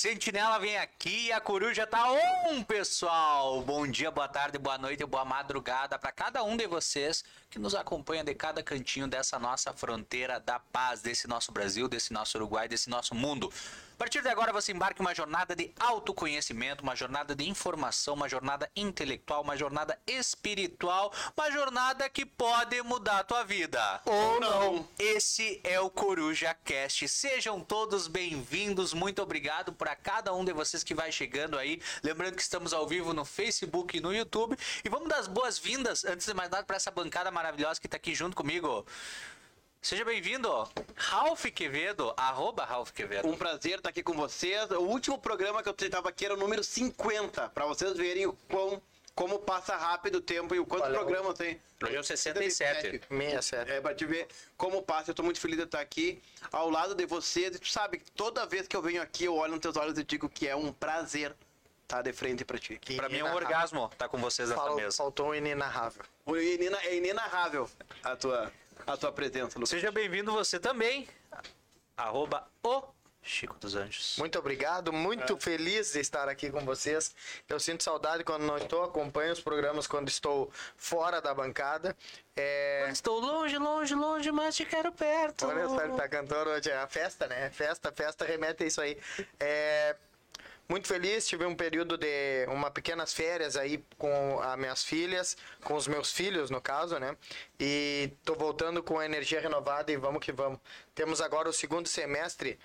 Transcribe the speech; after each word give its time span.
Sentinela 0.00 0.58
vem 0.58 0.78
aqui 0.78 1.26
e 1.26 1.32
a 1.32 1.38
coruja 1.42 1.86
tá 1.86 2.10
on, 2.10 2.62
pessoal! 2.62 3.60
Bom 3.60 3.86
dia, 3.86 4.10
boa 4.10 4.26
tarde, 4.26 4.56
boa 4.56 4.78
noite, 4.78 5.04
boa 5.04 5.26
madrugada 5.26 5.98
para 5.98 6.10
cada 6.10 6.42
um 6.42 6.56
de 6.56 6.66
vocês 6.66 7.22
que 7.50 7.58
nos 7.58 7.74
acompanha 7.74 8.24
de 8.24 8.34
cada 8.34 8.62
cantinho 8.62 9.06
dessa 9.06 9.38
nossa 9.38 9.74
fronteira 9.74 10.40
da 10.40 10.58
paz, 10.58 11.02
desse 11.02 11.28
nosso 11.28 11.52
Brasil, 11.52 11.86
desse 11.86 12.14
nosso 12.14 12.38
Uruguai, 12.38 12.66
desse 12.66 12.88
nosso 12.88 13.14
mundo. 13.14 13.52
A 14.00 14.02
partir 14.02 14.22
de 14.22 14.30
agora 14.30 14.50
você 14.50 14.72
embarca 14.72 15.02
em 15.02 15.04
uma 15.04 15.14
jornada 15.14 15.54
de 15.54 15.74
autoconhecimento, 15.78 16.82
uma 16.82 16.96
jornada 16.96 17.34
de 17.34 17.46
informação, 17.46 18.14
uma 18.14 18.30
jornada 18.30 18.66
intelectual, 18.74 19.42
uma 19.42 19.58
jornada 19.58 20.00
espiritual, 20.06 21.12
uma 21.36 21.50
jornada 21.50 22.08
que 22.08 22.24
pode 22.24 22.80
mudar 22.80 23.18
a 23.18 23.24
tua 23.24 23.44
vida. 23.44 24.00
Ou 24.06 24.40
não. 24.40 24.88
Esse 24.98 25.60
é 25.62 25.78
o 25.78 25.90
Coruja 25.90 26.56
Cast. 26.64 27.06
Sejam 27.08 27.60
todos 27.60 28.08
bem-vindos. 28.08 28.94
Muito 28.94 29.20
obrigado 29.20 29.70
para 29.70 29.94
cada 29.94 30.32
um 30.32 30.46
de 30.46 30.54
vocês 30.54 30.82
que 30.82 30.94
vai 30.94 31.12
chegando 31.12 31.58
aí. 31.58 31.78
Lembrando 32.02 32.36
que 32.36 32.42
estamos 32.42 32.72
ao 32.72 32.86
vivo 32.88 33.12
no 33.12 33.26
Facebook 33.26 33.98
e 33.98 34.00
no 34.00 34.14
YouTube. 34.14 34.56
E 34.82 34.88
vamos 34.88 35.10
dar 35.10 35.18
as 35.18 35.28
boas-vindas, 35.28 36.06
antes 36.06 36.26
de 36.26 36.32
mais 36.32 36.48
nada, 36.48 36.64
para 36.64 36.76
essa 36.76 36.90
bancada 36.90 37.30
maravilhosa 37.30 37.78
que 37.78 37.86
está 37.86 37.98
aqui 37.98 38.14
junto 38.14 38.34
comigo. 38.34 38.86
Seja 39.82 40.04
bem-vindo, 40.04 40.48
Ralph 40.94 41.46
Quevedo, 41.46 42.12
arroba 42.16 42.64
Ralph 42.66 42.90
Quevedo. 42.90 43.26
Um 43.26 43.36
prazer 43.36 43.78
estar 43.78 43.88
aqui 43.88 44.02
com 44.02 44.12
vocês. 44.12 44.70
O 44.72 44.80
último 44.82 45.18
programa 45.18 45.62
que 45.62 45.68
eu 45.70 45.74
estava 45.78 46.10
aqui 46.10 46.26
era 46.26 46.34
o 46.34 46.36
número 46.36 46.62
50, 46.62 47.48
para 47.48 47.64
vocês 47.64 47.96
verem 47.96 48.26
o 48.26 48.34
quão, 48.50 48.80
como 49.14 49.38
passa 49.38 49.74
rápido 49.76 50.16
o 50.16 50.20
tempo 50.20 50.54
e 50.54 50.58
o 50.60 50.66
quantos 50.66 50.86
Olha, 50.88 50.98
programas 50.98 51.38
tem. 51.38 51.58
Hoje 51.82 51.96
é 51.96 52.00
o 52.00 52.04
67. 52.04 53.00
67. 53.08 53.70
É, 53.70 53.80
pra 53.80 53.94
te 53.94 54.04
ver 54.04 54.28
como 54.54 54.82
passa. 54.82 55.10
Eu 55.12 55.14
tô 55.14 55.22
muito 55.22 55.40
feliz 55.40 55.56
de 55.56 55.64
estar 55.64 55.80
aqui 55.80 56.22
ao 56.52 56.68
lado 56.68 56.94
de 56.94 57.06
vocês. 57.06 57.56
E 57.56 57.58
tu 57.58 57.68
sabe 57.68 57.98
que 57.98 58.10
toda 58.12 58.44
vez 58.44 58.68
que 58.68 58.76
eu 58.76 58.82
venho 58.82 59.00
aqui, 59.00 59.24
eu 59.24 59.34
olho 59.34 59.52
nos 59.52 59.60
teus 59.60 59.76
olhos 59.78 59.98
e 59.98 60.04
digo 60.04 60.28
que 60.28 60.46
é 60.46 60.54
um 60.54 60.74
prazer 60.74 61.34
estar 61.84 62.02
de 62.02 62.12
frente 62.12 62.44
pra 62.44 62.58
ti. 62.58 62.78
Para 62.96 63.08
mim 63.08 63.16
é 63.18 63.24
um 63.24 63.34
orgasmo 63.34 63.88
estar 63.90 64.08
com 64.10 64.18
vocês 64.18 64.50
nessa 64.50 64.60
Fal- 64.60 64.76
mesa. 64.76 64.94
Faltou 64.98 65.30
um 65.30 65.34
inenarrável. 65.34 66.02
O 66.26 66.36
inena- 66.36 66.78
É 66.84 66.94
inenarrável 66.96 67.68
a 68.04 68.14
tua, 68.14 68.52
a 68.92 68.96
tua 68.96 69.12
presença, 69.12 69.58
Lucas. 69.58 69.70
Seja 69.70 69.90
bem-vindo 69.92 70.32
você 70.32 70.58
também, 70.58 71.08
arroba 71.96 72.46
o 72.62 72.82
Chico 73.22 73.56
dos 73.58 73.76
Anjos. 73.76 74.16
Muito 74.18 74.38
obrigado, 74.38 74.92
muito 74.92 75.36
feliz 75.36 75.92
de 75.92 76.00
estar 76.00 76.28
aqui 76.28 76.50
com 76.50 76.64
vocês. 76.64 77.14
Eu 77.48 77.60
sinto 77.60 77.82
saudade 77.82 78.24
quando 78.24 78.44
não 78.44 78.56
estou, 78.56 78.82
acompanho 78.82 79.32
os 79.32 79.40
programas 79.40 79.86
quando 79.86 80.08
estou 80.08 80.50
fora 80.76 81.20
da 81.20 81.34
bancada. 81.34 81.96
É... 82.34 82.88
Estou 82.90 83.20
longe, 83.20 83.58
longe, 83.58 83.94
longe, 83.94 84.32
mas 84.32 84.56
te 84.56 84.64
quero 84.64 84.90
perto. 84.90 85.46
Olha 85.46 85.68
só, 85.68 85.84
ele 85.84 85.94
tá 85.94 86.08
cantando 86.08 86.50
hoje. 86.50 86.70
É 86.70 86.78
a 86.78 86.88
festa, 86.88 87.26
né? 87.26 87.50
Festa, 87.50 87.92
festa 87.92 88.24
remete 88.24 88.64
a 88.64 88.66
isso 88.66 88.80
aí. 88.80 88.98
É... 89.38 89.94
Muito 90.70 90.86
feliz, 90.86 91.26
tive 91.26 91.44
um 91.44 91.56
período 91.56 91.98
de 91.98 92.46
uma 92.46 92.70
pequenas 92.70 93.12
férias 93.12 93.56
aí 93.56 93.84
com 93.98 94.38
as 94.40 94.56
minhas 94.56 94.84
filhas, 94.84 95.36
com 95.64 95.74
os 95.74 95.88
meus 95.88 96.12
filhos 96.12 96.48
no 96.48 96.60
caso, 96.60 96.96
né? 97.00 97.16
E 97.58 98.12
tô 98.24 98.36
voltando 98.36 98.80
com 98.80 98.96
a 98.96 99.04
energia 99.04 99.40
renovada 99.40 99.90
e 99.90 99.96
vamos 99.96 100.24
que 100.24 100.30
vamos. 100.30 100.60
Temos 100.94 101.20
agora 101.20 101.48
o 101.48 101.52
segundo 101.52 101.88
semestre 101.88 102.56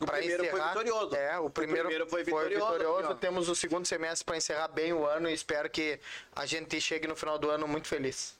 O 0.00 0.06
primeiro 0.06 0.46
foi 0.46 0.58
vitorioso. 0.58 1.14
É, 1.14 1.38
o 1.38 1.50
primeiro, 1.50 1.82
primeiro 1.82 2.08
foi 2.08 2.24
vitorioso, 2.24 2.76
aqui, 2.76 3.12
ó. 3.12 3.14
Temos 3.14 3.46
o 3.50 3.54
segundo 3.54 3.84
semestre 3.84 4.24
para 4.24 4.38
encerrar 4.38 4.68
bem 4.68 4.94
o 4.94 5.04
ano 5.04 5.28
e 5.28 5.34
espero 5.34 5.68
que 5.68 6.00
a 6.34 6.46
gente 6.46 6.80
chegue 6.80 7.06
no 7.06 7.14
final 7.14 7.38
do 7.38 7.50
ano 7.50 7.68
muito 7.68 7.88
feliz. 7.88 8.34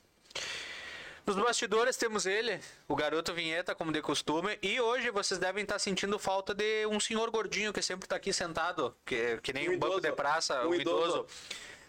Nos 1.26 1.36
bastidores 1.36 1.96
temos 1.96 2.26
ele, 2.26 2.60
o 2.86 2.94
garoto 2.94 3.32
vinheta, 3.32 3.74
como 3.74 3.90
de 3.90 4.02
costume. 4.02 4.58
E 4.62 4.78
hoje 4.78 5.10
vocês 5.10 5.40
devem 5.40 5.62
estar 5.62 5.78
sentindo 5.78 6.18
falta 6.18 6.52
de 6.52 6.86
um 6.86 7.00
senhor 7.00 7.30
gordinho 7.30 7.72
que 7.72 7.80
sempre 7.80 8.04
está 8.04 8.16
aqui 8.16 8.30
sentado, 8.30 8.94
que, 9.06 9.38
que 9.42 9.52
nem 9.52 9.70
Um 9.70 9.74
um, 9.74 9.78
banco 9.78 10.00
de 10.00 10.12
praça, 10.12 10.62
Um 10.66 10.70
um 10.70 10.74
idoso. 10.74 11.20
idoso. 11.20 11.26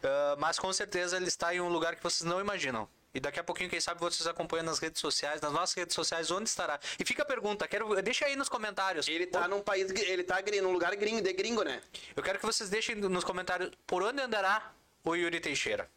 Ah, 0.04 0.36
mas 0.38 0.58
com 0.58 0.72
certeza 0.72 1.18
ele 1.18 1.28
está 1.28 1.54
em 1.54 1.60
um 1.60 1.68
lugar 1.68 1.96
que 1.96 2.04
vocês 2.04 2.30
não 2.30 2.40
imaginam. 2.40 2.88
E 3.14 3.20
daqui 3.20 3.40
a 3.40 3.44
pouquinho, 3.44 3.70
quem 3.70 3.80
sabe, 3.80 4.00
vocês 4.00 4.28
acompanham 4.28 4.66
nas 4.66 4.78
redes 4.80 5.00
sociais, 5.00 5.40
nas 5.40 5.52
nossas 5.52 5.74
redes 5.74 5.96
sociais, 5.96 6.32
onde 6.32 6.50
estará. 6.50 6.78
E 7.00 7.06
fica 7.06 7.24
a 7.24 7.26
pergunta, 7.26 7.66
quero, 7.66 8.02
deixa 8.02 8.26
aí 8.26 8.36
nos 8.36 8.50
comentários. 8.50 9.08
Ele 9.08 9.26
tá 9.26 9.48
num 9.48 9.62
país, 9.62 9.90
ele 9.90 10.24
tá 10.24 10.42
num 10.62 10.72
lugar 10.72 10.94
gringo, 10.96 11.22
de 11.22 11.32
gringo, 11.32 11.64
né? 11.64 11.82
Eu 12.16 12.22
quero 12.22 12.40
que 12.40 12.46
vocês 12.46 12.70
deixem 12.70 12.96
nos 12.96 13.24
comentários 13.24 13.72
por 13.88 14.04
onde 14.04 14.22
andará 14.22 14.74
o 15.04 15.16
Yuri 15.16 15.40
Teixeira. 15.40 15.90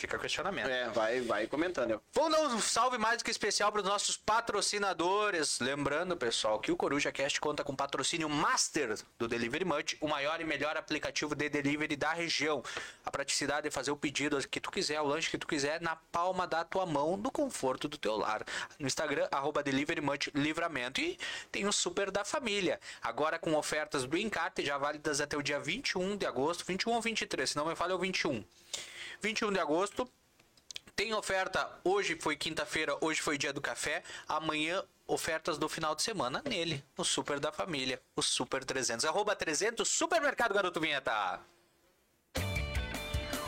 Fica 0.00 0.18
questionamento. 0.18 0.66
É, 0.66 0.88
vai, 0.88 1.20
vai 1.20 1.46
comentando. 1.46 2.00
Vamos 2.14 2.32
dar 2.32 2.40
um 2.46 2.58
salve 2.58 2.96
mais 2.96 3.18
do 3.18 3.24
que 3.24 3.30
especial 3.30 3.70
para 3.70 3.82
os 3.82 3.86
nossos 3.86 4.16
patrocinadores. 4.16 5.60
Lembrando, 5.60 6.16
pessoal, 6.16 6.58
que 6.58 6.72
o 6.72 6.76
Coruja 6.76 7.12
Cast 7.12 7.38
conta 7.38 7.62
com 7.62 7.76
patrocínio 7.76 8.26
master 8.26 8.98
do 9.18 9.28
Delivery 9.28 9.66
Much, 9.66 9.98
o 10.00 10.08
maior 10.08 10.40
e 10.40 10.44
melhor 10.44 10.74
aplicativo 10.74 11.34
de 11.34 11.50
delivery 11.50 11.96
da 11.96 12.14
região. 12.14 12.62
A 13.04 13.10
praticidade 13.10 13.68
de 13.68 13.70
fazer 13.70 13.90
o 13.90 13.96
pedido 13.96 14.38
que 14.48 14.58
tu 14.58 14.70
quiser, 14.70 14.98
o 15.02 15.06
lanche 15.06 15.30
que 15.30 15.36
tu 15.36 15.46
quiser, 15.46 15.82
na 15.82 15.96
palma 15.96 16.46
da 16.46 16.64
tua 16.64 16.86
mão, 16.86 17.18
no 17.18 17.30
conforto 17.30 17.86
do 17.86 17.98
teu 17.98 18.16
lar. 18.16 18.42
No 18.78 18.86
Instagram, 18.86 19.28
arroba 19.30 19.62
Delivery 19.62 20.00
Much 20.00 20.30
Livramento. 20.34 20.98
E 20.98 21.18
tem 21.52 21.66
o 21.66 21.72
Super 21.72 22.10
da 22.10 22.24
Família. 22.24 22.80
Agora 23.02 23.38
com 23.38 23.54
ofertas 23.54 24.06
do 24.06 24.16
Encarte, 24.16 24.64
já 24.64 24.78
válidas 24.78 25.20
até 25.20 25.36
o 25.36 25.42
dia 25.42 25.60
21 25.60 26.16
de 26.16 26.24
agosto. 26.24 26.64
21 26.64 26.90
ou 26.90 27.02
23, 27.02 27.50
se 27.50 27.54
não 27.54 27.66
me 27.66 27.76
falha 27.76 27.92
é 27.92 27.94
o 27.94 27.98
21. 27.98 28.42
21 29.20 29.52
de 29.52 29.60
agosto, 29.60 30.10
tem 30.96 31.14
oferta, 31.14 31.70
hoje 31.84 32.18
foi 32.20 32.36
quinta-feira, 32.36 32.96
hoje 33.00 33.20
foi 33.20 33.38
dia 33.38 33.52
do 33.52 33.60
café, 33.60 34.02
amanhã 34.28 34.82
ofertas 35.06 35.58
do 35.58 35.68
final 35.68 35.94
de 35.94 36.02
semana 36.02 36.42
nele, 36.44 36.84
no 36.96 37.04
Super 37.04 37.40
da 37.40 37.50
Família, 37.50 38.00
o 38.14 38.22
Super 38.22 38.64
300. 38.64 39.04
Arroba 39.04 39.34
300, 39.34 39.88
Supermercado 39.88 40.54
Garoto 40.54 40.80
Vinheta. 40.80 41.40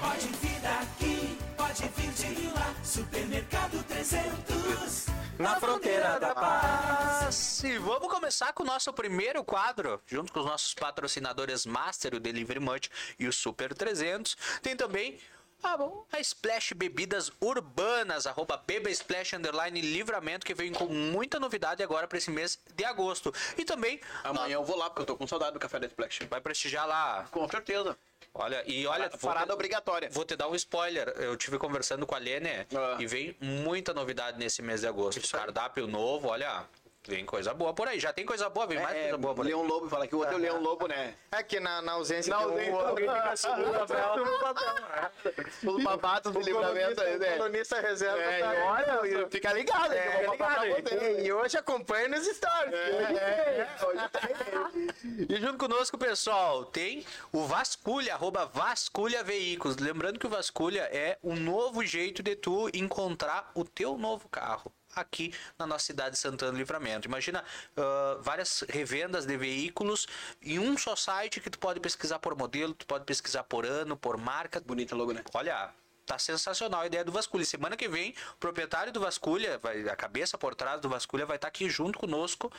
Pode 0.01 0.27
vir 0.41 0.61
daqui, 0.61 1.39
pode 1.57 1.89
vir 1.89 2.11
de 2.13 2.47
lá. 2.49 2.75
Supermercado 2.83 3.85
300. 3.85 5.07
Na 5.39 5.59
fronteira 5.61 6.19
da 6.19 6.35
paz. 6.35 7.63
E 7.65 7.79
vamos 7.79 8.09
começar 8.09 8.53
com 8.53 8.63
o 8.63 8.67
nosso 8.67 8.93
primeiro 8.93 9.45
quadro, 9.45 10.01
junto 10.07 10.33
com 10.33 10.41
os 10.41 10.47
nossos 10.47 10.75
patrocinadores 10.75 11.65
Master, 11.65 12.15
o 12.15 12.21
Delivery 12.21 12.61
Much 12.61 12.89
e 13.19 13.27
o 13.27 13.33
Super 13.33 13.75
300. 13.75 14.37
Tem 14.61 14.77
também 14.77 15.19
a, 15.63 15.77
a 16.17 16.21
Splash 16.21 16.73
Bebidas 16.75 17.31
Urbanas, 17.41 18.27
arroba 18.27 18.57
Beba 18.57 18.91
Splash 18.91 19.35
Underline 19.35 19.81
Livramento, 19.81 20.45
que 20.45 20.55
veio 20.55 20.73
com 20.73 20.87
muita 20.87 21.39
novidade 21.39 21.83
agora 21.83 22.07
para 22.09 22.19
esse 22.19 22.31
mês 22.31 22.59
de 22.75 22.85
agosto. 22.85 23.33
E 23.57 23.65
também 23.65 24.01
Amanhã 24.25 24.55
eu 24.55 24.65
vou 24.65 24.77
lá, 24.77 24.91
porque 24.91 25.03
eu 25.03 25.07
tô 25.07 25.17
com 25.17 25.27
saudade 25.27 25.53
do 25.53 25.61
café 25.61 25.79
da 25.79 25.87
Splash. 25.87 26.21
vai 26.29 26.41
prestigiar 26.41 26.87
lá. 26.87 27.27
Com 27.31 27.49
certeza. 27.49 27.97
Olha, 28.35 28.63
e 28.67 28.87
olha, 28.87 29.11
vou 29.11 29.19
Parada 29.31 29.49
te- 29.49 29.53
obrigatória. 29.53 30.09
Vou 30.11 30.25
te 30.25 30.35
dar 30.35 30.49
um 30.49 30.55
spoiler. 30.55 31.09
Eu 31.19 31.37
tive 31.37 31.59
conversando 31.59 32.07
com 32.07 32.15
a 32.15 32.19
Lene 32.19 32.67
Ah. 32.75 32.97
e 32.99 33.07
vem 33.07 33.37
muita 33.41 33.93
novidade 33.93 34.39
nesse 34.39 34.63
mês 34.63 34.81
de 34.81 34.87
agosto. 34.87 35.19
Isso 35.23 35.37
aí. 35.37 35.43
Cardápio 35.43 35.87
novo, 35.87 36.29
olha, 36.29 36.65
vem 37.07 37.25
coisa 37.27 37.53
boa 37.53 37.75
por 37.75 37.89
aí. 37.89 37.99
Já 37.99 38.13
tem 38.13 38.25
coisa 38.25 38.49
boa, 38.49 38.67
vem 38.67 38.81
mais 38.81 38.97
É, 38.97 39.03
coisa 39.03 39.19
boa 39.19 39.35
por 39.35 39.43
aí. 39.45 39.49
Leão 39.53 39.63
Lobo, 39.67 39.89
fala 39.89 40.07
que 40.07 40.15
o 40.15 40.19
outro 40.19 40.35
é 40.35 40.37
o 40.37 40.41
Leão 40.41 40.61
Lobo, 40.61 40.87
né? 40.87 41.15
É 41.33 41.43
que 41.43 41.59
na, 41.59 41.83
na 41.83 41.93
ausência 41.93 42.31
Na 42.31 42.39
de 42.41 42.45
um, 42.47 42.51
ausência, 42.51 42.75
alguém 42.75 43.09
fica 43.09 43.37
seguro 43.37 43.71
o 43.83 44.39
papel. 44.41 45.73
Os 45.73 45.83
babados 45.85 46.33
de 46.33 46.39
O 46.39 46.41
livramento 46.41 47.01
aí, 47.03 47.17
o 47.17 47.19
né? 47.19 47.37
colunista 47.37 47.81
reserva 47.81 48.19
É, 48.23 48.41
tá- 48.41 48.65
olha, 48.67 49.29
fica 49.31 49.53
ligado, 49.53 49.93
É, 49.93 50.25
pra 50.37 50.65
ligado, 50.65 50.65
e, 51.03 51.27
e 51.27 51.33
hoje 51.33 51.57
acompanha 51.57 52.09
nos 52.09 52.27
stories. 52.27 52.73
É, 52.75 53.67
é, 53.81 53.85
hoje 53.85 54.09
tem. 54.09 55.27
E 55.29 55.41
junto 55.41 55.59
conosco, 55.59 55.99
pessoal, 55.99 56.65
tem 56.65 57.05
o 57.33 57.45
Vasculha, 57.47 58.15
arroba 58.15 58.47
Vasculha 58.47 59.23
Veículos. 59.25 59.77
Lembrando 59.77 60.19
que 60.19 60.27
o 60.27 60.31
Vasculha 60.31 60.83
é 60.93 61.19
um 61.23 61.35
novo 61.37 61.85
jeito 61.85 62.23
de 62.23 62.37
tu 62.37 62.69
encontrar 62.75 63.51
o 63.55 63.65
teu 63.65 63.97
novo 63.99 64.29
carro 64.29 64.73
aqui 64.95 65.35
na 65.59 65.67
nossa 65.67 65.87
cidade 65.87 66.13
de 66.13 66.19
Santana 66.19 66.53
do 66.53 66.59
Livramento. 66.59 67.09
Imagina 67.09 67.45
ah, 67.77 68.19
várias 68.21 68.65
revendas 68.69 69.27
de 69.27 69.37
veículos 69.37 70.07
em 70.43 70.59
um 70.59 70.77
só 70.77 70.97
site 70.97 71.41
que 71.41 71.51
tu 71.51 71.59
pode 71.59 71.81
pesquisar 71.81 72.19
por 72.19 72.37
modelo, 72.37 72.75
tu 72.75 72.87
pode 72.87 73.05
pesquisar 73.05 73.45
por 73.45 73.67
ano, 73.67 73.97
por 73.97 74.17
marca. 74.17 74.61
Bonita 74.61 74.95
logo, 74.95 75.13
né? 75.13 75.23
Olha, 75.35 75.73
tá 76.05 76.19
sensacional 76.19 76.81
a 76.83 76.87
ideia 76.87 77.05
do 77.05 77.13
Vasculha. 77.13 77.45
Semana 77.45 77.77
que 77.77 77.89
vem, 77.89 78.15
o 78.35 78.37
proprietário 78.39 78.93
do 78.93 79.01
Vasculha, 79.01 79.59
vai, 79.59 79.89
a 79.89 79.97
cabeça 79.97 80.37
por 80.37 80.55
trás 80.55 80.81
do 80.81 80.89
Vasculha, 80.89 81.25
vai 81.27 81.37
estar 81.37 81.49
aqui 81.49 81.69
junto 81.69 81.99
conosco, 81.99 82.51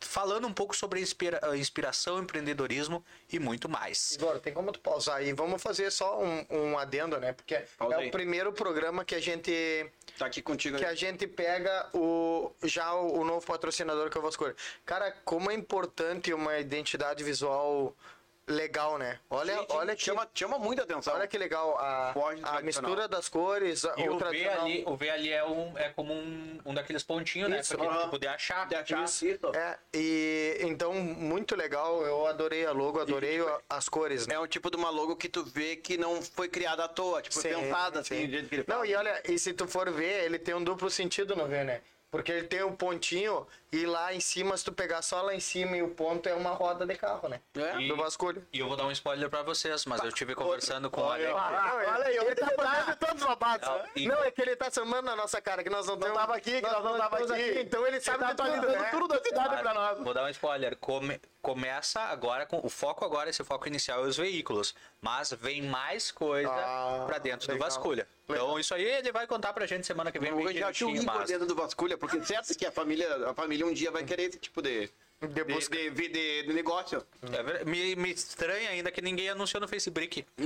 falando 0.00 0.46
um 0.46 0.52
pouco 0.52 0.74
sobre 0.76 1.00
inspira- 1.00 1.40
a 1.42 1.56
inspiração, 1.56 2.18
empreendedorismo 2.20 3.04
e 3.32 3.38
muito 3.38 3.68
mais. 3.68 4.12
Igor, 4.12 4.38
tem 4.40 4.52
como 4.52 4.72
tu 4.72 4.80
pausar 4.80 5.16
aí? 5.16 5.32
Vamos 5.32 5.62
fazer 5.62 5.90
só 5.90 6.20
um, 6.22 6.46
um 6.50 6.78
adendo, 6.78 7.18
né? 7.18 7.32
Porque 7.32 7.56
Pausa 7.78 7.94
é 7.96 7.98
aí. 7.98 8.08
o 8.08 8.10
primeiro 8.10 8.52
programa 8.52 9.04
que 9.04 9.14
a 9.14 9.20
gente 9.20 9.90
Tá 10.18 10.26
aqui 10.26 10.40
contigo. 10.42 10.76
que 10.76 10.84
né? 10.84 10.90
a 10.90 10.94
gente 10.94 11.26
pega 11.26 11.88
o 11.92 12.52
já 12.62 12.94
o, 12.94 13.20
o 13.20 13.24
novo 13.24 13.44
patrocinador 13.44 14.10
que 14.10 14.16
é 14.16 14.20
o 14.20 14.22
Vasco. 14.22 14.44
Cara, 14.84 15.10
como 15.24 15.50
é 15.50 15.54
importante 15.54 16.32
uma 16.32 16.58
identidade 16.58 17.24
visual 17.24 17.94
legal, 18.46 18.98
né? 18.98 19.18
Olha, 19.30 19.54
Sim, 19.54 19.60
sim, 19.60 19.66
olha 19.76 19.96
que 19.96 20.02
chama, 20.02 20.28
chama 20.34 20.58
muita 20.58 20.82
atenção. 20.82 21.14
Olha 21.14 21.26
que 21.26 21.38
legal 21.38 21.76
a, 21.78 22.14
a 22.44 22.60
mistura 22.62 23.08
das 23.08 23.28
cores, 23.28 23.84
E 23.96 24.08
o 24.08 24.16
o 24.16 24.18
V 24.18 24.48
ali, 24.48 24.84
o 24.86 24.96
V 24.96 25.10
ali 25.10 25.32
é, 25.32 25.44
um, 25.44 25.76
é 25.78 25.88
como 25.90 26.12
um, 26.12 26.60
um 26.64 26.74
daqueles 26.74 27.02
pontinhos, 27.02 27.48
né? 27.50 27.60
Isso, 27.60 27.76
Pra 27.76 27.90
gente 27.92 28.10
poder 28.10 28.28
achar. 28.28 28.66
De 28.66 28.74
achar. 28.74 29.04
É, 29.54 29.78
e 29.92 30.58
então 30.62 30.92
muito 30.94 31.56
legal, 31.56 32.02
eu 32.04 32.26
adorei 32.26 32.66
a 32.66 32.72
logo, 32.72 33.00
adorei 33.00 33.40
a- 33.40 33.60
as 33.70 33.88
cores, 33.88 34.26
né? 34.26 34.34
É 34.34 34.40
um 34.40 34.46
tipo 34.46 34.70
de 34.70 34.76
uma 34.76 34.90
logo 34.90 35.16
que 35.16 35.28
tu 35.28 35.44
vê 35.44 35.76
que 35.76 35.96
não 35.96 36.20
foi 36.22 36.48
criada 36.48 36.84
à 36.84 36.88
toa, 36.88 37.22
tipo, 37.22 37.34
Sim, 37.36 37.48
pensada 37.48 38.00
assim, 38.00 38.16
sim. 38.20 38.26
do 38.26 38.32
jeito 38.32 38.48
que 38.48 38.54
ele 38.56 38.64
Não, 38.66 38.84
e 38.84 38.94
olha, 38.94 39.22
e 39.28 39.38
se 39.38 39.52
tu 39.52 39.66
for 39.66 39.90
ver, 39.90 40.24
ele 40.24 40.38
tem 40.38 40.54
um 40.54 40.62
duplo 40.62 40.90
sentido 40.90 41.34
no 41.36 41.46
V, 41.46 41.64
né? 41.64 41.80
Porque 42.14 42.30
ele 42.30 42.46
tem 42.46 42.62
um 42.62 42.76
pontinho 42.76 43.44
e 43.72 43.84
lá 43.86 44.14
em 44.14 44.20
cima, 44.20 44.56
se 44.56 44.64
tu 44.64 44.72
pegar 44.72 45.02
só 45.02 45.20
lá 45.20 45.34
em 45.34 45.40
cima 45.40 45.76
e 45.76 45.82
o 45.82 45.88
ponto 45.88 46.28
é 46.28 46.34
uma 46.34 46.50
roda 46.50 46.86
de 46.86 46.94
carro, 46.94 47.28
né? 47.28 47.40
É. 47.56 47.80
E- 47.80 47.88
Do 47.88 47.96
vasculho. 47.96 48.46
E 48.52 48.60
eu 48.60 48.68
vou 48.68 48.76
dar 48.76 48.84
um 48.86 48.92
spoiler 48.92 49.28
pra 49.28 49.42
vocês, 49.42 49.84
mas 49.84 50.00
eu 50.04 50.12
tive 50.12 50.32
conversando 50.36 50.88
com 50.88 51.00
o 51.00 51.10
Ale. 51.10 51.26
olha 51.26 52.06
aí, 52.06 52.16
ele 52.16 52.34
tá 52.36 52.48
fazendo 52.56 52.96
todos 52.98 53.22
os 53.22 53.28
babados. 53.28 53.68
Não, 53.96 54.14
Não, 54.14 54.22
é 54.24 54.30
que 54.30 54.40
ele 54.42 54.54
tá 54.54 54.70
chamando 54.70 55.06
na 55.06 55.16
nossa 55.16 55.40
cara, 55.40 55.64
que 55.64 55.70
nós 55.70 55.86
não, 55.88 55.98
temos- 55.98 56.16
tava 56.16 56.36
aqui, 56.36 56.60
que 56.60 56.62
nós 56.62 56.84
não 56.84 56.96
tava 56.96 57.20
estamos 57.20 57.30
aqui. 57.32 57.60
Então 57.60 57.84
ele 57.84 58.00
sabe 58.00 58.18
tá 58.20 58.26
de 58.30 58.36
tudo, 58.36 58.46
atualizando 58.48 58.78
né? 58.82 58.90
tudo 58.92 59.08
da 59.08 59.20
cidade 59.24 59.56
pra 59.62 59.74
nós. 59.74 59.98
Vou 59.98 60.14
dar 60.14 60.24
um 60.24 60.28
spoiler. 60.28 60.76
Come- 60.76 61.20
começa 61.44 62.00
agora 62.00 62.46
com 62.46 62.58
o 62.64 62.70
foco 62.70 63.04
agora, 63.04 63.28
esse 63.28 63.44
foco 63.44 63.68
inicial 63.68 64.02
é 64.02 64.08
os 64.08 64.16
veículos, 64.16 64.74
mas 65.02 65.30
vem 65.32 65.60
mais 65.60 66.10
coisa 66.10 66.48
Ah, 66.50 67.04
pra 67.06 67.18
dentro 67.18 67.46
do 67.46 67.52
legal. 67.52 67.68
vasculha. 67.68 68.08
Então 68.26 68.58
isso 68.58 68.74
aí 68.74 68.82
ele 68.82 69.12
vai 69.12 69.26
contar 69.26 69.52
pra 69.52 69.66
gente 69.66 69.86
semana 69.86 70.10
que 70.10 70.18
vem. 70.18 70.34
Bem 70.34 70.56
já 70.56 70.72
tinha 70.72 70.88
um 70.88 71.26
dentro 71.26 71.44
do 71.46 71.54
vasculha, 71.54 71.98
porque 71.98 72.24
certo 72.24 72.56
que 72.56 72.64
a 72.64 72.72
família, 72.72 73.28
a 73.28 73.34
família 73.34 73.66
um 73.66 73.74
dia 73.74 73.90
vai 73.90 74.02
querer 74.04 74.30
esse 74.30 74.38
tipo 74.38 74.62
de, 74.62 74.90
De 75.28 75.44
de, 75.44 75.44
busca. 75.44 75.76
de, 75.76 75.90
de- 75.90 76.08
de- 76.08 76.42
de 76.44 76.52
negócio. 76.52 77.04
É 77.32 77.42
ver- 77.42 77.66
me, 77.66 77.94
me 77.96 78.10
estranha 78.12 78.70
ainda 78.70 78.90
que 78.90 79.00
ninguém 79.02 79.28
anunciou 79.28 79.60
no 79.60 79.68
Facebook. 79.68 80.24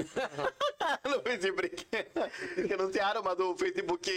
no 1.05 1.23
Facebook. 1.23 1.87
Que 2.67 2.75
anunciaram, 2.75 3.23
mas 3.23 3.39
o 3.39 3.57
Facebook 3.57 4.11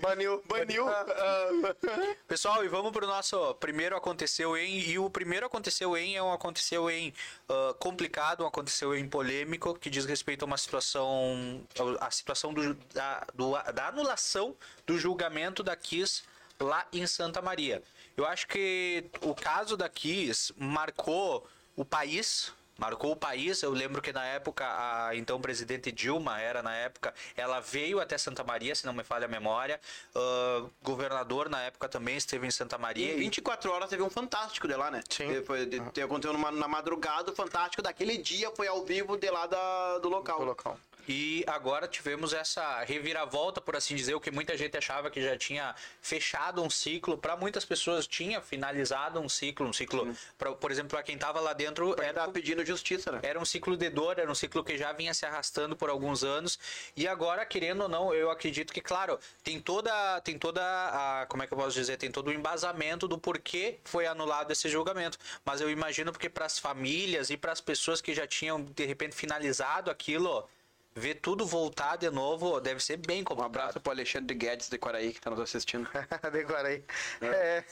baniu. 0.00 0.42
baniu. 0.46 0.88
Ah, 0.88 1.04
Pessoal, 2.28 2.64
e 2.64 2.68
vamos 2.68 2.92
pro 2.92 3.06
nosso 3.06 3.54
primeiro 3.56 3.96
aconteceu 3.96 4.56
em. 4.56 4.78
E 4.80 4.98
o 4.98 5.08
primeiro 5.10 5.46
aconteceu 5.46 5.96
em 5.96 6.16
é 6.16 6.22
um 6.22 6.32
aconteceu 6.32 6.90
em 6.90 7.12
ah, 7.48 7.74
complicado, 7.78 8.44
um 8.44 8.46
aconteceu 8.46 8.94
em 8.96 9.08
polêmico, 9.08 9.74
que 9.78 9.90
diz 9.90 10.04
respeito 10.04 10.42
a 10.42 10.46
uma 10.46 10.58
situação. 10.58 11.62
a 12.00 12.10
situação 12.10 12.52
do, 12.54 12.74
da, 12.92 13.26
do- 13.34 13.52
da 13.72 13.88
anulação 13.88 14.56
do 14.86 14.98
julgamento 14.98 15.62
da 15.62 15.74
Kiss 15.76 16.22
lá 16.60 16.86
em 16.92 17.06
Santa 17.06 17.42
Maria. 17.42 17.82
Eu 18.16 18.26
acho 18.26 18.46
que 18.46 19.04
o 19.22 19.34
caso 19.34 19.76
da 19.76 19.88
Kiss 19.88 20.52
marcou 20.56 21.46
o 21.76 21.84
país. 21.84 22.52
Marcou 22.76 23.12
o 23.12 23.16
país. 23.16 23.62
Eu 23.62 23.70
lembro 23.70 24.02
que 24.02 24.12
na 24.12 24.24
época 24.24 24.64
a 24.66 25.14
então 25.14 25.40
presidente 25.40 25.92
Dilma 25.92 26.40
era 26.40 26.62
na 26.62 26.74
época, 26.74 27.14
ela 27.36 27.60
veio 27.60 28.00
até 28.00 28.18
Santa 28.18 28.42
Maria, 28.42 28.74
se 28.74 28.84
não 28.84 28.92
me 28.92 29.04
falha 29.04 29.26
a 29.26 29.28
memória. 29.28 29.80
Ah, 30.14 30.64
governador 30.82 31.48
na 31.48 31.62
época 31.62 31.88
também 31.88 32.16
esteve 32.16 32.46
em 32.46 32.50
Santa 32.50 32.76
Maria. 32.76 33.14
Em 33.14 33.18
24 33.18 33.70
horas 33.70 33.90
teve 33.90 34.02
um 34.02 34.10
fantástico 34.10 34.66
de 34.66 34.74
lá, 34.74 34.90
né? 34.90 35.02
Sim. 35.08 35.24
Ele 35.24 35.44
Foi, 35.44 35.66
de, 35.66 35.78
de, 35.78 36.02
aconteceu 36.02 36.32
numa, 36.32 36.50
na 36.50 36.66
madrugada, 36.66 37.30
o 37.30 37.34
fantástico 37.34 37.82
daquele 37.82 38.16
dia 38.16 38.50
foi 38.50 38.66
ao 38.66 38.84
vivo 38.84 39.16
de 39.16 39.30
lá 39.30 39.46
da, 39.46 39.98
do 39.98 40.08
local. 40.08 40.38
Do 40.40 40.46
local. 40.46 40.78
E 41.08 41.44
agora 41.46 41.86
tivemos 41.86 42.32
essa 42.32 42.82
reviravolta, 42.84 43.60
por 43.60 43.76
assim 43.76 43.94
dizer, 43.94 44.14
o 44.14 44.20
que 44.20 44.30
muita 44.30 44.56
gente 44.56 44.76
achava 44.76 45.10
que 45.10 45.22
já 45.22 45.36
tinha 45.36 45.74
fechado 46.00 46.62
um 46.62 46.70
ciclo, 46.70 47.18
para 47.18 47.36
muitas 47.36 47.64
pessoas 47.64 48.06
tinha 48.06 48.40
finalizado 48.40 49.20
um 49.20 49.28
ciclo, 49.28 49.66
um 49.66 49.72
ciclo, 49.72 50.14
pra, 50.38 50.52
por 50.52 50.70
exemplo, 50.70 50.90
para 50.90 51.02
quem 51.02 51.18
tava 51.18 51.40
lá 51.40 51.52
dentro, 51.52 51.94
Ele 51.98 52.06
era, 52.06 52.28
pedindo 52.28 52.64
justiça, 52.64 53.12
né? 53.12 53.20
era 53.22 53.38
um 53.38 53.44
ciclo 53.44 53.76
de 53.76 53.90
dor, 53.90 54.18
era 54.18 54.30
um 54.30 54.34
ciclo 54.34 54.64
que 54.64 54.76
já 54.78 54.92
vinha 54.92 55.12
se 55.12 55.26
arrastando 55.26 55.76
por 55.76 55.90
alguns 55.90 56.24
anos. 56.24 56.58
E 56.96 57.06
agora, 57.06 57.44
querendo 57.44 57.82
ou 57.82 57.88
não, 57.88 58.14
eu 58.14 58.30
acredito 58.30 58.72
que, 58.72 58.80
claro, 58.80 59.18
tem 59.42 59.60
toda, 59.60 60.20
tem 60.20 60.38
toda 60.38 60.62
a, 60.62 61.26
como 61.26 61.42
é 61.42 61.46
que 61.46 61.52
eu 61.52 61.58
posso 61.58 61.74
dizer, 61.76 61.96
tem 61.96 62.10
todo 62.10 62.28
o 62.28 62.32
embasamento 62.32 63.06
do 63.06 63.18
porquê 63.18 63.78
foi 63.84 64.06
anulado 64.06 64.52
esse 64.52 64.68
julgamento. 64.68 65.18
Mas 65.44 65.60
eu 65.60 65.70
imagino 65.70 66.12
porque 66.12 66.28
para 66.28 66.46
as 66.46 66.58
famílias 66.58 67.30
e 67.30 67.36
para 67.36 67.52
as 67.52 67.60
pessoas 67.60 68.00
que 68.00 68.14
já 68.14 68.26
tinham 68.26 68.62
de 68.62 68.84
repente 68.84 69.14
finalizado 69.14 69.90
aquilo, 69.90 70.48
ver 70.94 71.16
tudo 71.16 71.44
voltar 71.44 71.96
de 71.96 72.08
novo 72.10 72.60
deve 72.60 72.82
ser 72.82 72.96
bem 72.96 73.22
Um 73.22 73.24
complicado. 73.24 73.46
abraço 73.50 73.80
pro 73.80 73.92
Alexandre 73.92 74.34
Guedes 74.34 74.68
de 74.68 74.78
Quaraí 74.78 75.12
que 75.12 75.20
tá 75.20 75.30
nos 75.30 75.40
assistindo. 75.40 75.88
Decora 76.32 76.68
aí. 76.68 76.84
É, 77.20 77.64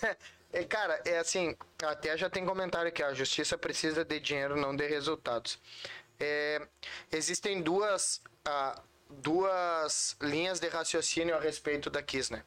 é, 0.53 0.65
cara, 0.65 1.01
é 1.05 1.19
assim, 1.19 1.57
até 1.85 2.17
já 2.17 2.29
tem 2.29 2.45
comentário 2.45 2.91
que 2.93 3.03
a 3.03 3.15
justiça 3.15 3.57
precisa 3.57 4.05
de 4.05 4.19
dinheiro, 4.21 4.57
não 4.57 4.75
de 4.75 4.87
resultados. 4.87 5.59
É, 6.19 6.61
existem 7.11 7.63
duas, 7.63 8.21
ah, 8.45 8.81
duas 9.09 10.17
linhas 10.21 10.61
de 10.61 10.69
raciocínio 10.69 11.37
a 11.37 11.41
respeito 11.41 11.91
da 11.91 12.03
Kiss, 12.03 12.33
né? 12.33 12.43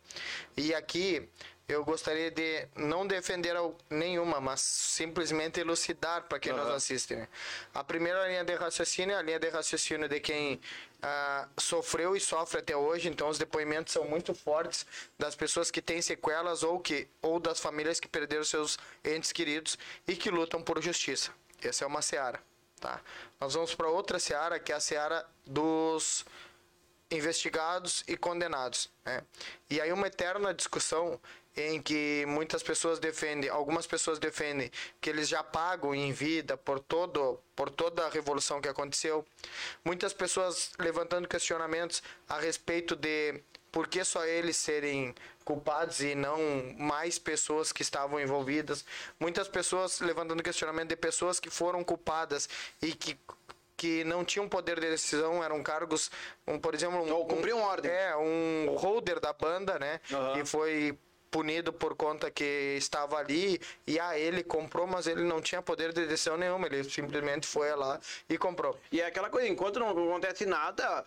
E 0.57 0.73
aqui 0.73 1.29
eu 1.67 1.83
gostaria 1.83 2.29
de 2.29 2.67
não 2.75 3.07
defender 3.07 3.55
nenhuma, 3.89 4.39
mas 4.39 4.61
simplesmente 4.61 5.59
elucidar 5.59 6.23
para 6.23 6.39
quem 6.39 6.53
nos 6.53 6.67
Aham. 6.67 6.75
assiste. 6.75 7.15
Né? 7.15 7.27
A 7.73 7.83
primeira 7.83 8.27
linha 8.27 8.43
de 8.43 8.53
raciocínio 8.55 9.15
é 9.15 9.17
a 9.17 9.21
linha 9.21 9.39
de 9.39 9.49
raciocínio 9.49 10.07
de 10.07 10.19
quem 10.19 10.61
ah, 11.01 11.47
sofreu 11.57 12.15
e 12.15 12.19
sofre 12.19 12.59
até 12.59 12.77
hoje, 12.77 13.09
então 13.09 13.29
os 13.29 13.39
depoimentos 13.39 13.93
são 13.93 14.05
muito 14.05 14.33
fortes 14.35 14.85
das 15.17 15.35
pessoas 15.35 15.71
que 15.71 15.81
têm 15.81 16.01
sequelas 16.01 16.61
ou, 16.61 16.79
que, 16.79 17.07
ou 17.21 17.39
das 17.39 17.59
famílias 17.59 17.99
que 17.99 18.07
perderam 18.07 18.43
seus 18.43 18.77
entes 19.03 19.31
queridos 19.31 19.77
e 20.07 20.15
que 20.15 20.29
lutam 20.29 20.61
por 20.61 20.81
justiça. 20.81 21.31
Essa 21.63 21.83
é 21.83 21.87
uma 21.87 22.01
seara. 22.01 22.39
Tá? 22.79 23.01
Nós 23.39 23.55
vamos 23.55 23.73
para 23.73 23.87
outra 23.87 24.19
seara, 24.19 24.59
que 24.59 24.71
é 24.71 24.75
a 24.75 24.79
seara 24.79 25.25
dos 25.45 26.25
investigados 27.09 28.03
e 28.07 28.17
condenados. 28.17 28.89
Né? 29.03 29.23
E 29.69 29.81
aí 29.81 29.91
uma 29.91 30.07
eterna 30.07 30.53
discussão 30.53 31.19
em 31.55 31.81
que 31.81 32.25
muitas 32.27 32.61
pessoas 32.61 32.99
defendem, 32.99 33.49
algumas 33.49 33.87
pessoas 33.87 34.19
defendem 34.19 34.71
que 34.99 35.09
eles 35.09 35.27
já 35.27 35.43
pagam 35.43 35.95
em 35.95 36.11
vida 36.11 36.57
por 36.57 36.79
todo 36.79 37.39
por 37.55 37.69
toda 37.69 38.05
a 38.05 38.09
revolução 38.09 38.59
que 38.59 38.67
aconteceu. 38.67 39.25
Muitas 39.83 40.11
pessoas 40.11 40.71
levantando 40.77 41.27
questionamentos 41.27 42.03
a 42.27 42.37
respeito 42.37 42.95
de 42.95 43.41
por 43.71 43.87
que 43.87 44.03
só 44.03 44.25
eles 44.25 44.57
serem 44.57 45.15
culpados 45.45 46.01
e 46.01 46.15
não 46.15 46.37
mais 46.77 47.17
pessoas 47.17 47.71
que 47.71 47.81
estavam 47.81 48.19
envolvidas. 48.19 48.85
Muitas 49.19 49.47
pessoas 49.47 49.99
levantando 50.01 50.43
questionamento 50.43 50.89
de 50.89 50.95
pessoas 50.95 51.39
que 51.39 51.49
foram 51.49 51.83
culpadas 51.83 52.49
e 52.81 52.93
que 52.93 53.17
que 53.77 54.05
não 54.05 54.23
tinham 54.23 54.47
poder 54.47 54.79
de 54.79 54.89
decisão, 54.89 55.43
eram 55.43 55.61
cargos, 55.61 56.09
um, 56.47 56.57
por 56.57 56.73
exemplo, 56.73 56.97
um, 57.03 57.13
Ou 57.13 57.25
cumpriam 57.25 57.61
ordem. 57.61 57.91
É, 57.91 58.15
um 58.15 58.73
holder 58.73 59.19
da 59.19 59.33
banda, 59.33 59.77
né? 59.77 59.99
Aham. 60.11 60.39
E 60.39 60.45
foi 60.45 60.97
punido 61.31 61.73
por 61.73 61.95
conta 61.95 62.31
que 62.31 62.75
estava 62.77 63.17
ali 63.17 63.59
e 63.85 63.99
a 63.99 64.17
ele 64.17 64.43
comprou, 64.43 64.87
mas 64.87 65.07
ele 65.07 65.23
não 65.23 65.41
tinha 65.41 65.61
poder 65.61 65.91
de 65.93 66.05
decisão 66.05 66.37
nenhuma, 66.37 66.67
ele 66.67 66.83
simplesmente 66.83 67.47
foi 67.47 67.73
lá 67.75 67.99
e 68.29 68.37
comprou. 68.37 68.77
E 68.91 69.01
é 69.01 69.07
aquela 69.07 69.29
coisa, 69.29 69.47
enquanto 69.47 69.79
não 69.79 69.89
acontece 69.89 70.45
nada, 70.45 71.05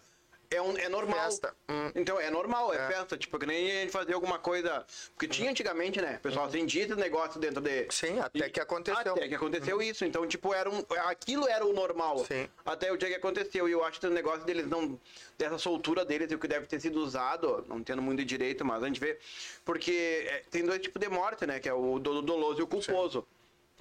é, 0.50 0.60
um, 0.62 0.76
é 0.76 0.88
normal. 0.88 1.24
Festa. 1.24 1.54
Hum. 1.68 1.90
Então, 1.94 2.18
é 2.20 2.30
normal, 2.30 2.72
é, 2.72 2.76
É. 2.76 2.88
festa. 2.88 3.16
Tipo, 3.16 3.38
que 3.38 3.46
nem 3.46 3.66
a 3.70 3.80
gente 3.82 3.92
fazer 3.92 4.14
alguma 4.14 4.38
coisa. 4.38 4.84
Porque 5.14 5.28
tinha 5.28 5.50
antigamente, 5.50 6.00
né? 6.00 6.16
O 6.16 6.20
pessoal 6.20 6.46
atendia 6.46 6.84
esse 6.84 6.94
negócio 6.94 7.38
dentro 7.40 7.60
de. 7.60 7.86
Sim, 7.90 8.18
até 8.20 8.46
E- 8.46 8.50
que 8.50 8.60
aconteceu. 8.60 9.12
Até 9.12 9.28
que 9.28 9.34
aconteceu 9.34 9.82
isso. 9.82 10.04
Então, 10.04 10.26
tipo, 10.26 10.54
era 10.54 10.68
um, 10.70 10.82
aquilo 11.06 11.46
era 11.48 11.64
o 11.66 11.72
normal. 11.72 12.18
Sim. 12.24 12.48
Até 12.64 12.90
o 12.92 12.96
dia 12.96 13.08
que 13.08 13.14
aconteceu. 13.16 13.68
E 13.68 13.72
eu 13.72 13.84
acho 13.84 14.00
que 14.00 14.06
o 14.06 14.10
negócio 14.10 14.44
deles 14.44 14.66
não. 14.66 14.98
Dessa 15.36 15.58
soltura 15.58 16.04
deles 16.04 16.30
e 16.32 16.34
o 16.34 16.38
que 16.38 16.48
deve 16.48 16.66
ter 16.66 16.80
sido 16.80 17.00
usado, 17.00 17.64
não 17.68 17.82
tendo 17.82 18.02
muito 18.02 18.24
direito, 18.24 18.64
mas 18.64 18.82
a 18.82 18.86
gente 18.86 18.98
vê. 18.98 19.18
Porque 19.64 20.24
é, 20.28 20.42
tem 20.50 20.64
dois 20.64 20.80
tipos 20.80 21.00
de 21.00 21.08
morte, 21.08 21.46
né? 21.46 21.60
Que 21.60 21.68
é 21.68 21.72
o 21.72 21.98
do- 21.98 22.22
doloso 22.22 22.58
e 22.60 22.62
o 22.62 22.66
culposo. 22.66 23.26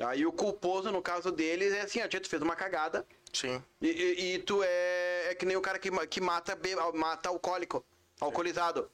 Aí 0.05 0.25
o 0.25 0.31
culposo, 0.31 0.91
no 0.91 1.01
caso 1.01 1.31
deles, 1.31 1.73
é 1.73 1.81
assim, 1.81 1.99
a 2.01 2.07
tia, 2.07 2.21
tu 2.21 2.29
fez 2.29 2.41
uma 2.41 2.55
cagada. 2.55 3.05
Sim. 3.33 3.61
E, 3.81 3.87
e- 3.89 4.33
e 4.35 4.39
tu 4.39 4.61
é, 4.63 5.31
é 5.31 5.35
que 5.35 5.45
nem 5.45 5.57
o 5.57 5.61
cara 5.61 5.79
que, 5.79 5.89
que 6.07 6.21
mata, 6.21 6.57
mata 6.93 7.29
alcoólico, 7.29 7.83
alcoolizado. 8.21 8.89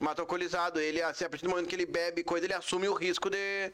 Mata 0.00 0.22
alcoolizado. 0.22 0.80
Ele, 0.80 1.00
assim, 1.02 1.24
a 1.24 1.30
partir 1.30 1.44
do 1.44 1.50
momento 1.50 1.68
que 1.68 1.74
ele 1.76 1.86
bebe 1.86 2.24
coisa, 2.24 2.44
ele 2.46 2.54
assume 2.54 2.88
o 2.88 2.92
risco 2.94 3.30
de, 3.30 3.72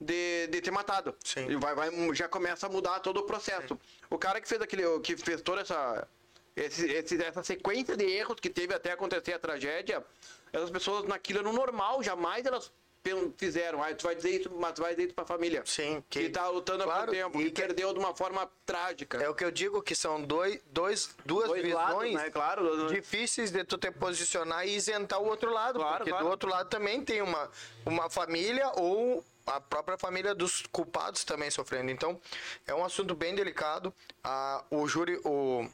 de, 0.00 0.46
de 0.48 0.60
ter 0.60 0.70
matado. 0.70 1.14
Sim. 1.24 1.44
Ele 1.44 1.56
vai, 1.56 1.74
vai, 1.74 1.90
já 2.14 2.28
começa 2.28 2.66
a 2.66 2.70
mudar 2.70 3.00
todo 3.00 3.18
o 3.18 3.22
processo. 3.22 3.78
O 4.10 4.18
cara 4.18 4.40
que 4.40 4.48
fez 4.48 4.60
aquele. 4.60 4.82
que 5.00 5.16
fez 5.16 5.40
toda 5.42 5.62
essa. 5.62 6.06
esse- 6.54 6.86
esse- 6.90 7.22
essa 7.22 7.42
sequência 7.42 7.96
de 7.96 8.04
erros 8.04 8.38
que 8.40 8.48
teve 8.50 8.74
até 8.74 8.92
acontecer 8.92 9.32
a 9.34 9.38
tragédia, 9.38 10.04
essas 10.52 10.70
pessoas 10.70 11.04
naquilo 11.06 11.42
no 11.42 11.52
normal, 11.52 12.02
jamais 12.02 12.44
elas 12.46 12.72
fizeram. 13.36 13.82
Aí 13.82 13.94
tu 13.94 14.04
vai 14.04 14.14
dizer 14.14 14.30
isso, 14.40 14.50
mas 14.58 14.72
tu 14.72 14.82
vai 14.82 14.92
dizer 14.94 15.06
isso 15.06 15.14
pra 15.14 15.24
família. 15.24 15.62
Sim, 15.64 16.02
Que, 16.08 16.24
que- 16.24 16.28
tá 16.30 16.48
lutando 16.48 16.82
há 16.84 16.96
muito 16.96 17.10
tempo, 17.12 17.40
e 17.40 17.46
e 17.46 17.50
que- 17.50 17.60
perdeu 17.62 17.92
de 17.92 17.98
uma 17.98 18.14
forma 18.14 18.50
trágica. 18.64 19.18
É 19.22 19.28
o 19.28 19.34
que 19.34 19.44
eu 19.44 19.50
digo 19.50 19.82
que 19.82 19.94
são 19.94 20.22
dois, 20.22 20.60
dois, 20.66 21.14
duas 21.24 21.48
Dois 21.48 21.62
visões 21.62 21.84
lados, 21.84 22.12
né? 22.14 22.30
Claro. 22.30 22.86
difíceis 22.88 23.50
de 23.50 23.64
tu 23.64 23.76
te 23.78 23.90
posicionar 23.90 24.66
e 24.66 24.74
isentar 24.74 25.20
o 25.20 25.26
outro 25.26 25.52
lado. 25.52 25.78
Claro, 25.78 25.96
porque 25.98 26.10
claro. 26.10 26.24
do 26.24 26.30
outro 26.30 26.48
lado 26.50 26.68
também 26.68 27.02
tem 27.04 27.22
uma, 27.22 27.50
uma 27.84 28.08
família 28.10 28.70
ou 28.76 29.24
a 29.46 29.60
própria 29.60 29.96
família 29.96 30.34
dos 30.34 30.62
culpados 30.72 31.22
também 31.24 31.50
sofrendo. 31.50 31.90
Então, 31.90 32.20
é 32.66 32.74
um 32.74 32.84
assunto 32.84 33.14
bem 33.14 33.34
delicado. 33.34 33.94
Ah, 34.24 34.64
o 34.70 34.88
júri, 34.88 35.20
o, 35.24 35.64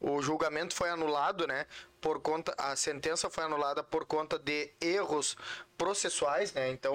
o 0.00 0.20
julgamento 0.20 0.74
foi 0.74 0.90
anulado, 0.90 1.46
né? 1.46 1.66
Por 2.00 2.20
conta, 2.20 2.54
a 2.56 2.74
sentença 2.76 3.28
foi 3.28 3.44
anulada 3.44 3.82
por 3.82 4.06
conta 4.06 4.38
de 4.38 4.70
erros 4.80 5.36
processuais, 5.76 6.52
né? 6.54 6.70
Então, 6.70 6.94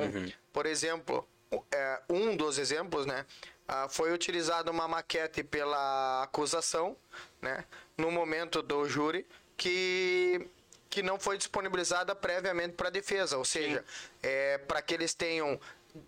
por 0.52 0.66
exemplo, 0.66 1.28
é, 1.72 2.02
um 2.10 2.36
dos 2.36 2.58
exemplos, 2.58 3.06
né? 3.06 3.26
ah, 3.68 3.88
foi 3.90 4.14
utilizada 4.14 4.72
uma 4.72 4.88
maquete 4.88 5.44
pela 5.44 6.24
acusação, 6.24 6.96
né? 7.42 7.66
No 7.98 8.12
momento 8.12 8.62
do 8.62 8.88
júri 8.88 9.26
que 9.58 10.48
que 10.90 11.04
não 11.04 11.20
foi 11.20 11.38
disponibilizada 11.38 12.16
previamente 12.16 12.74
para 12.74 12.88
a 12.88 12.92
defesa, 12.92 13.38
ou 13.38 13.44
seja, 13.44 13.84
é, 14.24 14.58
para 14.60 14.82
que 14.82 14.94
eles 14.94 15.14
tenham 15.14 15.60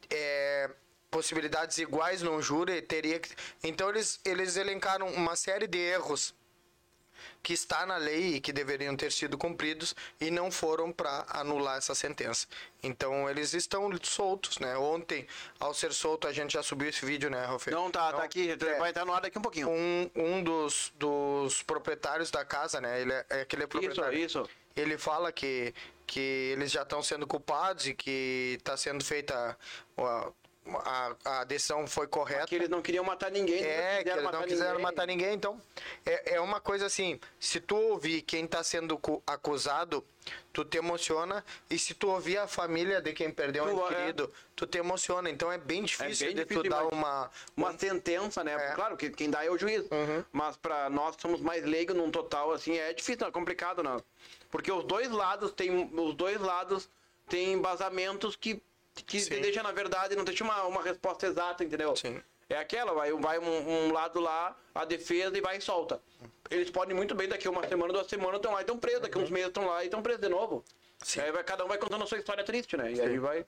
é, 0.10 0.70
possibilidades 1.12 1.78
iguais 1.78 2.22
num 2.22 2.42
júri, 2.42 2.82
teria 2.82 3.20
que... 3.20 3.30
Então 3.62 3.90
eles, 3.90 4.18
eles 4.24 4.56
elencaram 4.56 5.08
uma 5.08 5.36
série 5.36 5.68
de 5.68 5.78
erros 5.78 6.34
que 7.48 7.54
está 7.54 7.86
na 7.86 7.96
lei 7.96 8.36
e 8.36 8.42
que 8.42 8.52
deveriam 8.52 8.94
ter 8.94 9.10
sido 9.10 9.38
cumpridos 9.38 9.96
e 10.20 10.30
não 10.30 10.52
foram 10.52 10.92
para 10.92 11.26
anular 11.30 11.78
essa 11.78 11.96
sentença. 11.96 12.46
Então 12.84 13.30
eles 13.30 13.54
estão 13.54 13.90
soltos, 14.04 14.60
né? 14.60 14.76
Ontem, 14.76 15.26
ao 15.58 15.74
ser 15.74 15.94
solto, 15.94 16.28
a 16.28 16.34
gente 16.34 16.52
já 16.52 16.62
subiu 16.62 16.90
esse 16.90 17.06
vídeo, 17.06 17.30
né, 17.30 17.46
Rafael? 17.46 17.78
Não, 17.78 17.90
tá, 17.90 18.12
tá 18.12 18.22
aqui. 18.22 18.52
é. 18.52 18.78
Vai 18.78 18.90
estar 18.90 19.06
no 19.06 19.14
ar 19.14 19.22
daqui 19.22 19.40
um 19.40 19.42
pouquinho. 19.42 19.70
Um, 19.70 20.12
um 20.14 20.44
dos, 20.44 20.92
dos 21.00 21.64
proprietários 21.64 22.30
da 22.30 22.44
casa, 22.44 22.82
né? 22.82 23.00
Ele 23.00 23.14
é, 23.14 23.26
é 23.30 23.42
aquele 23.44 23.62
Isso, 23.62 23.70
proprietário. 23.70 24.20
isso. 24.20 24.50
Ele 24.76 24.98
fala 24.98 25.32
que, 25.32 25.74
que 26.06 26.20
eles 26.52 26.70
já 26.70 26.82
estão 26.82 27.02
sendo 27.02 27.26
culpados 27.26 27.88
e 27.88 27.94
que 27.94 28.56
está 28.60 28.76
sendo 28.76 29.06
feita 29.06 29.58
a, 29.98 30.32
a, 30.76 31.16
a 31.26 31.44
decisão 31.44 31.88
foi 31.88 32.08
correta. 32.08 32.48
Que 32.48 32.56
eles 32.56 32.70
não 32.70 32.82
queriam 32.82 33.04
matar 33.04 33.32
ninguém. 33.32 33.64
É, 33.64 34.04
que 34.04 34.10
eles 34.10 34.24
não 34.24 34.44
quiseram 34.44 34.80
matar 34.80 35.08
ninguém, 35.08 35.34
então 35.34 35.62
é, 36.06 36.36
é 36.36 36.42
uma 36.42 36.60
coisa 36.60 36.86
assim, 36.86 37.20
se 37.40 37.60
tu 37.60 37.76
ouvir 37.76 38.22
quem 38.22 38.46
está 38.46 38.64
sendo 38.64 38.98
cu- 38.98 39.22
acusado, 39.26 40.04
tu 40.52 40.66
te 40.66 40.78
emociona, 40.78 41.44
e 41.70 41.80
se 41.80 41.94
tu 41.94 42.10
ouvir 42.10 42.38
a 42.38 42.48
família 42.48 43.02
de 43.02 43.14
quem 43.14 43.32
perdeu 43.32 43.64
um 43.64 43.76
Tu, 43.78 43.86
é. 43.86 43.96
querido, 43.96 44.34
tu 44.56 44.66
te 44.68 44.78
emociona, 44.78 45.30
então 45.30 45.52
é 45.52 45.58
bem 45.58 45.84
difícil 45.84 46.28
bem 46.28 46.36
de 46.36 46.42
difícil 46.44 46.64
tu 46.64 46.70
dar 46.70 46.86
uma... 46.88 47.32
Uma 47.56 47.78
sentença, 47.78 48.44
né? 48.44 48.54
É. 48.54 48.74
Claro 48.74 48.98
que 48.98 49.10
quem 49.10 49.30
dá 49.30 49.46
é 49.46 49.50
o 49.50 49.58
juiz. 49.58 49.86
Mas 50.32 50.58
pra 50.58 50.90
nós 50.90 51.16
que 51.16 51.22
somos 51.22 51.40
mais 51.40 51.64
leigos 51.64 51.96
num 51.96 52.12
total, 52.12 52.52
assim, 52.52 52.78
é 52.78 52.92
difícil, 52.94 53.26
é 53.26 53.32
complicado, 53.32 53.82
não. 53.82 54.04
Porque 54.50 54.72
os 54.72 54.84
dois 54.84 55.10
lados 55.10 55.52
têm. 55.52 55.90
Os 55.94 56.14
dois 56.16 56.40
lados 56.40 56.90
têm 57.28 57.54
embasamentos 57.54 58.36
que, 58.36 58.62
que 59.04 59.20
Sim. 59.20 59.42
deixa, 59.42 59.62
na 59.64 59.72
verdade, 59.72 60.16
não 60.16 60.24
deixa 60.24 60.44
uma, 60.44 60.64
uma 60.64 60.82
resposta 60.82 61.28
exata, 61.28 61.64
entendeu? 61.64 61.96
Sim. 61.96 62.22
É 62.50 62.58
aquela, 62.58 62.94
vai, 62.94 63.12
vai 63.12 63.40
um, 63.40 63.88
um 63.88 63.92
lado 63.92 64.20
lá, 64.20 64.56
a 64.74 64.86
defesa 64.86 65.38
e 65.38 65.42
vai 65.42 65.58
e 65.58 65.62
solta. 65.62 66.02
Eles 66.50 66.70
podem 66.70 66.96
muito 66.96 67.14
bem, 67.14 67.28
daqui 67.28 67.48
uma 67.50 67.68
semana, 67.68 67.92
duas 67.92 68.08
semanas, 68.08 68.38
estão 68.38 68.54
lá 68.54 68.60
e 68.60 68.62
estão 68.62 68.78
presos, 68.78 69.02
daqui 69.02 69.18
uns 69.18 69.30
meses 69.30 69.50
estão 69.50 69.66
lá 69.68 69.84
e 69.84 69.88
estão 69.88 70.02
presos 70.02 70.22
de 70.22 70.30
novo. 70.30 70.64
Sim. 71.00 71.20
Aí 71.22 71.32
vai, 71.32 71.44
cada 71.44 71.66
um 71.66 71.68
vai 71.68 71.78
contando 71.78 72.04
a 72.04 72.08
sua 72.08 72.18
história 72.18 72.44
triste, 72.44 72.78
né? 72.78 72.94
E 72.94 73.02
aí 73.02 73.20
vai. 73.20 73.46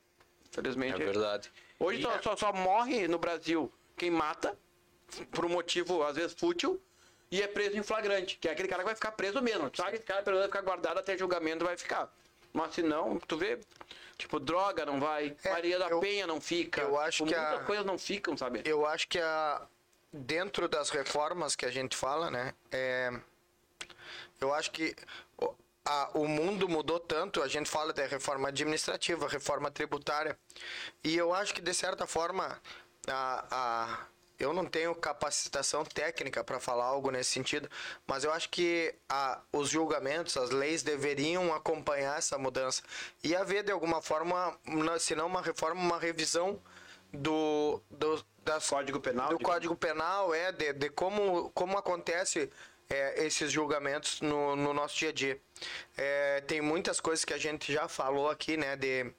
Infelizmente. 0.52 1.02
É 1.02 1.06
verdade. 1.06 1.52
Hoje 1.80 2.02
só, 2.02 2.14
é- 2.14 2.22
só, 2.22 2.36
só 2.36 2.52
morre 2.52 3.08
no 3.08 3.18
Brasil 3.18 3.72
quem 3.96 4.12
mata, 4.12 4.58
por 5.32 5.46
um 5.46 5.50
motivo 5.50 6.04
às 6.04 6.16
vezes 6.16 6.34
fútil, 6.34 6.82
e 7.32 7.42
é 7.42 7.48
preso 7.48 7.78
em 7.78 7.84
flagrante, 7.84 8.38
que 8.38 8.50
é 8.50 8.52
aquele 8.52 8.68
cara 8.68 8.82
que 8.82 8.88
vai 8.88 8.96
ficar 8.96 9.12
preso 9.14 9.42
mesmo. 9.42 9.72
Sabe? 9.74 9.96
Esse 9.96 10.04
cara 10.06 10.22
pelo 10.24 10.36
menos 10.38 10.50
vai 10.50 10.60
ficar 10.60 10.70
guardado 10.70 10.98
até 10.98 11.18
julgamento 11.18 11.64
vai 11.64 11.78
ficar. 11.78 12.14
Mas 12.52 12.74
se 12.74 12.82
não, 12.82 13.20
tu 13.20 13.38
vê, 13.38 13.60
tipo, 14.20 14.40
droga 14.40 14.86
não 14.86 15.00
vai, 15.00 15.36
É, 15.44 15.50
Maria 15.50 15.80
da 15.80 15.88
eu- 15.88 16.00
Penha 16.02 16.28
não 16.28 16.40
fica. 16.40 16.82
eu 16.82 17.00
acho 17.00 17.24
que 17.24 17.34
muitas 17.34 17.60
a- 17.62 17.64
coisas 17.64 17.86
não 17.86 17.98
ficam, 17.98 18.38
sabe? 18.38 18.62
Eu 18.66 18.86
acho 18.86 19.08
que 19.08 19.18
a, 19.18 19.62
dentro 20.14 20.68
das 20.68 20.90
reformas 20.90 21.56
que 21.56 21.66
a 21.66 21.72
gente 21.72 21.96
fala, 21.96 22.30
né? 22.30 22.54
É, 22.72 23.12
eu 24.42 24.54
acho 24.54 24.70
que 24.72 24.94
o, 25.42 25.56
a- 25.86 26.12
o 26.14 26.28
mundo 26.28 26.68
mudou 26.68 27.00
tanto, 27.00 27.42
a 27.42 27.48
gente 27.48 27.70
fala 27.70 27.94
da 27.94 28.06
reforma 28.06 28.50
administrativa, 28.50 29.28
reforma 29.28 29.72
tributária, 29.72 30.38
e 31.04 31.18
eu 31.18 31.34
acho 31.34 31.54
que 31.54 31.62
de 31.62 31.74
certa 31.74 32.06
forma 32.06 32.62
a, 33.08 33.46
a- 33.50 34.06
eu 34.40 34.54
não 34.54 34.66
tenho 34.66 34.96
capacitação 34.96 35.84
técnica 35.84 36.44
para 36.44 36.60
falar 36.60 36.86
algo 36.86 37.12
nesse 37.12 37.32
sentido, 37.32 37.70
mas 38.08 38.24
eu 38.24 38.32
acho 38.32 38.50
que 38.50 38.96
a, 39.08 39.42
os 39.52 39.70
julgamentos, 39.70 40.38
as 40.38 40.50
leis 40.50 40.82
deveriam 40.82 41.54
acompanhar 41.54 42.18
essa 42.18 42.38
mudança 42.38 42.82
e 43.24 43.36
haver 43.36 43.64
de 43.64 43.72
alguma 43.72 44.02
forma, 44.02 44.58
se 45.00 45.16
não 45.16 45.28
uma 45.28 45.42
reforma, 45.42 45.82
uma 45.82 46.00
revisão 46.00 46.60
do, 47.12 47.82
do 47.90 48.24
das, 48.44 48.70
Código 48.70 49.00
Penal, 49.00 49.30
do 49.30 49.38
digamos. 49.38 49.54
Código 49.54 49.76
Penal 49.76 50.34
é 50.34 50.52
de, 50.52 50.74
de 50.74 50.90
como 50.90 51.50
como 51.52 51.78
acontece 51.78 52.50
é, 52.90 53.26
esses 53.26 53.52
julgamentos 53.52 54.22
no, 54.22 54.56
no 54.56 54.74
nosso 54.74 54.98
dia 54.98 55.10
a 55.10 55.14
dia 55.14 55.40
É, 55.98 56.42
tem 56.42 56.62
muitas 56.62 57.00
coisas 57.00 57.26
que 57.26 57.34
a 57.34 57.38
gente 57.38 57.72
já 57.72 57.88
falou 57.88 58.30
aqui 58.30 58.58
né 58.58 58.76
de 58.76 59.12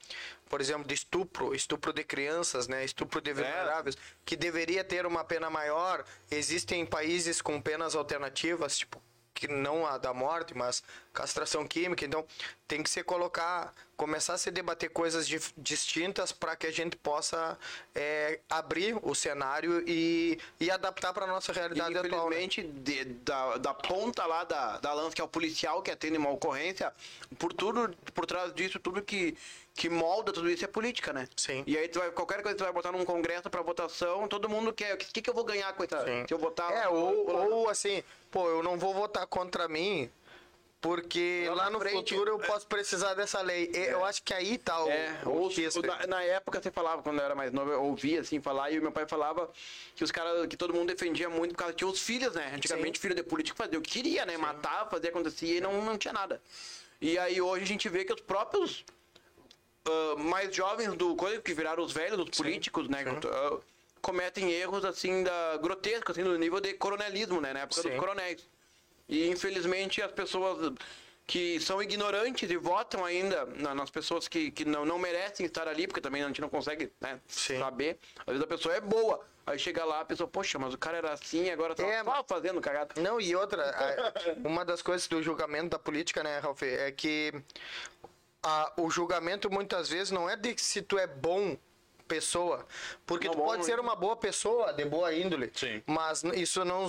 por 0.51 0.61
exemplo 0.61 0.87
de 0.87 0.95
estupro 0.95 1.55
estupro 1.55 1.93
de 1.93 2.05
crianças 2.05 2.67
né 2.69 2.85
estupro 2.85 3.21
de 3.21 3.33
vulneráveis 3.33 3.97
que 4.27 4.37
deveria 4.37 4.85
ter 4.85 5.07
uma 5.07 5.25
pena 5.25 5.49
maior. 5.49 6.05
Existem 6.31 6.85
países 6.85 7.41
com 7.41 7.63
penas 7.63 7.95
alternativas 7.95 8.77
tipo 8.77 9.01
que 9.33 9.49
não 9.49 9.87
a 9.87 9.97
da 9.97 10.13
morte, 10.13 10.55
mas 10.55 10.83
castração 11.13 11.67
química. 11.67 12.05
Então, 12.05 12.25
tem 12.69 12.83
que 12.83 12.89
se 12.91 13.03
colocar, 13.03 13.75
começar 13.97 14.35
a 14.35 14.39
se 14.39 14.51
debater 14.51 14.91
coisas 14.91 15.27
dif- 15.27 15.53
distintas 15.57 16.31
para 16.33 16.55
que 16.55 16.67
a 16.67 16.71
gente 16.71 16.97
possa 16.97 17.59
é, 17.95 18.39
abrir 18.49 18.97
o 19.03 19.15
cenário 19.15 19.83
e, 19.89 20.39
e 20.61 20.71
adaptar 20.71 21.13
para 21.13 21.27
nossa 21.27 21.53
realidade 21.53 21.97
atual. 21.99 22.31
né? 22.31 22.47
De- 22.47 23.05
da, 23.05 23.57
da 23.57 23.75
ponta 23.75 24.25
lá 24.25 24.45
da, 24.45 24.79
da 24.79 24.93
lança, 24.93 25.15
que 25.15 25.21
é 25.21 25.25
o 25.25 25.29
policial 25.29 25.83
que 25.83 25.91
atende 25.91 26.17
uma 26.17 26.31
ocorrência, 26.31 26.93
por 27.39 27.53
tudo, 27.53 27.95
por 28.15 28.25
trás 28.25 28.55
disso, 28.55 28.79
tudo 28.79 29.03
que, 29.03 29.37
que 29.75 29.89
molda 29.89 30.33
tudo 30.33 30.49
isso 30.49 30.65
é 30.65 30.69
política, 30.69 31.13
né? 31.13 31.29
Sim. 31.37 31.65
E 31.67 31.77
aí 31.77 31.89
tu 31.89 31.99
vai, 31.99 32.11
qualquer 32.13 32.43
coisa 32.43 32.51
que 32.55 32.59
tu 32.59 32.65
vai 32.65 32.73
botar 32.73 32.93
num 32.93 33.05
congresso 33.05 33.51
pra 33.51 33.63
votação, 33.63 34.29
todo 34.29 34.49
mundo 34.49 34.73
quer. 34.73 34.95
O 34.95 34.97
que, 34.97 35.21
que 35.21 35.29
eu 35.29 35.35
vou 35.35 35.45
ganhar 35.45 35.73
com 35.73 35.83
essa. 35.83 36.05
Se 36.27 36.33
eu 36.33 36.39
votar. 36.39 36.73
É, 36.73 36.89
ou, 36.89 37.29
ou 37.53 37.69
assim, 37.69 38.03
pô, 38.31 38.49
eu 38.49 38.63
não 38.63 38.79
vou 38.79 38.95
votar 38.95 39.27
contra 39.27 39.67
mim. 39.69 40.09
Porque 40.81 41.45
Lá 41.49 41.55
lá, 41.55 41.71
no 41.71 41.79
frente, 41.79 42.15
futuro 42.15 42.31
eu 42.31 42.39
posso 42.39 42.67
precisar 42.67 43.13
dessa 43.13 43.43
lei. 43.43 43.71
E 43.75 43.77
Eu 43.77 44.03
acho 44.05 44.23
que 44.23 44.33
aí 44.33 44.57
tá 44.57 44.83
o, 44.83 44.89
É, 44.89 45.21
o 45.27 45.31
ou, 45.31 45.51
velho. 45.51 45.83
na, 45.87 46.07
na 46.07 46.23
época 46.23 46.61
você 46.63 46.71
falava, 46.71 47.03
quando 47.03 47.19
eu 47.19 47.25
era 47.25 47.35
mais 47.35 47.53
novo, 47.53 47.71
eu 47.71 47.83
ouvia 47.83 48.23
assim 48.23 48.41
falar, 48.41 48.71
e 48.71 48.79
o 48.79 48.83
meu 48.83 48.91
pai 48.91 49.07
falava 49.07 49.51
que 49.95 50.03
os 50.03 50.11
caras, 50.11 50.47
que 50.47 50.57
todo 50.57 50.73
mundo 50.73 50.89
defendia 50.89 51.29
muito 51.29 51.53
por 51.53 51.59
causa 51.59 51.75
que 51.75 51.85
os 51.85 52.01
filhos, 52.01 52.35
né? 52.35 52.53
Antigamente, 52.55 52.99
filho 52.99 53.15
de 53.15 53.23
político 53.23 53.59
fazia 53.59 53.79
o 53.79 53.83
que 53.83 53.91
queria, 53.91 54.25
né? 54.25 54.39
Matava, 54.39 54.89
fazia 54.91 55.11
acontecer 55.11 55.59
e 55.59 55.61
não, 55.61 55.85
não 55.85 55.99
tinha 55.99 56.15
nada. 56.15 56.41
E 56.99 57.19
aí 57.19 57.41
hoje 57.43 57.65
a 57.65 57.69
gente 57.69 57.89
vê 57.89 58.05
que 58.05 58.15
os 58.15 58.21
próprios 58.21 58.83
ah, 59.87 60.15
mais 60.17 60.55
jovens 60.55 60.95
do 60.95 61.15
coisa 61.17 61.41
que 61.43 61.53
viraram 61.53 61.83
os 61.83 61.93
velhos, 61.93 62.19
os 62.19 62.31
políticos, 62.31 62.89
né? 62.89 63.05
ah, 63.07 63.59
cometem 64.01 64.51
erros 64.51 64.85
assim 64.85 65.23
da 65.23 65.59
grotescos, 65.59 66.13
assim, 66.17 66.23
no 66.23 66.37
nível 66.39 66.61
de 66.61 66.73
coronelismo, 66.75 67.39
né? 67.41 67.53
Na 67.53 67.61
época 67.61 67.83
dos 67.83 67.93
Sim. 67.93 67.99
coronéis. 67.99 68.47
E 69.11 69.29
infelizmente 69.29 70.01
as 70.01 70.13
pessoas 70.13 70.73
que 71.27 71.61
são 71.61 71.83
ignorantes 71.83 72.51
e 72.51 72.57
votam 72.57 73.05
ainda 73.05 73.45
na- 73.47 73.75
nas 73.75 73.91
pessoas 73.91 74.27
que, 74.27 74.51
que 74.51 74.65
não, 74.65 74.85
não 74.85 74.99
merecem 74.99 75.45
estar 75.47 75.69
ali, 75.69 75.87
porque 75.87 76.01
também 76.01 76.23
a 76.23 76.27
gente 76.27 76.41
não 76.41 76.49
consegue 76.49 76.91
né, 77.01 77.21
saber. 77.29 77.99
Às 78.21 78.27
vezes 78.27 78.43
a 78.43 78.47
pessoa 78.47 78.75
é 78.75 78.81
boa, 78.81 79.25
aí 79.47 79.59
chega 79.59 79.85
lá, 79.85 80.01
a 80.01 80.05
pessoa, 80.05 80.27
poxa, 80.29 80.59
mas 80.59 80.73
o 80.75 80.79
cara 80.79 80.97
era 80.99 81.13
assim, 81.13 81.49
agora 81.51 81.75
tá 81.75 81.85
É, 81.85 82.03
só 82.03 82.25
fazendo 82.27 82.61
cagada. 82.61 83.01
Não, 83.01 83.21
e 83.21 83.37
outra, 83.37 83.63
uma 84.45 84.65
das 84.65 84.81
coisas 84.83 85.07
do 85.07 85.23
julgamento 85.23 85.69
da 85.71 85.79
política, 85.79 86.23
né, 86.23 86.39
Ralf, 86.39 86.63
é 86.63 86.91
que 86.91 87.33
a- 88.43 88.73
o 88.77 88.91
julgamento 88.91 89.51
muitas 89.51 89.89
vezes 89.89 90.11
não 90.11 90.29
é 90.29 90.37
de 90.37 90.57
se 90.61 90.83
tu 90.83 90.99
é 90.99 91.07
bom 91.07 91.57
pessoa, 92.15 92.67
porque 93.07 93.29
Não, 93.29 93.35
tu 93.35 93.39
bom, 93.39 93.45
pode 93.47 93.65
ser 93.65 93.79
uma 93.79 93.95
boa 93.95 94.17
pessoa, 94.17 94.73
de 94.73 94.85
boa 94.85 95.15
índole, 95.15 95.51
Sim. 95.55 95.81
mas 95.87 96.25
isso 96.35 96.65
não 96.65 96.89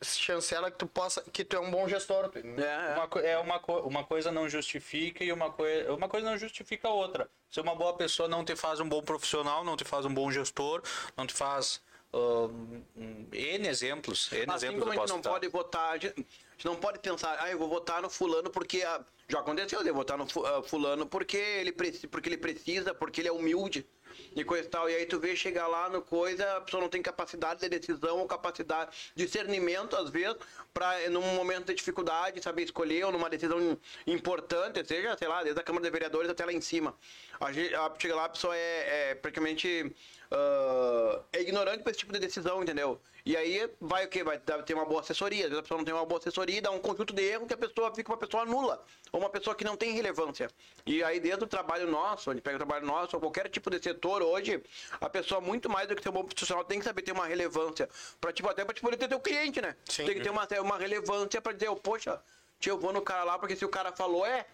chancela 0.00 0.70
que 0.70 0.78
tu 0.78 0.86
possa, 0.86 1.22
que 1.32 1.44
tu 1.44 1.56
é 1.56 1.60
um 1.60 1.70
bom 1.70 1.88
gestor. 1.88 2.28
tu- 2.28 2.38
É, 2.38 2.94
Uma, 2.94 3.20
é 3.22 3.38
uma, 3.38 3.58
uma 3.82 4.04
coisa 4.04 4.30
não 4.30 4.48
justifica 4.48 5.24
e 5.24 5.32
uma, 5.32 5.50
coi 5.50 5.88
uma 5.88 6.08
coisa 6.08 6.30
não 6.30 6.38
justifica 6.38 6.86
a 6.88 6.92
outra. 6.92 7.28
Ser 7.50 7.60
uma 7.62 7.74
boa 7.74 7.94
pessoa 7.94 8.28
não 8.28 8.44
te 8.44 8.54
faz 8.54 8.78
um 8.78 8.88
bom 8.88 9.02
profissional, 9.02 9.64
não 9.64 9.76
te 9.76 9.84
faz 9.84 10.06
um 10.06 10.14
bom 10.14 10.30
gestor, 10.30 10.82
não 11.16 11.26
te 11.26 11.34
faz 11.34 11.80
um, 12.12 12.82
um, 12.96 13.26
N 13.32 13.68
exemplos. 13.68 14.30
N 14.32 14.44
Assim 14.52 14.66
exemplos 14.66 14.84
como 14.84 14.92
a 14.92 14.96
gente 14.96 15.08
não 15.08 15.20
dar. 15.20 15.30
pode 15.30 15.48
votar, 15.48 15.90
a 15.94 15.98
gente, 15.98 16.24
não 16.64 16.76
pode 16.76 17.00
pensar, 17.00 17.36
ah, 17.40 17.50
eu 17.50 17.58
vou 17.58 17.68
votar 17.68 18.00
no 18.02 18.08
fulano 18.08 18.50
porque 18.50 18.82
a- 18.82 19.00
já 19.28 19.38
aconteceu 19.40 19.82
de 19.84 19.92
votar 19.92 20.18
no 20.18 20.26
ah, 20.44 20.62
fulano 20.62 21.06
porque 21.06 21.36
ele, 21.36 21.72
porque 21.72 22.28
ele 22.28 22.36
precisa, 22.36 22.92
porque 22.94 23.20
ele 23.20 23.28
é 23.28 23.32
humilde. 23.32 23.86
E 24.34 24.44
coisa 24.44 24.66
e 24.66 24.70
tal. 24.70 24.88
E 24.88 24.94
aí 24.94 25.06
tu 25.06 25.18
vê 25.18 25.34
chegar 25.36 25.66
lá 25.66 25.88
no 25.88 26.02
coisa, 26.02 26.56
a 26.56 26.60
pessoa 26.60 26.80
não 26.80 26.88
tem 26.88 27.02
capacidade 27.02 27.60
de 27.60 27.68
decisão 27.68 28.18
ou 28.18 28.26
capacidade 28.26 28.90
de 29.14 29.24
discernimento, 29.24 29.96
às 29.96 30.10
vezes, 30.10 30.36
para 30.72 31.08
num 31.10 31.34
momento 31.34 31.66
de 31.66 31.74
dificuldade, 31.74 32.42
saber 32.42 32.62
escolher, 32.62 33.04
ou 33.04 33.12
numa 33.12 33.28
decisão 33.30 33.78
importante, 34.06 34.84
seja, 34.86 35.16
sei 35.16 35.28
lá, 35.28 35.42
desde 35.42 35.60
a 35.60 35.64
Câmara 35.64 35.84
de 35.84 35.90
Vereadores 35.90 36.30
até 36.30 36.44
lá 36.44 36.52
em 36.52 36.60
cima. 36.60 36.94
A 37.40 37.52
gente, 37.52 37.74
a, 37.74 37.92
chega 37.98 38.14
lá, 38.14 38.24
a 38.26 38.28
pessoa 38.28 38.56
é, 38.56 39.10
é 39.10 39.14
praticamente 39.14 39.94
ah, 40.30 41.20
é 41.32 41.40
ignorante 41.40 41.82
para 41.82 41.90
esse 41.90 42.00
tipo 42.00 42.12
de 42.12 42.20
decisão, 42.20 42.62
entendeu? 42.62 43.00
E 43.26 43.36
aí 43.36 43.68
vai 43.80 44.06
o 44.06 44.08
quê? 44.08 44.22
Vai 44.22 44.38
ter 44.38 44.74
uma 44.74 44.84
boa 44.84 45.00
assessoria. 45.00 45.44
Às 45.44 45.50
vezes 45.50 45.58
a 45.58 45.62
pessoa 45.62 45.78
não 45.78 45.84
tem 45.84 45.92
uma 45.92 46.06
boa 46.06 46.18
assessoria 46.20 46.58
e 46.58 46.60
dá 46.60 46.70
um 46.70 46.78
conjunto 46.78 47.12
de 47.12 47.22
erros 47.22 47.48
que 47.48 47.54
a 47.54 47.56
pessoa 47.56 47.92
fica 47.94 48.10
uma 48.10 48.16
pessoa 48.16 48.44
nula. 48.44 48.82
Ou 49.12 49.20
uma 49.20 49.28
pessoa 49.28 49.54
que 49.54 49.64
não 49.64 49.76
tem 49.76 49.92
relevância. 49.92 50.48
E 50.86 51.02
aí, 51.02 51.20
dentro 51.20 51.40
do 51.40 51.46
trabalho 51.46 51.90
nosso, 51.90 52.32
gente 52.32 52.42
pega 52.42 52.56
o 52.56 52.58
trabalho 52.58 52.86
nosso, 52.86 53.16
ou 53.16 53.20
qualquer 53.20 53.48
tipo 53.48 53.68
de 53.70 53.82
setor 53.82 54.22
hoje, 54.22 54.62
a 55.00 55.08
pessoa, 55.10 55.40
muito 55.40 55.68
mais 55.68 55.88
do 55.88 55.96
que 55.96 56.02
ser 56.02 56.08
um 56.08 56.12
bom 56.12 56.24
profissional, 56.24 56.64
tem 56.64 56.78
que 56.78 56.84
saber 56.84 57.02
ter 57.02 57.12
uma 57.12 57.26
relevância. 57.26 57.88
Pra, 58.20 58.32
tipo, 58.32 58.48
até 58.48 58.64
pra 58.64 58.72
tipo, 58.72 58.86
poder 58.86 58.96
ter 58.96 59.08
teu 59.08 59.20
cliente, 59.20 59.60
né? 59.60 59.76
Sim. 59.84 60.06
Tem 60.06 60.14
que 60.14 60.20
ter 60.22 60.30
uma, 60.30 60.46
uma 60.60 60.78
relevância 60.78 61.40
pra 61.40 61.52
dizer, 61.52 61.68
oh, 61.68 61.76
poxa, 61.76 62.22
eu 62.64 62.78
vou 62.78 62.92
no 62.92 63.02
cara 63.02 63.24
lá, 63.24 63.38
porque 63.38 63.56
se 63.56 63.64
o 63.64 63.68
cara 63.68 63.92
falou, 63.92 64.24
é. 64.24 64.46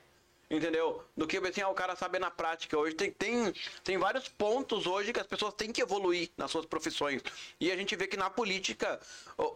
Entendeu? 0.49 1.03
Do 1.17 1.27
que 1.27 1.39
assim, 1.39 1.61
ah, 1.61 1.69
o 1.69 1.75
cara 1.75 1.97
saber 1.97 2.21
na 2.21 2.31
prática. 2.31 2.79
Hoje 2.79 2.95
tem, 2.95 3.11
tem, 3.11 3.53
tem 3.83 3.99
vários 3.99 4.29
pontos 4.29 4.87
hoje 4.87 5.13
que 5.13 5.19
as 5.19 5.27
pessoas 5.27 5.53
têm 5.55 5.73
que 5.73 5.83
evoluir 5.83 6.31
nas 6.37 6.53
suas 6.53 6.65
profissões. 6.65 7.21
E 7.61 7.73
a 7.73 7.77
gente 7.77 7.97
vê 7.97 8.07
que 8.07 8.17
na 8.17 8.31
política, 8.31 9.01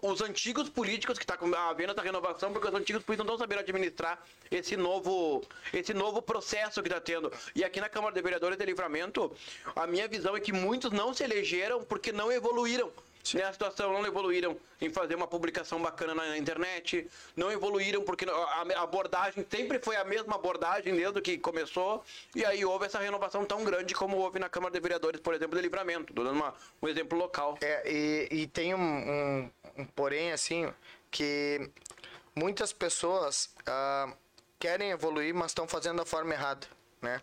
os 0.02 0.20
antigos 0.20 0.68
políticos 0.68 1.16
que 1.16 1.24
tá 1.24 1.36
com- 1.36 1.54
havendo 1.54 1.92
essa 1.92 2.02
renovação, 2.02 2.52
porque 2.52 2.66
os 2.66 2.74
antigos 2.74 3.04
políticos 3.04 3.26
não 3.26 3.34
estão 3.34 3.38
sabendo 3.38 3.60
administrar 3.60 4.20
esse 4.50 4.76
novo, 4.76 5.44
esse 5.72 5.94
novo 5.94 6.20
processo 6.20 6.82
que 6.82 6.88
está 6.88 7.00
tendo. 7.00 7.32
E 7.54 7.62
aqui 7.62 7.80
na 7.80 7.88
Câmara 7.88 8.12
de 8.12 8.20
Vereadores 8.20 8.58
de 8.58 8.64
Livramento, 8.64 9.32
a 9.76 9.86
minha 9.86 10.08
visão 10.08 10.36
é 10.36 10.40
que 10.40 10.52
muitos 10.52 10.90
não 10.90 11.14
se 11.14 11.22
elegeram 11.22 11.84
porque 11.84 12.10
não 12.10 12.32
evoluíram 12.32 12.92
nessa 13.34 13.52
situação, 13.52 13.92
não 13.92 14.04
evoluíram 14.06 14.56
em 14.80 14.90
fazer 14.90 15.14
uma 15.14 15.26
publicação 15.26 15.80
bacana 15.80 16.14
na 16.14 16.36
internet, 16.38 17.08
não 17.36 17.50
evoluíram 17.50 18.02
porque 18.02 18.24
a 18.28 18.82
abordagem 18.82 19.46
sempre 19.50 19.78
foi 19.78 19.96
a 19.96 20.04
mesma 20.04 20.34
abordagem 20.36 20.94
desde 20.94 21.20
que 21.20 21.38
começou, 21.38 22.02
e 22.34 22.44
aí 22.44 22.64
houve 22.64 22.86
essa 22.86 22.98
renovação 22.98 23.44
tão 23.44 23.64
grande 23.64 23.94
como 23.94 24.16
houve 24.16 24.38
na 24.38 24.48
Câmara 24.48 24.72
de 24.72 24.80
Vereadores, 24.80 25.20
por 25.20 25.34
exemplo, 25.34 25.56
de 25.56 25.62
Livramento, 25.62 26.12
dando 26.12 26.32
uma- 26.32 26.54
um 26.82 26.88
exemplo 26.88 27.18
local. 27.18 27.58
É, 27.60 27.82
e, 27.90 28.28
e 28.30 28.46
tem 28.46 28.74
um, 28.74 28.80
um- 28.80 29.50
um 29.78 29.84
porém, 29.84 30.32
assim, 30.32 30.72
que 31.10 31.70
muitas 32.34 32.72
pessoas 32.72 33.54
ah, 33.66 34.12
querem 34.58 34.90
evoluir, 34.90 35.34
mas 35.34 35.50
estão 35.50 35.66
fazendo 35.68 35.98
da 35.98 36.06
forma 36.06 36.32
errada, 36.34 36.66
né? 37.02 37.20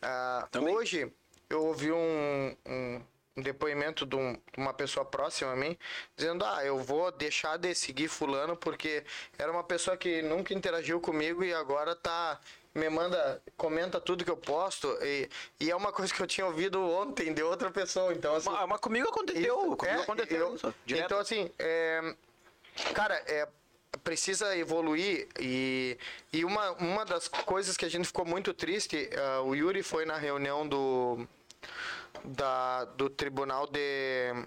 Ah, 0.00 0.48
hoje, 0.60 1.10
eu 1.48 1.64
ouvi 1.66 1.92
um, 1.92 2.56
um, 2.66 3.02
um 3.36 3.42
depoimento 3.42 4.04
de, 4.04 4.16
um- 4.16 4.34
de 4.34 4.58
uma 4.58 4.74
pessoa 4.74 5.04
próxima 5.04 5.52
a 5.52 5.56
mim, 5.56 5.76
dizendo, 6.16 6.44
ah, 6.44 6.64
eu 6.64 6.78
vou 6.78 7.10
deixar 7.10 7.56
de 7.56 7.74
seguir 7.74 8.08
fulano 8.08 8.56
porque 8.56 9.04
era 9.38 9.50
uma 9.50 9.64
pessoa 9.64 9.96
que 9.96 10.20
nunca 10.22 10.52
interagiu 10.54 11.00
comigo 11.00 11.42
e 11.44 11.52
agora 11.52 11.94
tá... 11.94 12.38
Me 12.74 12.88
manda, 12.88 13.42
comenta 13.54 14.00
tudo 14.00 14.24
que 14.24 14.30
eu 14.30 14.36
posto 14.36 14.88
e, 15.02 15.28
e 15.60 15.70
é 15.70 15.76
uma 15.76 15.92
coisa 15.92 16.10
que 16.10 16.22
eu 16.22 16.26
tinha 16.26 16.46
ouvido 16.46 16.80
ontem 16.80 17.34
de 17.34 17.42
outra 17.42 17.70
pessoa, 17.70 18.14
então 18.14 18.34
assim... 18.34 18.48
Mas, 18.48 18.66
mas 18.66 18.80
comigo 18.80 19.06
aconteceu, 19.10 19.42
Isso, 19.66 19.76
comigo 19.76 19.98
é, 19.98 20.02
aconteceu 20.02 20.58
eu-. 20.86 20.96
Então, 20.96 21.18
assim, 21.18 21.50
é, 21.58 22.14
cara, 22.94 23.14
é, 23.26 23.46
precisa 24.02 24.56
evoluir 24.56 25.28
e, 25.38 25.98
e 26.32 26.46
uma, 26.46 26.70
uma 26.72 27.04
das 27.04 27.28
coisas 27.28 27.76
que 27.76 27.84
a 27.84 27.90
gente 27.90 28.06
ficou 28.06 28.24
muito 28.24 28.54
triste, 28.54 29.10
ah, 29.18 29.42
o 29.42 29.54
Yuri 29.54 29.82
foi 29.82 30.06
na 30.06 30.16
reunião 30.16 30.66
do, 30.66 31.28
da, 32.24 32.84
do 32.84 33.08
Tribunal 33.10 33.66
de 33.66 34.46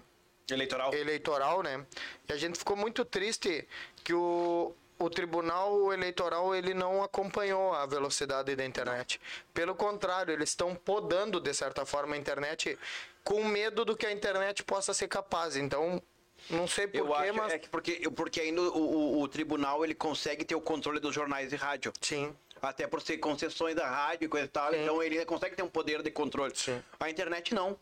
Eleitoral. 0.50 0.94
Eleitoral, 0.94 1.62
né? 1.62 1.84
E 2.28 2.32
a 2.32 2.36
gente 2.36 2.58
ficou 2.58 2.76
muito 2.76 3.04
triste 3.04 3.66
que 4.04 4.14
o, 4.14 4.74
o 4.98 5.10
Tribunal 5.10 5.92
Eleitoral 5.92 6.54
ele 6.54 6.72
não 6.72 7.02
acompanhou 7.02 7.74
a 7.74 7.84
velocidade 7.86 8.54
da 8.54 8.64
internet. 8.64 9.20
Pelo 9.52 9.74
contrário, 9.74 10.32
eles 10.32 10.50
estão 10.50 10.74
podando, 10.74 11.40
de 11.40 11.52
certa 11.52 11.84
forma, 11.84 12.14
a 12.14 12.18
internet 12.18 12.78
com 13.24 13.42
medo 13.44 13.84
do 13.84 13.96
que 13.96 14.06
a 14.06 14.12
internet 14.12 14.62
possa 14.62 14.94
ser 14.94 15.08
capaz. 15.08 15.56
Então, 15.56 16.00
não 16.48 16.68
sei 16.68 16.88
Eu 16.92 17.06
porquê, 17.06 17.28
acho 17.28 17.34
mas... 17.34 17.52
é 17.52 17.58
que 17.58 17.68
porque, 17.68 18.10
porque 18.10 18.40
ainda 18.40 18.62
o, 18.62 18.78
o, 18.78 19.22
o 19.22 19.28
tribunal 19.28 19.84
ele 19.84 19.94
consegue 19.94 20.44
ter 20.44 20.54
o 20.54 20.60
controle 20.60 21.00
dos 21.00 21.14
jornais 21.14 21.50
de 21.50 21.56
rádio. 21.56 21.92
Sim. 22.00 22.34
Até 22.60 22.86
por 22.86 23.00
ser 23.02 23.18
concessões 23.18 23.74
da 23.74 23.86
rádio 23.86 24.26
e 24.26 24.28
coisa 24.28 24.46
e 24.46 24.48
tal, 24.48 24.72
Sim. 24.72 24.82
então 24.82 25.02
ele 25.02 25.24
consegue 25.24 25.54
ter 25.54 25.62
um 25.62 25.68
poder 25.68 26.02
de 26.02 26.10
controle. 26.10 26.52
Sim. 26.56 26.82
A 26.98 27.10
internet 27.10 27.54
não. 27.54 27.78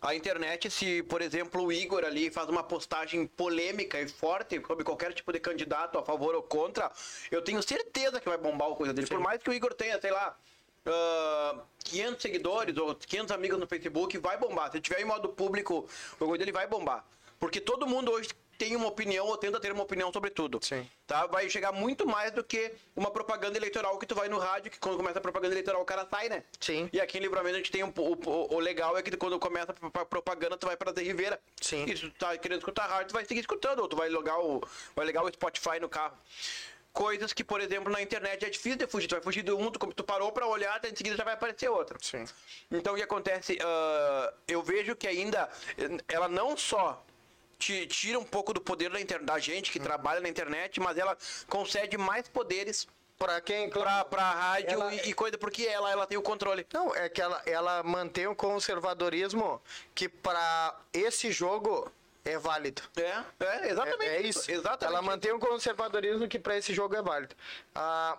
A 0.00 0.14
internet, 0.14 0.70
se, 0.70 1.02
por 1.04 1.22
exemplo, 1.22 1.64
o 1.64 1.72
Igor 1.72 2.04
ali 2.04 2.30
faz 2.30 2.48
uma 2.50 2.62
postagem 2.62 3.26
polêmica 3.26 3.98
e 3.98 4.06
forte 4.06 4.60
sobre 4.66 4.84
qualquer 4.84 5.14
tipo 5.14 5.32
de 5.32 5.40
candidato 5.40 5.98
a 5.98 6.02
favor 6.02 6.34
ou 6.34 6.42
contra, 6.42 6.92
eu 7.30 7.40
tenho 7.40 7.62
certeza 7.62 8.20
que 8.20 8.28
vai 8.28 8.36
bombar 8.36 8.68
o 8.68 8.76
coisa 8.76 8.92
dele. 8.92 9.06
Por 9.06 9.18
mais 9.18 9.42
que 9.42 9.48
o 9.48 9.52
Igor 9.52 9.72
tenha, 9.72 9.98
sei 9.98 10.10
lá, 10.10 10.36
ah, 10.84 11.62
500 11.84 12.20
seguidores 12.20 12.76
ou 12.76 12.94
500 12.94 13.32
amigos 13.32 13.58
no 13.58 13.66
Facebook, 13.66 14.18
vai 14.18 14.36
bombar. 14.36 14.70
Se 14.70 14.78
tiver 14.78 15.00
em 15.00 15.06
modo 15.06 15.30
público, 15.30 15.88
o 16.14 16.18
coisa 16.18 16.38
dele 16.38 16.52
vai 16.52 16.66
bombar. 16.66 17.02
Porque 17.40 17.60
todo 17.60 17.86
mundo 17.86 18.12
hoje 18.12 18.28
tem 18.58 18.74
uma 18.76 18.86
opinião 18.88 19.26
ou 19.26 19.36
tenta 19.36 19.58
ter 19.60 19.72
uma 19.72 19.82
opinião 19.82 20.12
sobre 20.12 20.30
tudo. 20.30 20.58
Sim. 20.62 20.88
Tá? 21.06 21.26
Vai 21.26 21.48
chegar 21.50 21.72
muito 21.72 22.06
mais 22.06 22.30
do 22.32 22.42
que 22.42 22.72
uma 22.96 23.10
propaganda 23.10 23.56
eleitoral 23.58 23.98
que 23.98 24.06
tu 24.06 24.14
vai 24.14 24.28
no 24.28 24.38
rádio, 24.38 24.70
que 24.70 24.78
quando 24.78 24.96
começa 24.96 25.18
a 25.18 25.22
propaganda 25.22 25.54
eleitoral 25.54 25.82
o 25.82 25.84
cara 25.84 26.06
sai, 26.10 26.28
né? 26.28 26.42
Sim. 26.60 26.88
E 26.92 27.00
aqui 27.00 27.18
em 27.18 27.20
Livramento 27.20 27.54
a 27.56 27.58
gente 27.58 27.70
tem 27.70 27.82
um, 27.84 27.92
o, 27.96 28.12
o- 28.30 28.54
o 28.54 28.58
legal 28.58 28.96
é 28.96 29.02
que 29.02 29.14
quando 29.16 29.38
começa 29.38 29.72
a 29.72 29.90
pro- 29.90 30.06
propaganda, 30.06 30.56
tu 30.56 30.66
vai 30.66 30.76
pra 30.76 30.92
Zé 30.92 31.02
Ribeira. 31.02 31.38
Sim. 31.60 31.84
E 31.84 31.96
se 31.96 32.08
tu 32.08 32.18
tá 32.18 32.36
querendo 32.38 32.58
escutar 32.58 32.86
rádio, 32.86 33.08
tu 33.08 33.12
vai 33.14 33.24
seguir 33.24 33.40
escutando, 33.40 33.80
ou 33.80 33.88
tu 33.88 33.96
vai 33.96 34.08
logar 34.08 34.38
o, 34.40 34.62
vai 34.96 35.04
ligar 35.06 35.22
o 35.24 35.28
Spotify 35.32 35.78
no 35.80 35.88
carro. 35.88 36.16
Coisas 36.92 37.32
que, 37.32 37.42
por 37.42 37.60
exemplo, 37.60 37.92
na 37.92 38.00
internet 38.00 38.44
é 38.44 38.48
difícil 38.48 38.78
de 38.78 38.86
fugir. 38.86 39.08
Tu 39.08 39.16
vai 39.16 39.20
fugir 39.22 39.42
de 39.42 39.50
um, 39.50 39.68
tu, 39.68 39.80
tu 39.92 40.04
parou 40.04 40.30
pra 40.30 40.46
olhar, 40.46 40.80
em 40.84 40.94
seguida 40.94 41.16
já 41.16 41.24
vai 41.24 41.34
aparecer 41.34 41.68
outro. 41.68 41.98
Sim. 42.00 42.24
Então 42.70 42.92
o 42.94 42.96
que 42.96 43.02
acontece? 43.02 43.58
ah, 43.60 44.32
eu 44.46 44.62
vejo 44.62 44.94
que 44.94 45.08
ainda 45.08 45.48
eh, 45.76 45.88
ela 46.06 46.28
não 46.28 46.56
só 46.56 47.04
tira 47.58 48.18
um 48.18 48.24
pouco 48.24 48.52
do 48.52 48.60
poder 48.60 48.90
da, 48.90 49.00
inter- 49.00 49.22
da 49.22 49.38
gente 49.38 49.70
que 49.70 49.78
trabalha 49.80 50.20
na 50.20 50.28
internet, 50.28 50.80
mas 50.80 50.96
ela 50.98 51.16
concede 51.48 51.96
mais 51.96 52.28
poderes 52.28 52.86
Pra 53.16 53.40
quem... 53.40 53.70
pra, 53.70 54.04
pra 54.04 54.32
rádio 54.32 54.70
Ela- 54.70 54.92
e, 54.92 55.10
e 55.10 55.14
coisa, 55.14 55.38
porque 55.38 55.62
ela, 55.62 55.88
ela 55.90 56.04
tem 56.04 56.18
o 56.18 56.22
controle. 56.22 56.66
Não, 56.72 56.92
é 56.96 57.08
que 57.08 57.22
ela, 57.22 57.40
ela 57.46 57.80
mantém 57.84 58.26
o 58.26 58.34
conservadorismo 58.34 59.62
que 59.94 60.08
para 60.08 60.74
esse 60.92 61.30
jogo 61.30 61.90
é 62.24 62.36
válido. 62.36 62.82
É, 62.96 63.22
é 63.44 63.70
exatamente. 63.70 64.10
É, 64.10 64.16
é 64.16 64.20
isso. 64.22 64.50
Exatamente. 64.50 64.84
Ela 64.84 65.00
mantém 65.00 65.32
um 65.32 65.38
conservadorismo 65.38 66.26
que 66.26 66.40
para 66.40 66.56
esse 66.58 66.74
jogo 66.74 66.96
é 66.96 67.02
válido. 67.02 67.36
Ah, 67.72 68.18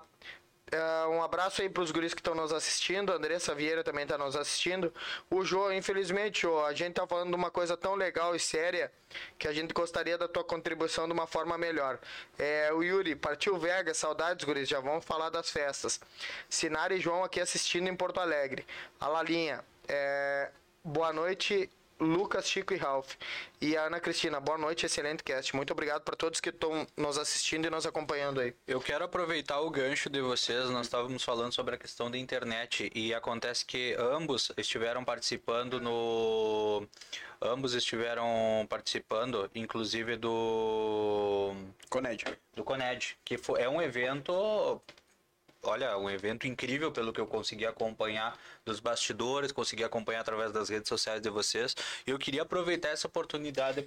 é, 0.71 1.07
um 1.07 1.21
abraço 1.21 1.61
aí 1.61 1.69
para 1.69 1.83
os 1.83 1.91
guris 1.91 2.13
que 2.13 2.21
estão 2.21 2.33
nos 2.33 2.51
assistindo. 2.51 3.11
Andressa 3.11 3.53
Vieira 3.53 3.83
também 3.83 4.03
está 4.03 4.17
nos 4.17 4.35
assistindo. 4.35 4.93
O 5.29 5.45
Jô, 5.45 5.71
infelizmente, 5.71 6.41
Jô, 6.41 6.65
a 6.65 6.73
gente 6.73 6.95
tá 6.95 7.05
falando 7.05 7.29
de 7.29 7.35
uma 7.35 7.51
coisa 7.51 7.77
tão 7.77 7.93
legal 7.93 8.35
e 8.35 8.39
séria 8.39 8.91
que 9.37 9.47
a 9.47 9.53
gente 9.53 9.73
gostaria 9.73 10.17
da 10.17 10.27
tua 10.27 10.43
contribuição 10.43 11.07
de 11.07 11.13
uma 11.13 11.27
forma 11.27 11.57
melhor. 11.57 11.99
É, 12.37 12.73
o 12.73 12.81
Yuri, 12.81 13.15
partiu 13.15 13.57
Vegas, 13.57 13.97
saudades, 13.97 14.43
guris. 14.43 14.67
Já 14.67 14.79
vamos 14.79 15.05
falar 15.05 15.29
das 15.29 15.51
festas. 15.51 15.99
Sinara 16.49 16.95
e 16.95 16.99
João 16.99 17.23
aqui 17.23 17.39
assistindo 17.39 17.87
em 17.87 17.95
Porto 17.95 18.19
Alegre. 18.19 18.65
A 18.99 19.07
Lalinha, 19.07 19.63
é, 19.87 20.49
boa 20.83 21.13
noite. 21.13 21.69
Lucas, 21.99 22.47
Chico 22.47 22.73
e 22.73 22.77
Ralph. 22.77 23.13
E 23.61 23.77
a 23.77 23.83
Ana 23.83 23.99
Cristina, 23.99 24.39
boa 24.39 24.57
noite, 24.57 24.85
excelente 24.85 25.23
cast. 25.23 25.55
Muito 25.55 25.71
obrigado 25.71 26.01
para 26.01 26.15
todos 26.15 26.39
que 26.41 26.49
estão 26.49 26.85
nos 26.97 27.17
assistindo 27.17 27.65
e 27.65 27.69
nos 27.69 27.85
acompanhando 27.85 28.41
aí. 28.41 28.53
Eu 28.67 28.81
quero 28.81 29.05
aproveitar 29.05 29.61
o 29.61 29.69
gancho 29.69 30.09
de 30.09 30.21
vocês. 30.21 30.69
Nós 30.69 30.87
estávamos 30.87 31.23
falando 31.23 31.53
sobre 31.53 31.75
a 31.75 31.77
questão 31.77 32.11
da 32.11 32.17
internet 32.17 32.91
e 32.93 33.13
acontece 33.13 33.65
que 33.65 33.95
ambos 33.97 34.51
estiveram 34.57 35.05
participando 35.05 35.79
no. 35.79 36.85
Ambos 37.41 37.73
estiveram 37.73 38.65
participando, 38.69 39.49
inclusive 39.55 40.17
do. 40.17 41.53
Coned. 41.89 42.25
do 42.55 42.63
Coned, 42.63 43.17
que 43.23 43.39
é 43.57 43.69
um 43.69 43.81
evento. 43.81 44.81
Olha, 45.63 45.97
um 45.97 46.09
evento 46.09 46.45
incrível 46.45 46.91
pelo 46.91 47.11
que 47.11 47.19
eu 47.19 47.25
consegui 47.25 47.65
acompanhar 47.65 48.37
dos 48.65 48.79
bastidores, 48.79 49.51
consegui 49.51 49.83
acompanhar 49.83 50.21
através 50.21 50.51
das 50.51 50.69
redes 50.69 50.89
sociais 50.89 51.21
de 51.21 51.29
vocês. 51.29 51.75
E 52.05 52.09
eu 52.09 52.17
queria 52.17 52.41
aproveitar 52.41 52.89
essa 52.89 53.07
oportunidade 53.07 53.81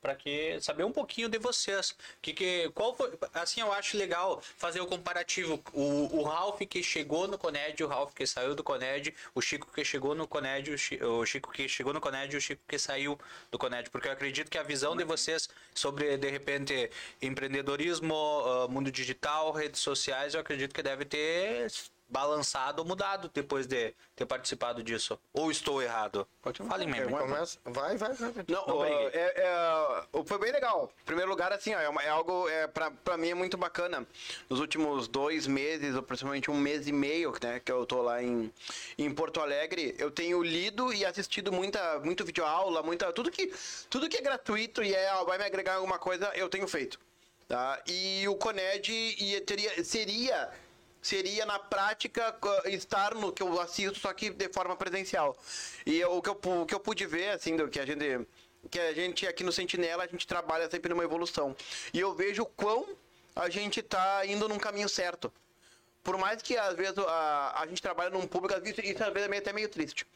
para 0.00 0.14
que 0.16 0.60
saber 0.60 0.84
um 0.84 0.90
pouquinho 0.92 1.28
de 1.28 1.38
vocês. 1.38 1.94
Que 2.20 2.32
que 2.32 2.68
qual 2.74 2.94
foi, 2.94 3.16
assim 3.32 3.60
eu 3.60 3.72
acho 3.72 3.96
legal 3.96 4.42
fazer 4.56 4.80
o 4.80 4.86
comparativo. 4.86 5.62
O, 5.72 6.18
o 6.18 6.22
Ralph 6.24 6.60
que 6.68 6.82
chegou 6.82 7.28
no 7.28 7.38
Coned, 7.38 7.82
o 7.82 7.86
Ralph 7.86 8.12
que 8.12 8.26
saiu 8.26 8.54
do 8.56 8.64
Coned, 8.64 9.14
o 9.34 9.40
Chico 9.40 9.68
que 9.72 9.84
chegou 9.84 10.14
no 10.14 10.26
Coned, 10.26 10.70
o, 10.72 10.76
Chi- 10.78 11.02
o 11.02 11.24
Chico 11.24 11.52
que 11.52 11.68
chegou 11.68 11.92
no 11.92 12.00
Coned 12.00 12.34
e 12.34 12.36
o 12.36 12.40
Chico 12.40 12.62
que 12.66 12.78
saiu 12.78 13.18
do 13.52 13.58
Coned, 13.58 13.88
porque 13.90 14.08
eu 14.08 14.12
acredito 14.12 14.50
que 14.50 14.58
a 14.58 14.62
visão 14.64 14.96
de 14.96 15.04
vocês 15.04 15.48
sobre 15.74 16.16
de 16.16 16.28
repente 16.30 16.90
empreendedorismo, 17.22 18.14
ah, 18.14 18.68
mundo 18.68 18.90
digital, 18.90 19.52
redes 19.52 19.80
sociais, 19.80 20.34
eu 20.34 20.40
acredito 20.40 20.74
que 20.74 20.82
deve 20.82 21.04
ter 21.04 21.70
balançado 22.08 22.82
ou 22.82 22.86
mudado 22.88 23.30
depois 23.32 23.66
de 23.66 23.94
ter 24.14 24.26
participado 24.26 24.82
disso. 24.82 25.18
Ou 25.32 25.50
estou 25.50 25.82
errado? 25.82 26.26
Pode 26.42 26.58
falar. 26.58 26.70
Fala 26.70 26.84
em 26.84 26.86
mim. 26.86 27.08
Começa. 27.08 27.58
Vai, 27.64 27.96
vai, 27.96 28.12
vai. 28.12 28.32
Não, 28.48 28.66
Não 28.66 28.76
ó, 28.76 28.80
briguei. 28.84 29.20
é, 29.20 29.34
é, 29.36 30.24
foi 30.24 30.38
bem 30.38 30.52
legal. 30.52 30.92
Em 31.02 31.04
primeiro 31.04 31.30
lugar, 31.30 31.52
assim, 31.52 31.74
ó, 31.74 31.80
é, 31.80 31.88
uma- 31.88 32.02
é 32.02 32.08
algo, 32.08 32.48
é, 32.48 32.66
pra, 32.66 32.90
pra 32.90 33.16
mim 33.16 33.30
é 33.30 33.34
muito 33.34 33.56
bacana. 33.56 34.06
Nos 34.48 34.60
últimos 34.60 35.08
dois 35.08 35.46
meses, 35.46 35.94
ou 35.96 36.02
principalmente 36.02 36.50
um 36.50 36.56
mês 36.58 36.86
e 36.86 36.92
meio, 36.92 37.32
né, 37.42 37.60
que 37.60 37.72
eu 37.72 37.84
tô 37.86 38.02
lá 38.02 38.22
em, 38.22 38.52
em 38.98 39.10
Porto 39.12 39.40
Alegre, 39.40 39.94
eu 39.98 40.10
tenho 40.10 40.42
lido 40.42 40.92
e 40.92 41.04
assistido 41.04 41.52
muita, 41.52 41.98
muito 42.00 42.24
videoaula, 42.24 42.82
muita, 42.82 43.12
tudo 43.12 43.30
que, 43.30 43.52
tudo 43.90 44.08
que 44.08 44.18
é 44.18 44.20
gratuito 44.20 44.82
e 44.82 44.94
é, 44.94 45.12
ó, 45.14 45.24
vai 45.24 45.38
me 45.38 45.44
agregar 45.44 45.74
alguma 45.76 45.98
coisa, 45.98 46.30
eu 46.34 46.48
tenho 46.48 46.68
feito. 46.68 46.98
Tá? 47.46 47.82
E 47.86 48.26
o 48.26 48.36
Coned 48.36 48.88
ia, 48.90 49.38
teria, 49.42 49.84
seria 49.84 50.50
seria 51.04 51.44
na 51.44 51.58
prática 51.58 52.34
estar 52.64 53.14
no 53.14 53.32
que 53.32 53.42
eu 53.42 53.60
assisto 53.60 53.98
só 53.98 54.12
que 54.12 54.30
de 54.30 54.48
forma 54.48 54.74
presencial 54.76 55.36
e 55.84 56.00
eu- 56.00 56.16
o 56.16 56.22
que 56.22 56.30
eu 56.30 56.40
o 56.62 56.66
que 56.66 56.74
eu 56.74 56.80
pude 56.80 57.06
ver 57.06 57.28
assim 57.30 57.56
do 57.56 57.68
que 57.68 57.78
a 57.78 57.86
gente 57.86 58.26
que 58.70 58.80
a 58.80 58.92
gente 58.94 59.26
aqui 59.26 59.44
no 59.44 59.52
Sentinela 59.52 60.04
a 60.04 60.06
gente 60.06 60.26
trabalha 60.26 60.68
sempre 60.70 60.88
numa 60.88 61.04
evolução 61.04 61.54
e 61.92 62.00
eu 62.00 62.14
vejo 62.14 62.46
quão 62.56 62.86
a 63.36 63.48
gente 63.50 63.82
tá 63.82 64.24
indo 64.26 64.48
num 64.48 64.58
caminho 64.58 64.88
certo 64.88 65.32
por 66.02 66.16
mais 66.18 66.40
que 66.42 66.56
às 66.56 66.74
vezes 66.74 66.98
a, 66.98 67.62
a 67.62 67.66
gente 67.66 67.80
trabalha 67.80 68.10
num 68.10 68.26
público, 68.26 68.54
às 68.54 68.62
vezes, 68.62 68.78
isso 68.78 69.02
às 69.02 69.12
vezes 69.12 69.30
é 69.30 69.36
até 69.38 69.52
meio 69.54 69.70
triste. 69.70 70.06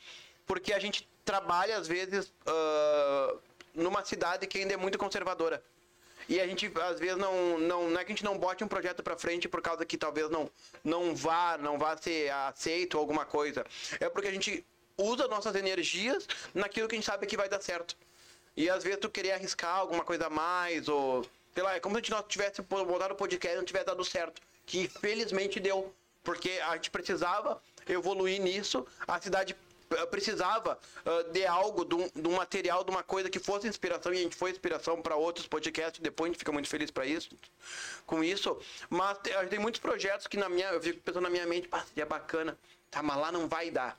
Porque 0.46 0.74
a 0.74 0.78
gente 0.78 1.08
trabalha, 1.24 1.78
às 1.78 1.88
vezes, 1.88 2.30
ah, 2.46 3.34
numa 3.74 4.04
cidade 4.04 4.46
que 4.46 4.58
ainda 4.58 4.74
é 4.74 4.76
muito 4.76 4.98
conservadora. 4.98 5.62
E 6.28 6.38
a 6.40 6.46
gente, 6.46 6.70
às 6.82 7.00
vezes, 7.00 7.16
não, 7.16 7.58
não, 7.58 7.88
não 7.88 8.00
é 8.00 8.04
que 8.04 8.12
a 8.12 8.14
gente 8.14 8.24
não 8.24 8.36
bote 8.36 8.62
um 8.62 8.68
projeto 8.68 9.02
pra 9.02 9.16
frente 9.16 9.48
por 9.48 9.62
causa 9.62 9.84
que 9.86 9.96
talvez 9.96 10.28
não, 10.28 10.50
não 10.84 11.16
vá, 11.16 11.56
não 11.56 11.78
vá 11.78 11.96
ser 11.96 12.30
aceito 12.30 12.98
alguma 12.98 13.24
coisa. 13.24 13.64
É 13.98 14.10
porque 14.10 14.28
a 14.28 14.32
gente 14.32 14.64
usa 14.98 15.26
nossas 15.26 15.54
energias 15.54 16.28
naquilo 16.52 16.86
que 16.86 16.96
a 16.96 16.98
gente 16.98 17.06
sabe 17.06 17.26
que 17.26 17.36
vai 17.36 17.48
dar 17.48 17.62
certo. 17.62 17.96
E 18.54 18.68
às 18.68 18.84
vezes 18.84 18.98
tu 19.00 19.08
querer 19.08 19.32
arriscar 19.32 19.76
alguma 19.76 20.04
coisa 20.04 20.26
a 20.26 20.30
mais, 20.30 20.88
ou. 20.88 21.24
Sei 21.54 21.62
lá, 21.62 21.76
é 21.76 21.80
como 21.80 21.96
se 22.04 22.10
não 22.10 22.22
tivesse 22.22 22.60
botado 22.60 23.14
o 23.14 23.16
podcast 23.16 23.54
e 23.54 23.56
não 23.56 23.64
tivesse 23.64 23.86
dado 23.86 24.04
certo. 24.04 24.42
Que 24.66 24.86
felizmente 24.86 25.58
deu. 25.58 25.94
Porque 26.22 26.60
a 26.68 26.74
gente 26.74 26.90
precisava 26.90 27.62
evoluir 27.88 28.40
nisso, 28.40 28.86
a 29.06 29.18
cidade 29.20 29.56
precisava 30.10 30.78
ah, 31.04 31.22
de 31.32 31.46
algo, 31.46 31.84
de 31.84 31.94
um, 31.94 32.08
de 32.14 32.28
um 32.28 32.36
material, 32.36 32.84
de 32.84 32.90
uma 32.90 33.02
coisa 33.02 33.30
que 33.30 33.38
fosse 33.38 33.66
inspiração, 33.66 34.12
e 34.12 34.18
a 34.18 34.22
gente 34.22 34.36
foi 34.36 34.50
inspiração 34.50 35.00
para 35.00 35.16
outros 35.16 35.46
podcasts, 35.46 36.00
depois 36.00 36.28
a 36.28 36.32
gente 36.32 36.38
fica 36.38 36.52
muito 36.52 36.68
feliz 36.68 36.90
para 36.90 37.06
isso, 37.06 37.30
com 38.06 38.22
isso. 38.22 38.58
Mas 38.90 39.18
te- 39.18 39.30
tem 39.48 39.58
muitos 39.58 39.80
projetos 39.80 40.26
que 40.26 40.36
na 40.36 40.48
minha, 40.48 40.68
eu 40.68 40.80
fico 40.80 41.00
pensando 41.00 41.22
na 41.22 41.30
minha 41.30 41.46
mente, 41.46 41.68
pá, 41.68 41.84
seria 41.84 42.06
bacana, 42.06 42.58
tá, 42.90 43.02
mas 43.02 43.16
lá 43.16 43.32
não 43.32 43.48
vai 43.48 43.70
dar. 43.70 43.98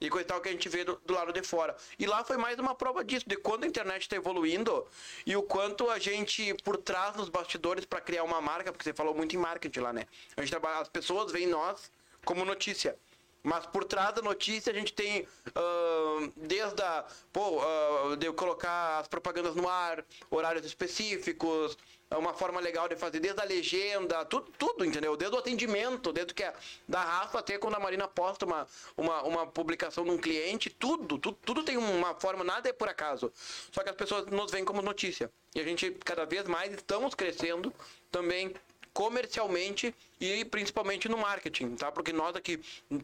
E 0.00 0.10
coisa 0.10 0.26
tal 0.26 0.40
que 0.40 0.48
a 0.48 0.52
gente 0.52 0.68
vê 0.68 0.84
do, 0.84 1.00
do 1.06 1.14
lado 1.14 1.32
de 1.32 1.42
fora. 1.42 1.74
E 1.98 2.04
lá 2.04 2.24
foi 2.24 2.36
mais 2.36 2.58
uma 2.58 2.74
prova 2.74 3.02
disso, 3.04 3.26
de 3.28 3.36
quando 3.36 3.64
a 3.64 3.66
internet 3.66 4.02
está 4.02 4.16
evoluindo 4.16 4.86
e 5.24 5.36
o 5.36 5.42
quanto 5.42 5.88
a 5.88 5.98
gente, 5.98 6.52
por 6.62 6.76
trás 6.76 7.14
dos 7.14 7.28
bastidores, 7.28 7.84
para 7.84 8.00
criar 8.00 8.24
uma 8.24 8.40
marca, 8.40 8.70
porque 8.72 8.84
você 8.84 8.92
falou 8.92 9.14
muito 9.14 9.34
em 9.34 9.38
marketing 9.38 9.80
lá, 9.80 9.92
né? 9.92 10.06
A 10.36 10.40
gente 10.40 10.50
trabalha, 10.50 10.80
as 10.80 10.88
pessoas 10.88 11.32
veem 11.32 11.46
nós 11.46 11.90
como 12.24 12.44
notícia. 12.44 12.98
Mas 13.44 13.66
por 13.66 13.84
trás 13.84 14.14
da 14.14 14.22
notícia 14.22 14.72
a 14.72 14.74
gente 14.74 14.92
tem 14.94 15.28
ah, 15.54 16.30
desde 16.34 16.82
a, 16.82 17.04
pô, 17.30 17.60
ah, 17.60 18.16
de 18.16 18.32
colocar 18.32 19.00
as 19.00 19.06
propagandas 19.06 19.54
no 19.54 19.68
ar, 19.68 20.02
horários 20.30 20.64
específicos, 20.64 21.76
é 22.10 22.16
uma 22.16 22.32
forma 22.32 22.60
legal 22.60 22.88
de 22.88 22.96
fazer, 22.96 23.20
desde 23.20 23.40
a 23.40 23.44
legenda, 23.44 24.24
tudo, 24.24 24.50
tudo 24.58 24.84
entendeu? 24.84 25.16
Desde 25.16 25.36
o 25.36 25.38
atendimento, 25.38 26.12
desde 26.12 26.32
que 26.32 26.42
a, 26.42 26.54
da 26.88 27.02
Rafa 27.02 27.40
até 27.40 27.58
quando 27.58 27.74
a 27.74 27.80
Marina 27.80 28.08
posta 28.08 28.46
uma, 28.46 28.66
uma, 28.96 29.22
uma 29.24 29.46
publicação 29.46 30.04
de 30.04 30.10
um 30.10 30.18
cliente, 30.18 30.70
tudo, 30.70 31.18
tudo, 31.18 31.36
tudo 31.44 31.62
tem 31.62 31.76
uma 31.76 32.14
forma, 32.14 32.44
nada 32.44 32.68
é 32.68 32.72
por 32.72 32.88
acaso. 32.88 33.30
Só 33.70 33.82
que 33.82 33.90
as 33.90 33.96
pessoas 33.96 34.26
nos 34.26 34.50
veem 34.50 34.64
como 34.64 34.80
notícia. 34.80 35.30
E 35.54 35.60
a 35.60 35.64
gente, 35.64 35.90
cada 36.04 36.24
vez 36.24 36.46
mais, 36.46 36.72
estamos 36.72 37.14
crescendo 37.14 37.72
também 38.10 38.54
comercialmente 38.94 39.94
e 40.20 40.44
principalmente 40.44 41.08
no 41.08 41.18
marketing, 41.18 41.74
tá? 41.74 41.90
Porque 41.92 42.12
nós 42.12 42.34
aqui 42.36 42.58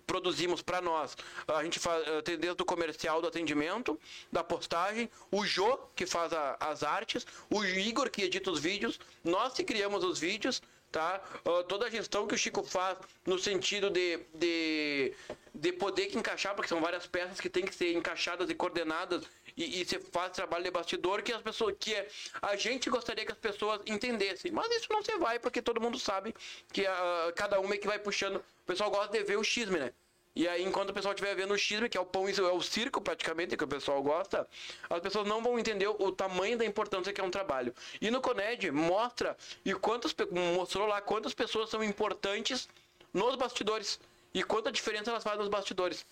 produzimos 0.07 0.63
para 0.63 0.81
nós, 0.81 1.17
a 1.49 1.63
gente 1.65 1.79
faz 1.79 2.07
eh, 2.07 2.37
desde 2.37 2.63
o 2.63 2.65
comercial 2.65 3.21
do 3.21 3.27
atendimento, 3.29 4.01
da 4.33 4.43
postagem, 4.45 5.11
o 5.31 5.45
Jô 5.45 5.79
que 5.95 6.07
faz 6.07 6.33
a- 6.33 6.57
as 6.61 6.83
artes, 6.83 7.27
o 7.51 7.65
Igor 7.65 8.09
que 8.09 8.23
edita 8.23 8.51
os 8.51 8.61
vídeos, 8.61 8.99
nós 9.25 9.53
que 9.53 9.65
criamos 9.65 10.05
os 10.05 10.19
vídeos, 10.21 10.63
tá? 10.93 11.21
Ah, 11.45 11.65
toda 11.69 11.87
a 11.87 11.91
gestão 11.91 12.27
que 12.27 12.35
o 12.35 12.39
Chico 12.39 12.63
faz 12.63 12.97
no 13.27 13.39
sentido 13.39 13.91
de, 13.91 14.19
de, 14.35 15.13
de 15.55 15.73
poder 15.73 16.07
que 16.07 16.19
encaixar, 16.19 16.55
porque 16.55 16.69
são 16.69 16.81
várias 16.81 17.07
peças 17.07 17.41
que 17.41 17.49
tem 17.51 17.65
que 17.65 17.75
ser 17.75 17.93
encaixadas 17.95 18.49
e 18.49 18.55
coordenadas 18.55 19.25
e, 19.57 19.81
e 19.81 19.85
você 19.85 19.99
faz 19.99 20.33
trabalho 20.33 20.65
de 20.65 20.71
bastidor 20.71 21.23
que 21.23 21.33
as 21.33 21.43
pessoas 21.43 21.75
que 21.79 21.95
é, 21.95 22.09
a 22.43 22.57
gente 22.57 22.89
gostaria 22.91 23.25
que 23.25 23.33
as 23.33 23.39
pessoas 23.39 23.81
entendessem, 23.87 24.51
mas 24.51 24.71
isso 24.71 24.87
não 24.91 25.03
se 25.03 25.17
vai 25.19 25.39
porque 25.39 25.63
todo 25.63 25.81
mundo 25.81 25.99
sabe 25.99 26.35
que 26.73 26.87
ah, 26.87 27.33
cada 27.35 27.61
um 27.61 27.73
é 27.73 27.77
que 27.77 27.87
vai 27.87 27.99
puxando. 27.99 28.37
O 28.37 28.67
pessoal 28.67 28.91
gosta 28.91 29.13
de 29.13 29.25
ver 29.25 29.37
o 29.37 29.45
xisme, 29.45 29.79
né? 29.79 29.93
E 30.35 30.47
aí, 30.47 30.63
enquanto 30.63 30.91
o 30.91 30.95
pessoal 30.95 31.13
estiver 31.13 31.35
vendo 31.35 31.53
o 31.53 31.59
xisme, 31.59 31.89
que 31.89 31.99
é 31.99 32.01
o 32.01 32.07
pão, 32.07 32.29
é 32.29 32.53
o 32.53 32.63
circo 32.63 33.01
praticamente, 33.01 33.57
que 33.57 33.65
o 33.65 33.69
pessoal 33.69 34.01
gosta, 34.01 34.47
as 34.89 35.01
pessoas 35.01 35.27
não 35.27 35.43
vão 35.43 35.59
entender 35.59 35.89
o 35.89 36.13
tamanho 36.13 36.57
da 36.57 36.65
importância 36.65 37.13
que 37.13 37.21
é 37.21 37.25
um 37.25 37.31
trabalho. 37.31 37.75
E 38.01 38.11
no 38.11 38.21
Coned 38.21 38.71
mostra 38.71 39.37
e 39.65 39.75
quantas 39.75 40.15
mostrou 40.57 40.87
lá 40.87 41.01
quantas 41.01 41.35
pessoas 41.35 41.69
são 41.69 41.83
importantes 41.83 42.69
nos 43.13 43.35
bastidores 43.35 43.99
e 44.33 44.43
quanta 44.45 44.71
diferença 44.71 45.11
elas 45.11 45.25
fazem 45.25 45.41
nos 45.41 45.49
bastidores. 45.49 46.07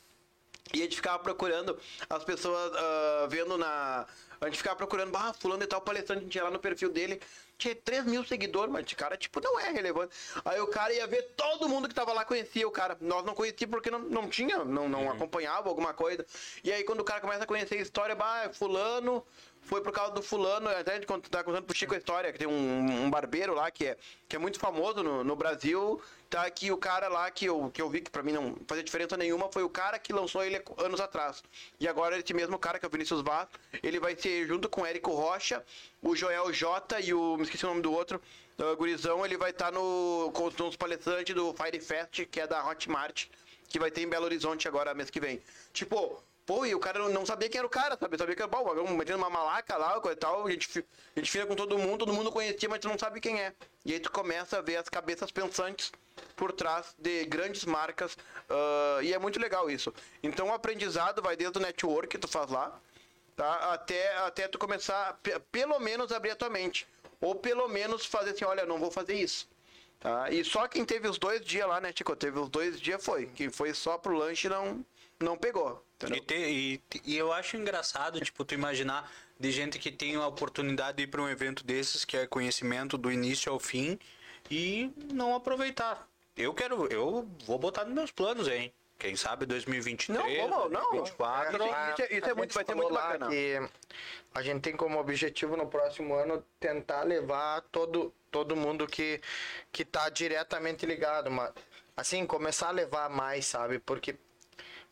E 0.74 0.80
a 0.80 0.82
gente 0.84 0.96
ficava 0.96 1.18
procurando 1.18 1.78
as 2.08 2.24
pessoas 2.24 2.72
ah, 2.74 3.26
vendo 3.28 3.56
na. 3.56 4.06
A 4.40 4.46
gente 4.46 4.58
ficava 4.58 4.76
procurando, 4.76 5.16
ah, 5.16 5.32
fulano 5.32 5.64
e 5.64 5.66
tal, 5.66 5.80
palestrante, 5.80 6.20
a 6.20 6.24
gente 6.24 6.34
ia 6.36 6.44
lá 6.44 6.50
no 6.50 6.60
perfil 6.60 6.90
dele, 6.90 7.20
tinha 7.56 7.74
3 7.74 8.04
mil 8.04 8.24
seguidores, 8.24 8.72
mas 8.72 8.86
esse 8.86 8.94
cara, 8.94 9.16
tipo, 9.16 9.40
não 9.40 9.58
é 9.58 9.70
relevante. 9.70 10.14
Aí 10.44 10.60
o 10.60 10.68
cara 10.68 10.92
ia 10.94 11.08
ver, 11.08 11.22
todo 11.36 11.68
mundo 11.68 11.88
que 11.88 11.94
tava 11.94 12.12
lá 12.12 12.24
conhecia 12.24 12.66
o 12.66 12.70
cara. 12.70 12.96
Nós 13.00 13.24
não 13.24 13.34
conhecíamos 13.34 13.74
porque 13.74 13.90
não, 13.90 13.98
não 13.98 14.28
tinha, 14.28 14.64
não, 14.64 14.88
não 14.88 15.10
acompanhava 15.10 15.68
alguma 15.68 15.92
coisa. 15.92 16.24
E 16.62 16.70
aí 16.70 16.84
quando 16.84 17.00
o 17.00 17.04
cara 17.04 17.20
começa 17.20 17.42
a 17.42 17.46
conhecer 17.46 17.74
a 17.78 17.82
história, 17.82 18.14
bah, 18.14 18.44
é 18.44 18.52
fulano, 18.52 19.24
foi 19.62 19.82
por 19.82 19.92
causa 19.92 20.12
do 20.12 20.22
fulano, 20.22 20.68
até 20.68 20.92
a 20.92 20.94
gente 20.94 21.06
tá 21.28 21.44
contando 21.44 21.64
pro 21.64 21.76
Chico 21.76 21.94
a 21.94 21.98
história, 21.98 22.32
que 22.32 22.38
tem 22.38 22.48
um, 22.48 23.04
um 23.04 23.10
barbeiro 23.10 23.54
lá 23.54 23.70
que 23.70 23.86
é, 23.86 23.96
que 24.26 24.34
é 24.34 24.38
muito 24.38 24.58
famoso 24.58 25.02
no, 25.02 25.22
no 25.22 25.36
Brasil, 25.36 26.00
tá? 26.30 26.50
Que 26.50 26.72
o 26.72 26.76
cara 26.76 27.08
lá 27.08 27.30
que 27.30 27.44
eu, 27.44 27.70
que 27.70 27.80
eu 27.80 27.88
vi 27.90 28.00
que 28.00 28.10
pra 28.10 28.22
mim 28.22 28.32
não 28.32 28.56
fazia 28.66 28.82
diferença 28.82 29.16
nenhuma 29.16 29.50
foi 29.52 29.62
o 29.62 29.68
cara 29.68 29.98
que 29.98 30.12
lançou 30.12 30.42
ele 30.42 30.62
anos 30.78 31.00
atrás. 31.00 31.42
E 31.78 31.86
agora 31.86 32.18
esse 32.18 32.32
mesmo 32.32 32.58
cara, 32.58 32.78
que 32.78 32.86
é 32.86 32.88
o 32.88 32.90
Vinícius 32.90 33.20
Vaz, 33.20 33.48
ele 33.82 34.00
vai 34.00 34.16
ser 34.16 34.46
junto 34.46 34.68
com 34.68 34.82
o 34.82 34.86
Érico 34.86 35.12
Rocha, 35.12 35.62
o 36.02 36.16
Joel 36.16 36.52
J 36.52 37.00
e 37.00 37.12
o. 37.12 37.36
me 37.36 37.42
esqueci 37.42 37.64
o 37.64 37.68
nome 37.68 37.82
do 37.82 37.92
outro. 37.92 38.20
uh, 38.58 38.76
gurizão, 38.76 39.24
ele 39.24 39.36
vai 39.36 39.50
estar 39.50 39.70
no, 39.70 40.30
com 40.32 40.46
os 40.46 40.76
palestrantes 40.76 41.34
do 41.34 41.54
Fire 41.54 41.80
Fest, 41.80 42.24
que 42.30 42.40
é 42.40 42.46
da 42.46 42.66
Hotmart, 42.66 43.26
que 43.68 43.78
vai 43.78 43.90
ter 43.90 44.02
em 44.02 44.08
Belo 44.08 44.24
Horizonte 44.24 44.66
agora 44.66 44.94
mês 44.94 45.10
que 45.10 45.20
vem. 45.20 45.42
Tipo, 45.72 46.22
Pô, 46.48 46.64
e 46.64 46.74
o 46.74 46.80
cara 46.80 46.98
não- 47.10 47.26
sabia 47.26 47.46
quem 47.46 47.58
era 47.58 47.66
o 47.66 47.70
cara, 47.70 47.94
sabe? 48.00 48.16
Sabia 48.16 48.34
que 48.34 48.40
era, 48.40 48.50
pô, 48.50 48.64
vamos 48.64 48.90
metendo 48.92 49.18
uma 49.18 49.28
malaca 49.28 49.76
lá, 49.76 50.00
coisa 50.00 50.16
e 50.16 50.18
tal, 50.18 50.46
a 50.46 50.50
gente, 50.50 50.78
a 51.14 51.20
gente 51.20 51.30
fina 51.30 51.44
com 51.44 51.54
todo 51.54 51.76
mundo, 51.76 51.98
todo 51.98 52.12
mundo 52.14 52.32
conhecia, 52.32 52.66
mas 52.70 52.78
tu 52.78 52.88
não 52.88 52.98
sabe 52.98 53.20
quem 53.20 53.38
é. 53.38 53.52
E 53.84 53.92
aí 53.92 54.00
tu 54.00 54.10
começa 54.10 54.56
a 54.56 54.62
ver 54.62 54.76
as 54.76 54.88
cabeças 54.88 55.30
pensantes 55.30 55.92
por 56.34 56.50
trás 56.50 56.94
de 56.98 57.26
grandes 57.26 57.66
marcas, 57.66 58.16
ah, 58.48 58.98
e 59.02 59.12
é 59.12 59.18
muito 59.18 59.38
legal 59.38 59.70
isso. 59.70 59.92
Então 60.22 60.48
o 60.48 60.54
aprendizado 60.54 61.20
vai 61.20 61.36
desde 61.36 61.58
o 61.58 61.60
network 61.60 62.08
que 62.08 62.16
tu 62.16 62.26
faz 62.26 62.50
lá, 62.50 62.80
tá? 63.36 63.74
Até, 63.74 64.16
até 64.16 64.48
tu 64.48 64.58
começar, 64.58 65.18
pe- 65.22 65.38
pelo 65.52 65.78
menos, 65.78 66.10
abrir 66.12 66.30
a 66.30 66.36
tua 66.36 66.48
mente. 66.48 66.88
Ou 67.20 67.34
pelo 67.34 67.68
menos 67.68 68.06
fazer 68.06 68.30
assim, 68.30 68.46
olha, 68.46 68.64
não 68.64 68.78
vou 68.78 68.90
fazer 68.90 69.12
isso. 69.12 69.46
Tá? 70.00 70.30
E 70.30 70.42
só 70.44 70.66
quem 70.66 70.82
teve 70.82 71.08
os 71.08 71.18
dois 71.18 71.44
dias 71.44 71.68
lá, 71.68 71.78
né, 71.78 71.92
Chico? 71.94 72.16
Teve 72.16 72.38
os 72.38 72.48
dois 72.48 72.80
dias 72.80 73.04
foi. 73.04 73.26
Quem 73.34 73.50
foi 73.50 73.74
só 73.74 73.98
pro 73.98 74.16
lanche 74.16 74.48
não, 74.48 74.82
não 75.20 75.36
pegou. 75.36 75.84
E, 76.14 76.20
te- 76.20 76.34
e- 76.34 76.82
e 77.04 77.16
eu 77.16 77.32
acho 77.32 77.56
engraçado, 77.56 78.20
tipo, 78.20 78.44
tu 78.44 78.54
imaginar 78.54 79.10
de 79.38 79.50
gente 79.50 79.78
que 79.78 79.90
tem 79.90 80.16
a 80.16 80.26
oportunidade 80.26 80.96
de 80.98 81.02
ir 81.04 81.06
para 81.08 81.20
um 81.22 81.28
evento 81.28 81.64
desses, 81.64 82.04
que 82.04 82.16
é 82.16 82.26
conhecimento 82.26 82.96
do 82.96 83.10
início 83.10 83.52
ao 83.52 83.58
fim, 83.58 83.98
e 84.50 84.92
não 85.12 85.34
aproveitar. 85.34 86.08
Eu 86.36 86.54
quero, 86.54 86.86
eu 86.92 87.28
vou 87.44 87.58
botar 87.58 87.84
nos 87.84 87.94
meus 87.94 88.10
planos, 88.12 88.46
hein? 88.48 88.72
Quem 88.96 89.14
sabe 89.14 89.46
2023, 89.46 90.38
Não, 90.48 90.48
vamos, 90.50 90.72
não. 90.72 90.80
2024. 90.90 91.62
É, 91.62 91.66
isso 91.92 92.02
isso 92.16 92.26
é 92.26 92.30
A 92.30 92.34
muito- 92.34 92.52
gente 92.52 92.54
vai 92.54 92.64
falou 92.64 92.82
muito 92.82 92.94
bacana. 92.94 93.28
Que 93.28 93.68
a 94.34 94.42
gente 94.42 94.60
tem 94.60 94.76
como 94.76 94.98
objetivo 94.98 95.56
no 95.56 95.66
próximo 95.68 96.14
ano 96.14 96.44
tentar 96.58 97.02
levar 97.02 97.60
todo, 97.72 98.12
todo 98.30 98.56
mundo 98.56 98.86
que, 98.88 99.20
que 99.70 99.84
tá 99.84 100.08
diretamente 100.08 100.84
ligado, 100.86 101.30
mas 101.30 101.52
assim, 101.96 102.26
começar 102.26 102.68
a 102.68 102.72
levar 102.72 103.08
mais, 103.08 103.46
sabe? 103.46 103.78
Porque, 103.78 104.16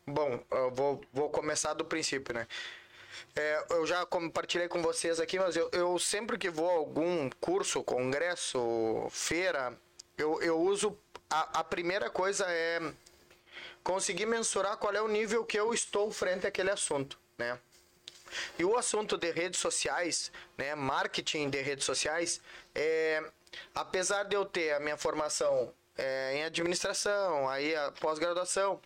bom, 0.06 0.40
eu 0.50 0.70
vou, 0.70 1.00
vou 1.12 1.28
começar 1.30 1.74
do 1.74 1.84
princípio, 1.84 2.34
né? 2.34 2.46
É, 3.34 3.66
eu 3.70 3.86
já 3.86 4.04
compartilhei 4.06 4.68
com 4.68 4.82
vocês 4.82 5.18
aqui, 5.18 5.38
mas 5.38 5.56
eu, 5.56 5.68
eu 5.72 5.98
sempre 5.98 6.38
que 6.38 6.50
vou 6.50 6.70
a 6.70 6.74
algum 6.74 7.28
curso, 7.40 7.82
congresso, 7.82 9.08
feira, 9.10 9.76
eu, 10.16 10.40
eu 10.42 10.58
uso. 10.58 10.96
A, 11.28 11.60
a 11.60 11.64
primeira 11.64 12.08
coisa 12.08 12.46
é 12.48 12.80
conseguir 13.82 14.26
mensurar 14.26 14.76
qual 14.76 14.92
é 14.94 15.02
o 15.02 15.08
nível 15.08 15.44
que 15.44 15.58
eu 15.58 15.74
estou 15.74 16.10
frente 16.10 16.46
àquele 16.46 16.70
assunto, 16.70 17.18
né? 17.36 17.58
E 18.58 18.64
o 18.64 18.76
assunto 18.76 19.16
de 19.16 19.30
redes 19.30 19.60
sociais, 19.60 20.32
né, 20.58 20.74
marketing 20.74 21.48
de 21.48 21.60
redes 21.62 21.84
sociais, 21.84 22.40
é, 22.74 23.22
apesar 23.74 24.24
de 24.24 24.34
eu 24.34 24.44
ter 24.44 24.72
a 24.72 24.80
minha 24.80 24.96
formação 24.96 25.72
é, 25.96 26.36
em 26.36 26.44
administração, 26.44 27.48
aí 27.48 27.74
a 27.74 27.90
pós-graduação, 27.92 28.80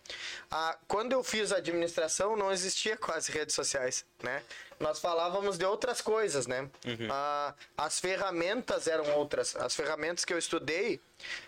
a, 0.49 0.77
quando 0.87 1.11
eu 1.11 1.23
fiz 1.23 1.51
administração 1.51 2.35
não 2.35 2.51
existia 2.51 2.95
quase 2.97 3.31
redes 3.31 3.55
sociais, 3.55 4.05
né? 4.23 4.43
Nós 4.79 4.99
falávamos 4.99 5.59
de 5.59 5.65
outras 5.65 6.01
coisas, 6.01 6.47
né? 6.47 6.67
A, 7.11 7.53
as 7.77 7.99
ferramentas 7.99 8.87
eram 8.87 9.11
outras. 9.15 9.55
As 9.55 9.75
ferramentas 9.75 10.25
que 10.25 10.33
eu 10.33 10.39
estudei, 10.39 10.99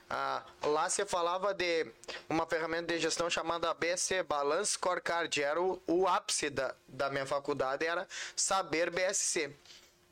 a, 0.08 0.44
lá 0.62 0.88
se 0.88 1.04
falava 1.04 1.52
de 1.52 1.88
uma 2.30 2.46
ferramenta 2.46 2.94
de 2.94 3.00
gestão 3.00 3.30
chamada 3.32 3.74
BSC, 3.74 4.22
Balance 4.22 4.74
Scorecard. 4.74 5.42
Era 5.42 5.60
o, 5.60 5.82
o 5.88 6.08
ápice 6.08 6.52
da, 6.52 6.76
da 6.88 7.10
minha 7.10 7.26
faculdade, 7.26 7.84
era 7.84 8.08
saber 8.36 8.92
BSC. 8.92 9.52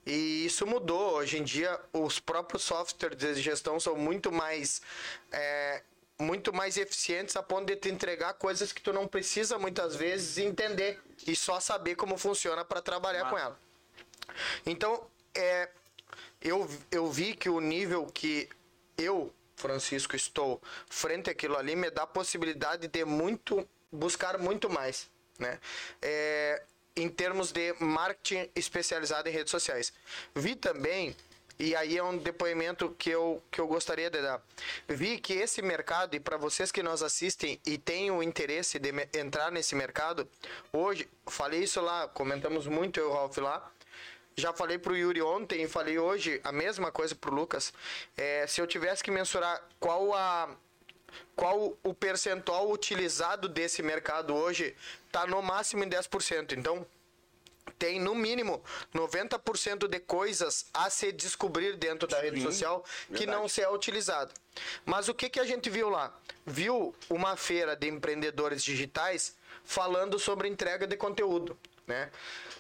E 0.06 0.46
isso 0.46 0.66
mudou. 0.66 1.16
Hoje 1.16 1.38
em 1.38 1.44
dia, 1.44 1.80
os 1.94 2.20
próprios 2.20 2.64
softwares 2.64 3.18
de 3.18 3.36
gestão 3.42 3.80
são 3.80 3.96
muito 3.96 4.32
mais. 4.32 4.82
é, 5.32 5.84
muito 6.22 6.54
mais 6.54 6.78
eficientes 6.78 7.36
a 7.36 7.42
ponto 7.42 7.66
de 7.66 7.76
te 7.76 7.90
entregar 7.90 8.36
coisas 8.36 8.72
que 8.72 8.80
tu 8.80 8.94
não 8.94 9.08
precisa 9.08 9.58
muitas 9.58 9.96
vezes 9.96 10.38
entender 10.38 11.02
e 11.26 11.36
só 11.36 11.60
saber 11.60 11.96
como 11.96 12.16
funciona 12.16 12.64
para 12.64 12.80
trabalhar 12.80 13.28
com 13.28 13.38
ela. 13.38 13.60
Então, 14.64 15.04
é, 15.34 15.70
eu, 16.40 16.70
eu 16.92 17.12
vi 17.12 17.36
que 17.36 17.50
o 17.50 17.60
nível 17.60 18.06
que 18.06 18.48
eu, 18.98 19.34
Francisco, 19.56 20.16
estou 20.16 20.62
frente 20.88 21.30
àquilo 21.30 21.58
ali 21.58 21.76
me 21.76 21.90
dá 21.90 22.04
a 22.04 22.08
possibilidade 22.08 22.88
de 22.88 23.04
muito 23.04 23.68
buscar 23.92 24.38
muito 24.38 24.70
mais, 24.70 25.10
né? 25.38 25.60
É, 26.02 26.64
em 26.96 27.10
termos 27.10 27.52
de 27.52 27.74
marketing 27.80 28.50
especializado 28.56 29.30
em 29.30 29.32
redes 29.32 29.52
sociais. 29.52 29.94
Vi 30.36 30.56
também 30.56 31.16
e 31.62 31.76
aí 31.76 31.96
é 31.96 32.04
um 32.04 32.18
depoimento 32.18 32.90
que 32.98 33.12
eu, 33.12 33.40
que 33.52 33.62
eu 33.62 33.68
gostaria 33.68 34.10
de 34.10 34.20
dar. 34.20 34.42
Vi 34.88 35.20
que 35.20 35.34
esse 35.34 35.62
mercado, 35.62 36.16
e 36.16 36.20
para 36.20 36.36
vocês 36.36 36.72
que 36.72 36.82
nos 36.82 37.04
assistem 37.04 37.60
e 37.64 37.78
têm 37.78 38.10
o 38.10 38.24
interesse 38.24 38.80
de 38.80 38.90
entrar 39.14 39.52
nesse 39.52 39.76
mercado, 39.76 40.28
hoje, 40.74 41.08
falei 41.28 41.62
isso 41.62 41.80
lá, 41.80 42.08
comentamos 42.08 42.66
muito 42.66 43.00
eu 43.00 43.10
e 43.10 43.10
o 43.10 43.14
Ralph 43.14 43.38
lá, 43.38 43.72
já 44.36 44.52
falei 44.52 44.80
pro 44.80 44.98
Yuri 44.98 45.22
ontem 45.22 45.62
e 45.62 45.68
falei 45.68 46.00
hoje 46.00 46.42
a 46.44 46.52
mesma 46.52 46.92
coisa 46.92 47.14
pro 47.14 47.32
Lucas. 47.32 47.72
É, 48.18 48.48
se 48.48 48.60
eu 48.60 48.66
tivesse 48.66 49.04
que 49.04 49.12
mensurar 49.12 49.62
qual 49.80 50.16
a 50.16 50.50
qual 51.36 51.78
o 51.84 51.94
percentual 51.94 52.72
utilizado 52.72 53.48
desse 53.48 53.82
mercado 53.82 54.36
hoje, 54.36 54.76
tá 55.12 55.26
no 55.26 55.42
máximo 55.42 55.84
em 55.84 55.90
10%. 55.90 56.58
Então, 56.58 56.86
tem 57.78 58.00
no 58.00 58.14
mínimo 58.14 58.64
90% 58.94 59.88
de 59.88 60.00
coisas 60.00 60.66
a 60.74 60.90
se 60.90 61.12
descobrir 61.12 61.78
dentro 61.78 62.08
da 62.08 62.22
rede 62.22 62.42
social 62.42 62.84
que 63.16 63.26
não 63.26 63.48
se 63.48 63.62
é 63.62 63.70
utilizado. 63.70 64.32
Mas 64.86 65.08
o 65.08 65.14
que, 65.14 65.30
que 65.30 65.40
a 65.40 65.46
gente 65.46 65.70
viu 65.70 65.90
lá? 65.90 66.16
Viu 66.46 66.94
uma 67.10 67.36
feira 67.36 67.76
de 67.76 67.88
empreendedores 67.88 68.64
digitais 68.64 69.36
falando 69.64 70.20
sobre 70.20 70.48
entrega 70.48 70.86
de 70.86 70.98
conteúdo, 70.98 71.58
né? 71.88 72.12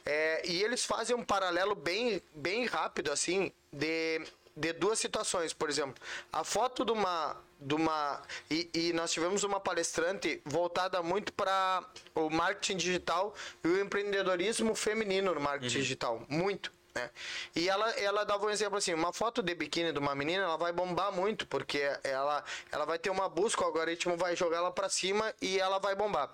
É, 0.05 0.41
e 0.47 0.63
eles 0.63 0.83
fazem 0.85 1.15
um 1.15 1.23
paralelo 1.23 1.75
bem, 1.75 2.21
bem 2.33 2.65
rápido, 2.65 3.11
assim, 3.11 3.51
de, 3.71 4.21
de 4.55 4.73
duas 4.73 4.99
situações. 4.99 5.53
Por 5.53 5.69
exemplo, 5.69 6.01
a 6.31 6.43
foto 6.43 6.83
de 6.83 6.91
uma. 6.91 7.37
De 7.61 7.75
uma 7.75 8.21
e, 8.49 8.69
e 8.73 8.93
nós 8.93 9.11
tivemos 9.11 9.43
uma 9.43 9.59
palestrante 9.59 10.41
voltada 10.43 11.01
muito 11.03 11.31
para 11.33 11.85
o 12.15 12.29
marketing 12.29 12.77
digital 12.77 13.35
e 13.63 13.67
o 13.67 13.79
empreendedorismo 13.79 14.73
feminino 14.73 15.33
no 15.33 15.39
marketing 15.39 15.77
digital. 15.77 16.25
Muito. 16.27 16.71
Né? 16.93 17.09
E 17.55 17.69
ela, 17.69 17.89
ela 17.91 18.23
dava 18.25 18.45
um 18.45 18.49
exemplo 18.49 18.77
assim, 18.77 18.93
uma 18.93 19.13
foto 19.13 19.41
de 19.41 19.55
biquíni 19.55 19.93
de 19.93 19.99
uma 19.99 20.13
menina, 20.13 20.43
ela 20.43 20.57
vai 20.57 20.73
bombar 20.73 21.11
muito, 21.11 21.47
porque 21.47 21.79
ela, 22.03 22.43
ela 22.71 22.85
vai 22.85 22.99
ter 22.99 23.09
uma 23.09 23.29
busca, 23.29 23.61
o 23.61 23.65
algoritmo 23.65 24.17
vai 24.17 24.35
jogar 24.35 24.57
ela 24.57 24.71
para 24.71 24.89
cima 24.89 25.33
e 25.41 25.59
ela 25.59 25.79
vai 25.79 25.95
bombar. 25.95 26.29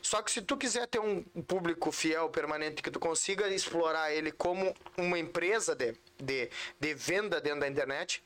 Só 0.00 0.22
que 0.22 0.30
se 0.30 0.40
tu 0.40 0.56
quiser 0.56 0.86
ter 0.86 1.00
um 1.00 1.22
público 1.46 1.90
fiel, 1.90 2.28
permanente, 2.28 2.82
que 2.82 2.90
tu 2.90 3.00
consiga 3.00 3.48
explorar 3.48 4.12
ele 4.12 4.30
como 4.30 4.74
uma 4.96 5.18
empresa 5.18 5.74
de, 5.74 5.94
de, 6.18 6.50
de 6.78 6.94
venda 6.94 7.40
dentro 7.40 7.60
da 7.60 7.68
internet, 7.68 8.22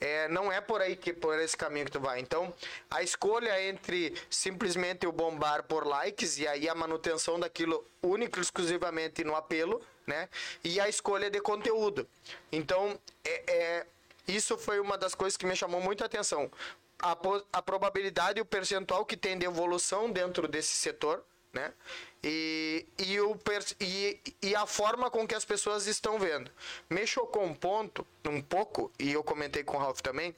é, 0.00 0.28
não 0.28 0.50
é 0.50 0.60
por 0.60 0.80
aí 0.80 0.96
que 0.96 1.12
por 1.12 1.38
esse 1.38 1.56
caminho 1.56 1.86
que 1.86 1.92
tu 1.92 2.00
vai. 2.00 2.20
Então, 2.20 2.52
a 2.90 3.02
escolha 3.02 3.62
entre 3.68 4.14
simplesmente 4.30 5.06
o 5.06 5.12
bombar 5.12 5.64
por 5.64 5.86
likes 5.86 6.38
e 6.38 6.46
aí 6.48 6.68
a 6.68 6.74
manutenção 6.74 7.38
daquilo 7.38 7.84
único 8.02 8.40
exclusivamente 8.40 9.22
no 9.24 9.36
apelo, 9.36 9.80
né? 10.06 10.28
E 10.64 10.80
a 10.80 10.88
escolha 10.88 11.30
de 11.30 11.40
conteúdo. 11.40 12.08
Então, 12.50 12.98
é, 13.24 13.42
é- 13.52 13.86
isso 14.26 14.56
foi 14.56 14.80
uma 14.80 14.96
das 14.96 15.14
coisas 15.14 15.36
que 15.36 15.44
me 15.46 15.56
chamou 15.56 15.80
muito 15.80 16.02
a 16.02 16.06
atenção. 16.06 16.50
A, 17.02 17.16
a 17.52 17.62
probabilidade 17.62 18.38
e 18.38 18.42
o 18.42 18.44
percentual 18.44 19.04
que 19.04 19.16
tem 19.16 19.38
de 19.38 19.46
evolução 19.46 20.10
dentro 20.10 20.46
desse 20.46 20.74
setor, 20.74 21.24
né? 21.52 21.72
E, 22.22 22.86
e, 22.98 23.18
o, 23.18 23.38
e, 23.80 24.20
e 24.42 24.54
a 24.54 24.66
forma 24.66 25.10
com 25.10 25.26
que 25.26 25.34
as 25.34 25.44
pessoas 25.44 25.86
estão 25.86 26.18
vendo. 26.18 26.50
Me 26.88 27.06
chocou 27.06 27.42
um 27.42 27.54
ponto, 27.54 28.06
um 28.26 28.42
pouco, 28.42 28.92
e 28.98 29.10
eu 29.12 29.24
comentei 29.24 29.64
com 29.64 29.76
o 29.76 29.80
Ralph 29.80 30.00
também, 30.00 30.34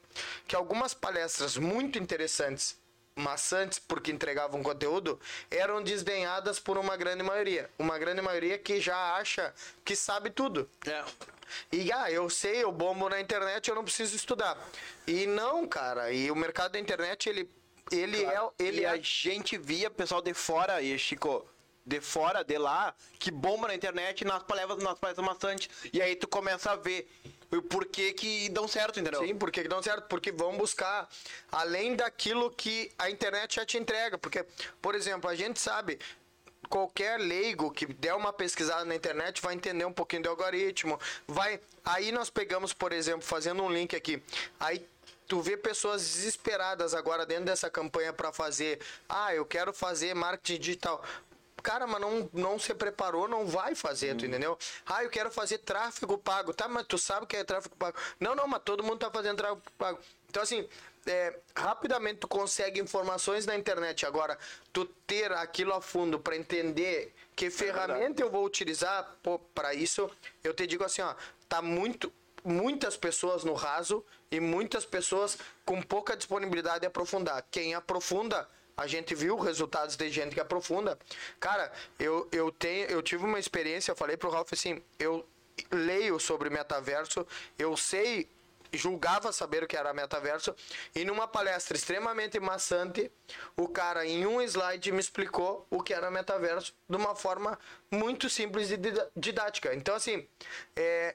que 0.47 0.55
algumas 0.55 0.95
palestras 0.95 1.57
muito 1.57 1.99
interessantes, 1.99 2.81
maçantes 3.17 3.79
porque 3.81 4.13
entregavam 4.13 4.63
conteúdo, 4.63 5.21
eram 5.51 5.83
desdenhadas 5.83 6.61
por 6.61 6.79
uma 6.79 6.97
grande 6.97 7.23
maioria. 7.23 7.69
Uma 7.79 7.99
grande 7.99 8.23
maioria 8.23 8.59
que 8.59 8.81
já 8.81 9.17
acha 9.17 9.53
que 9.85 9.97
sabe 9.97 10.31
tudo. 10.31 10.69
É. 10.87 11.05
E 11.71 11.93
ah, 11.93 12.11
eu 12.11 12.31
sei, 12.31 12.63
eu 12.63 12.73
bombo 12.73 13.09
na 13.09 13.21
internet, 13.21 13.69
eu 13.69 13.75
não 13.75 13.85
preciso 13.85 14.17
estudar. 14.17 14.57
E 15.07 15.27
não, 15.27 15.67
cara, 15.67 16.13
e 16.13 16.31
o 16.31 16.37
mercado 16.37 16.73
da 16.73 16.79
internet, 16.79 17.29
ele, 17.29 17.51
ele 17.91 18.25
é. 18.25 18.41
Ele 18.59 18.81
e 18.83 18.85
é 18.85 18.89
a 18.89 18.97
gente 18.97 19.59
via 19.59 19.91
pessoal 19.91 20.23
de 20.23 20.33
fora, 20.33 20.81
e 20.81 20.97
Chico, 20.99 21.47
de 21.85 22.01
fora, 22.01 22.45
de 22.45 22.57
lá, 22.59 22.95
que 23.19 23.31
bomba 23.31 23.69
na 23.69 23.75
internet 23.75 24.25
nas 24.25 24.43
palestras, 24.43 24.83
nas 24.83 24.99
palestras 24.99 25.27
maçantes. 25.27 25.69
E 25.93 26.01
aí 26.01 26.17
tu 26.17 26.29
começa 26.29 26.71
a 26.71 26.77
ver 26.77 27.09
o 27.51 27.63
porquê 27.63 28.13
que 28.13 28.49
dão 28.49 28.67
certo, 28.67 29.01
entendeu? 29.01 29.21
Sim, 29.21 29.35
porque 29.35 29.65
não 29.65 29.83
certo, 29.83 30.07
porque 30.09 30.33
vão 30.33 30.57
buscar 30.57 31.09
além 31.51 31.95
daquilo 31.95 32.51
que 32.51 32.91
a 32.99 33.11
internet 33.11 33.57
já 33.57 33.67
te 33.67 33.77
entrega, 33.77 34.17
porque 34.17 34.45
por 34.81 34.95
exemplo, 34.95 35.29
a 35.29 35.35
gente 35.35 35.61
sabe 35.61 35.99
qualquer 36.69 37.19
leigo 37.21 37.71
que 37.71 37.85
der 37.85 38.15
uma 38.15 38.33
pesquisada 38.33 38.85
na 38.85 38.95
internet 38.95 39.43
vai 39.43 39.55
entender 39.55 39.85
um 39.85 39.93
pouquinho 39.93 40.23
do 40.23 40.31
algoritmo, 40.31 40.99
vai 41.27 41.61
aí 41.85 42.11
nós 42.13 42.31
pegamos, 42.31 42.73
por 42.73 42.93
exemplo, 42.93 43.23
fazendo 43.23 43.63
um 43.63 43.71
link 43.71 43.95
aqui. 43.95 44.23
Aí 44.59 44.87
tu 45.27 45.41
vê 45.41 45.57
pessoas 45.57 46.03
desesperadas 46.03 46.95
agora 46.95 47.27
dentro 47.27 47.45
dessa 47.45 47.69
campanha 47.69 48.13
para 48.13 48.33
fazer, 48.33 48.81
ah, 49.09 49.35
eu 49.35 49.45
quero 49.45 49.73
fazer 49.73 50.15
marketing 50.15 50.61
digital. 50.61 51.05
Cara, 51.63 51.87
mas 51.87 52.01
não, 52.01 52.29
não 52.33 52.59
se 52.59 52.75
preparou, 52.75 53.29
não 53.29 53.47
vai 53.47 53.75
fazer, 53.75 54.17
tu 54.17 54.27
entendeu? 54.27 54.59
Ah, 54.87 55.05
eu 55.05 55.11
quero 55.11 55.31
fazer 55.31 55.59
tráfego 55.59 56.19
pago. 56.19 56.53
Tá, 56.53 56.67
mas 56.69 56.87
tu 56.87 56.99
sabe 56.99 57.25
o 57.25 57.27
que 57.27 57.37
é 57.37 57.45
tráfego 57.45 57.77
pago? 57.77 57.97
Não, 58.19 58.35
não, 58.35 58.49
mas 58.49 58.63
todo 58.65 58.83
mundo 58.83 58.99
tá 58.99 59.11
fazendo 59.11 59.37
tráfego 59.37 59.63
pago. 59.79 59.99
Então, 60.29 60.43
assim, 60.43 60.69
é, 61.07 61.39
rapidamente 61.55 62.21
tu 62.21 62.29
consegue 62.29 62.81
informações 62.81 63.47
na 63.47 63.57
internet. 63.57 64.07
Agora, 64.07 64.39
tu 64.73 64.85
ter 65.07 65.33
aquilo 65.33 65.73
a 65.73 65.81
fundo 65.81 66.19
para 66.19 66.37
entender 66.37 67.15
que 67.37 67.51
ferramenta 67.51 68.23
eu 68.23 68.31
vou 68.31 68.45
utilizar, 68.45 69.17
para 69.55 69.75
isso, 69.75 70.11
eu 70.43 70.53
te 70.55 70.67
digo 70.67 70.85
assim, 70.85 71.03
ó, 71.03 71.15
tá 71.49 71.63
muito 71.63 72.13
muitas 72.45 72.97
pessoas 72.97 73.45
no 73.45 73.55
raso 73.55 74.05
e 74.31 74.41
muitas 74.41 74.85
pessoas 74.85 75.39
com 75.65 75.81
pouca 75.81 76.17
disponibilidade 76.17 76.81
de 76.81 76.87
aprofundar. 76.87 77.45
Quem 77.51 77.75
aprofunda, 77.75 78.49
a 78.77 78.87
gente 78.87 79.15
viu 79.15 79.37
resultados 79.39 79.97
de 79.97 80.11
gente 80.11 80.35
que 80.35 80.41
aprofunda. 80.41 80.99
Cara, 81.39 81.71
eu, 81.99 82.29
eu 82.33 82.51
tenho 82.51 82.87
eu 82.87 83.03
tive 83.03 83.25
uma 83.25 83.39
experiência, 83.39 83.93
eu 83.93 83.97
falei 83.97 84.17
pro 84.17 84.31
Ralph 84.31 84.53
assim, 84.53 84.83
eu 84.99 85.27
leio 85.71 86.19
sobre 86.19 86.51
metaverso, 86.51 87.27
eu 87.59 87.77
sei 87.77 88.29
julgava 88.73 89.33
saber 89.33 89.63
o 89.63 89.67
que 89.67 89.77
era 89.77 89.93
metaverso 89.93 90.55
e 90.95 91.05
numa 91.05 91.29
palestra 91.29 91.77
extremamente 91.77 92.41
maçante, 92.41 93.11
o 93.57 93.69
cara 93.69 94.07
em 94.07 94.27
um 94.27 94.41
slide 94.41 94.91
me 94.93 94.99
explicou 94.99 95.67
o 95.71 95.83
que 95.83 95.93
era 95.93 96.11
metaverso 96.11 96.75
de 96.89 96.97
uma 96.97 97.15
forma 97.15 97.59
muito 97.91 98.31
simples 98.31 98.71
e 98.71 98.79
didática. 99.15 99.75
Então 99.75 99.95
assim, 99.95 100.27
é, 100.75 101.15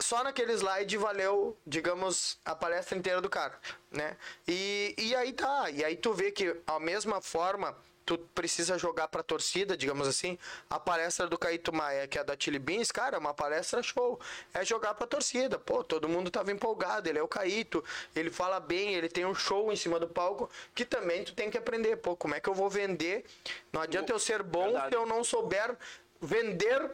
só 0.00 0.24
naquele 0.24 0.52
slide 0.52 0.96
valeu, 0.96 1.56
digamos, 1.66 2.38
a 2.44 2.54
palestra 2.54 2.96
inteira 2.96 3.20
do 3.20 3.28
cara, 3.28 3.58
né? 3.90 4.16
E, 4.46 4.94
e 4.98 5.14
aí 5.14 5.32
tá, 5.32 5.70
e 5.70 5.84
aí 5.84 5.96
tu 5.96 6.12
vê 6.12 6.30
que 6.30 6.56
a 6.66 6.78
mesma 6.80 7.20
forma 7.20 7.76
tu 8.10 8.18
precisa 8.34 8.76
jogar 8.76 9.06
pra 9.06 9.22
torcida, 9.22 9.76
digamos 9.76 10.08
assim. 10.08 10.36
A 10.68 10.80
palestra 10.80 11.28
do 11.28 11.38
Caíto 11.38 11.72
Maia, 11.72 12.08
que 12.08 12.18
é 12.18 12.24
da 12.24 12.34
Chili 12.36 12.58
Beans, 12.58 12.90
cara, 12.90 13.16
é 13.16 13.20
uma 13.20 13.32
palestra 13.32 13.84
show. 13.84 14.18
É 14.52 14.64
jogar 14.64 14.94
pra 14.94 15.06
torcida. 15.06 15.60
Pô, 15.60 15.84
todo 15.84 16.08
mundo 16.08 16.28
tava 16.28 16.50
empolgado. 16.50 17.08
Ele 17.08 17.20
é 17.20 17.22
o 17.22 17.28
Caíto, 17.28 17.84
ele 18.16 18.28
fala 18.28 18.58
bem, 18.58 18.94
ele 18.94 19.08
tem 19.08 19.24
um 19.24 19.34
show 19.34 19.72
em 19.72 19.76
cima 19.76 20.00
do 20.00 20.08
palco 20.08 20.50
que 20.74 20.84
também 20.84 21.22
tu 21.22 21.34
tem 21.34 21.50
que 21.50 21.58
aprender. 21.58 21.98
Pô, 21.98 22.16
como 22.16 22.34
é 22.34 22.40
que 22.40 22.48
eu 22.48 22.54
vou 22.54 22.68
vender? 22.68 23.24
Não 23.72 23.80
adianta 23.80 24.12
eu 24.12 24.18
ser 24.18 24.42
bom 24.42 24.64
Verdade. 24.64 24.88
se 24.88 24.96
eu 24.96 25.06
não 25.06 25.22
souber 25.22 25.76
vender 26.20 26.90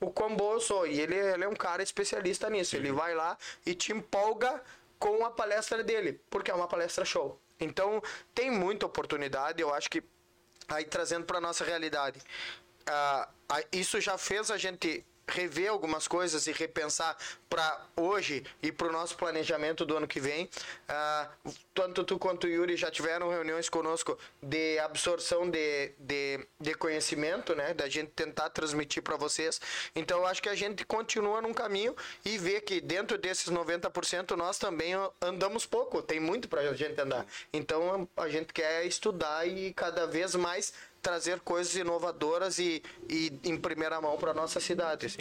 o 0.00 0.10
quão 0.10 0.34
bom 0.36 0.54
eu 0.54 0.60
sou. 0.60 0.86
E 0.86 1.00
ele, 1.00 1.14
ele 1.14 1.44
é 1.44 1.48
um 1.48 1.56
cara 1.56 1.82
especialista 1.82 2.48
nisso. 2.48 2.76
Ele 2.76 2.92
vai 2.92 3.14
lá 3.14 3.36
e 3.64 3.74
te 3.74 3.92
empolga 3.92 4.62
com 4.98 5.24
a 5.24 5.30
palestra 5.30 5.82
dele, 5.82 6.20
porque 6.28 6.50
é 6.50 6.54
uma 6.54 6.66
palestra 6.66 7.04
show. 7.04 7.40
Então, 7.60 8.02
tem 8.34 8.50
muita 8.50 8.86
oportunidade, 8.86 9.60
eu 9.60 9.72
acho 9.72 9.90
que 9.90 10.02
aí 10.68 10.84
trazendo 10.84 11.24
para 11.24 11.40
nossa 11.40 11.64
realidade. 11.64 12.20
ah, 12.86 13.28
isso 13.72 14.00
já 14.00 14.16
fez 14.18 14.50
a 14.50 14.56
gente 14.56 15.04
rever 15.28 15.70
algumas 15.70 16.08
coisas 16.08 16.46
e 16.46 16.52
repensar 16.52 17.16
para 17.48 17.86
hoje 17.96 18.44
e 18.62 18.70
para 18.70 18.88
o 18.88 18.92
nosso 18.92 19.16
planejamento 19.16 19.84
do 19.84 19.96
ano 19.96 20.06
que 20.06 20.20
vem. 20.20 20.48
Ah, 20.88 21.28
tanto 21.74 22.04
tu 22.04 22.18
quanto 22.18 22.46
o 22.46 22.50
Yuri 22.50 22.76
já 22.76 22.90
tiveram 22.90 23.28
reuniões 23.28 23.68
conosco 23.68 24.18
de 24.42 24.78
absorção 24.78 25.48
de, 25.48 25.92
de, 25.98 26.46
de 26.60 26.74
conhecimento, 26.74 27.54
né? 27.54 27.74
Da 27.74 27.88
gente 27.88 28.10
tentar 28.10 28.50
transmitir 28.50 29.02
para 29.02 29.16
vocês. 29.16 29.60
Então, 29.94 30.18
eu 30.18 30.26
acho 30.26 30.42
que 30.42 30.48
a 30.48 30.54
gente 30.54 30.84
continua 30.84 31.40
num 31.40 31.54
caminho 31.54 31.94
e 32.24 32.36
vê 32.38 32.60
que 32.60 32.80
dentro 32.80 33.16
desses 33.16 33.50
90% 33.50 34.36
nós 34.36 34.58
também 34.58 34.92
andamos 35.20 35.66
pouco. 35.66 36.02
Tem 36.02 36.20
muito 36.20 36.48
para 36.48 36.62
a 36.62 36.74
gente 36.74 37.00
andar. 37.00 37.26
Então, 37.52 38.08
a 38.16 38.28
gente 38.28 38.52
quer 38.52 38.84
estudar 38.84 39.46
e 39.46 39.72
cada 39.72 40.06
vez 40.06 40.34
mais 40.34 40.72
trazer 41.08 41.40
coisas 41.40 41.74
inovadoras 41.74 42.58
e, 42.58 42.82
e 43.08 43.32
em 43.44 43.56
primeira 43.56 43.98
mão 44.00 44.16
para 44.18 44.34
nossa 44.34 44.60
cidade. 44.60 45.06
assim. 45.06 45.18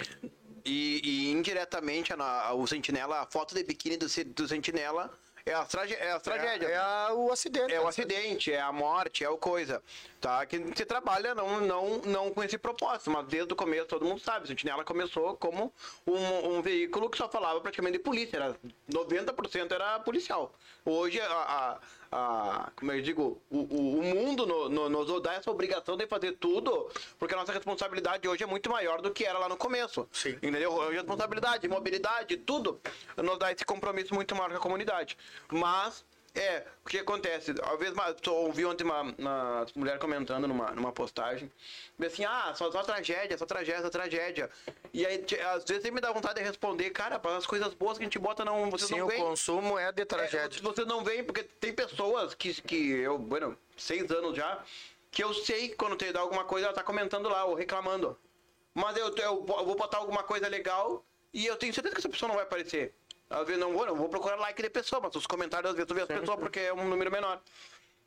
E, 0.66 1.00
e 1.02 1.32
indiretamente 1.32 2.12
a, 2.12 2.18
a- 2.18 2.54
o 2.54 2.68
Sentinela, 2.68 3.22
a 3.22 3.26
foto 3.26 3.56
de 3.56 3.64
biquíni 3.64 3.96
do, 3.96 4.10
se- 4.10 4.26
do 4.26 4.46
Sentinela 4.46 5.10
é 5.46 5.54
a, 5.54 5.64
trage, 5.64 5.94
é 5.94 6.12
a 6.12 6.20
tragédia. 6.20 6.68
É, 6.68 6.72
é 6.74 6.78
a- 6.78 7.14
o 7.14 7.32
acidente. 7.32 7.74
É 7.74 7.80
o 7.80 7.88
acidente, 7.88 8.52
é 8.52 8.60
a 8.60 8.70
morte, 8.74 9.24
é 9.24 9.30
o 9.30 9.38
coisa. 9.38 9.82
Tá? 10.20 10.46
Que 10.46 10.58
você 10.60 10.86
trabalha 10.86 11.34
não, 11.34 11.62
não, 11.62 12.00
não 12.00 12.32
com 12.34 12.44
esse 12.44 12.58
propósito, 12.58 13.10
mas 13.12 13.26
desde 13.28 13.54
o 13.54 13.56
começo 13.56 13.86
todo 13.86 14.04
mundo 14.04 14.20
sabe. 14.20 14.44
O 14.44 14.48
Sentinela 14.50 14.84
começou 14.84 15.38
como 15.38 15.74
um, 16.06 16.58
um 16.58 16.62
veículo 16.62 17.10
que 17.10 17.18
só 17.18 17.30
falava 17.30 17.62
praticamente 17.62 17.98
de 17.98 18.04
polícia. 18.04 18.36
Era, 18.36 18.56
90% 18.92 19.72
era 19.72 20.02
policial. 20.02 20.54
Hoje, 20.84 21.22
a, 21.22 21.80
a, 22.12 22.72
como 22.76 22.92
eu 22.92 23.02
digo, 23.02 23.42
o, 23.50 23.58
o, 23.58 24.00
o 24.00 24.04
mundo 24.04 24.46
no- 24.46 24.70
no- 24.70 24.90
nos 24.90 25.22
dá 25.22 25.34
essa 25.34 25.52
obrigação 25.52 25.96
de 25.98 26.08
fazer 26.08 26.34
tudo, 26.34 26.90
porque 27.20 27.34
a 27.34 27.38
nossa 27.38 27.52
responsabilidade 27.52 28.28
hoje 28.28 28.44
é 28.44 28.48
muito 28.48 28.70
maior 28.70 29.02
do 29.02 29.12
que 29.12 29.26
era 29.26 29.38
lá 29.40 29.50
no 29.50 29.58
começo. 29.58 30.08
Sim. 30.12 30.32
Entendeu? 30.42 30.72
Hoje 30.74 30.98
a 30.98 31.02
responsabilidade, 31.02 31.68
mobilidade, 31.68 32.38
tudo 32.38 32.80
nos 33.18 33.38
dá 33.38 33.52
esse 33.52 33.66
compromisso 33.66 34.14
muito 34.14 34.36
maior 34.36 34.52
com 34.52 34.58
a 34.58 34.62
comunidade. 34.62 35.18
Mas, 35.52 36.06
é, 36.40 36.66
o 36.86 36.90
que 36.90 37.00
acontece? 37.00 37.52
Às 37.62 37.80
vezes, 37.80 37.94
mas, 37.94 38.16
eu 38.26 38.34
ouvi 38.36 38.66
ontem 38.66 38.84
uma, 38.84 39.02
uma 39.18 39.66
mulher 39.76 39.98
comentando 40.00 40.48
numa, 40.48 40.72
numa 40.72 40.92
postagem, 40.92 41.52
assim, 42.06 42.24
ah, 42.26 42.54
só, 42.56 42.72
só 42.72 42.84
tragédia, 42.84 43.38
só 43.38 43.46
tragédia, 43.46 43.82
só 43.82 43.90
tragédia. 43.90 44.50
E 44.94 45.06
aí, 45.06 45.26
às 45.54 45.64
vezes, 45.64 45.84
você 45.84 45.92
me 45.92 46.00
dá 46.00 46.12
vontade 46.12 46.40
de 46.40 46.46
responder, 46.46 46.90
cara, 46.92 47.20
para 47.20 47.36
as 47.38 47.46
coisas 47.46 47.74
boas 47.74 47.98
que 47.98 48.04
a 48.04 48.06
gente 48.06 48.20
bota, 48.20 48.46
não, 48.46 48.70
vocês 48.70 48.90
Sim, 48.90 49.00
não 49.00 49.06
o 49.06 49.10
veem. 49.10 49.22
consumo 49.22 49.78
é 49.78 49.92
de 49.92 50.02
É, 50.02 50.06
tragédia. 50.06 50.62
você 50.62 50.86
não 50.86 51.04
vem, 51.04 51.24
porque 51.24 51.44
tem 51.44 51.74
pessoas 51.74 52.34
que, 52.34 52.54
que 52.62 52.92
eu, 52.92 53.18
bueno, 53.18 53.58
seis 53.76 54.10
anos 54.12 54.36
já, 54.36 54.64
que 55.12 55.24
eu 55.24 55.34
sei 55.34 55.70
que 55.70 55.76
quando 55.76 55.96
tem 55.96 56.12
dá 56.12 56.20
alguma 56.20 56.44
coisa, 56.46 56.68
ela 56.68 56.76
tá 56.76 56.84
comentando 56.84 57.28
lá, 57.30 57.46
ou 57.46 57.56
reclamando. 57.56 58.18
Mas 58.74 58.96
eu, 58.96 59.14
eu 59.16 59.44
vou 59.44 59.76
botar 59.76 59.98
alguma 59.98 60.22
coisa 60.22 60.48
legal 60.48 61.04
e 61.34 61.46
eu 61.46 61.56
tenho 61.56 61.74
certeza 61.74 61.96
que 61.96 62.02
essa 62.02 62.10
pessoa 62.10 62.28
não 62.28 62.36
vai 62.36 62.44
aparecer. 62.46 62.94
Às 63.30 63.46
vezes 63.46 63.60
não 63.60 63.74
vou, 63.74 63.86
não 63.86 63.96
vou 63.96 64.10
procurar 64.10 64.36
like 64.38 64.62
de 64.62 64.70
pessoa, 64.70 65.02
mas 65.02 65.16
os 65.16 65.28
comentários 65.28 65.72
às 65.72 65.76
vezes 65.76 65.88
tu 65.88 65.94
vê 65.94 66.02
as 66.02 66.08
pessoas 66.08 66.40
porque 66.40 66.60
é 66.60 66.74
um 66.74 66.88
número 66.88 67.12
menor. 67.12 67.42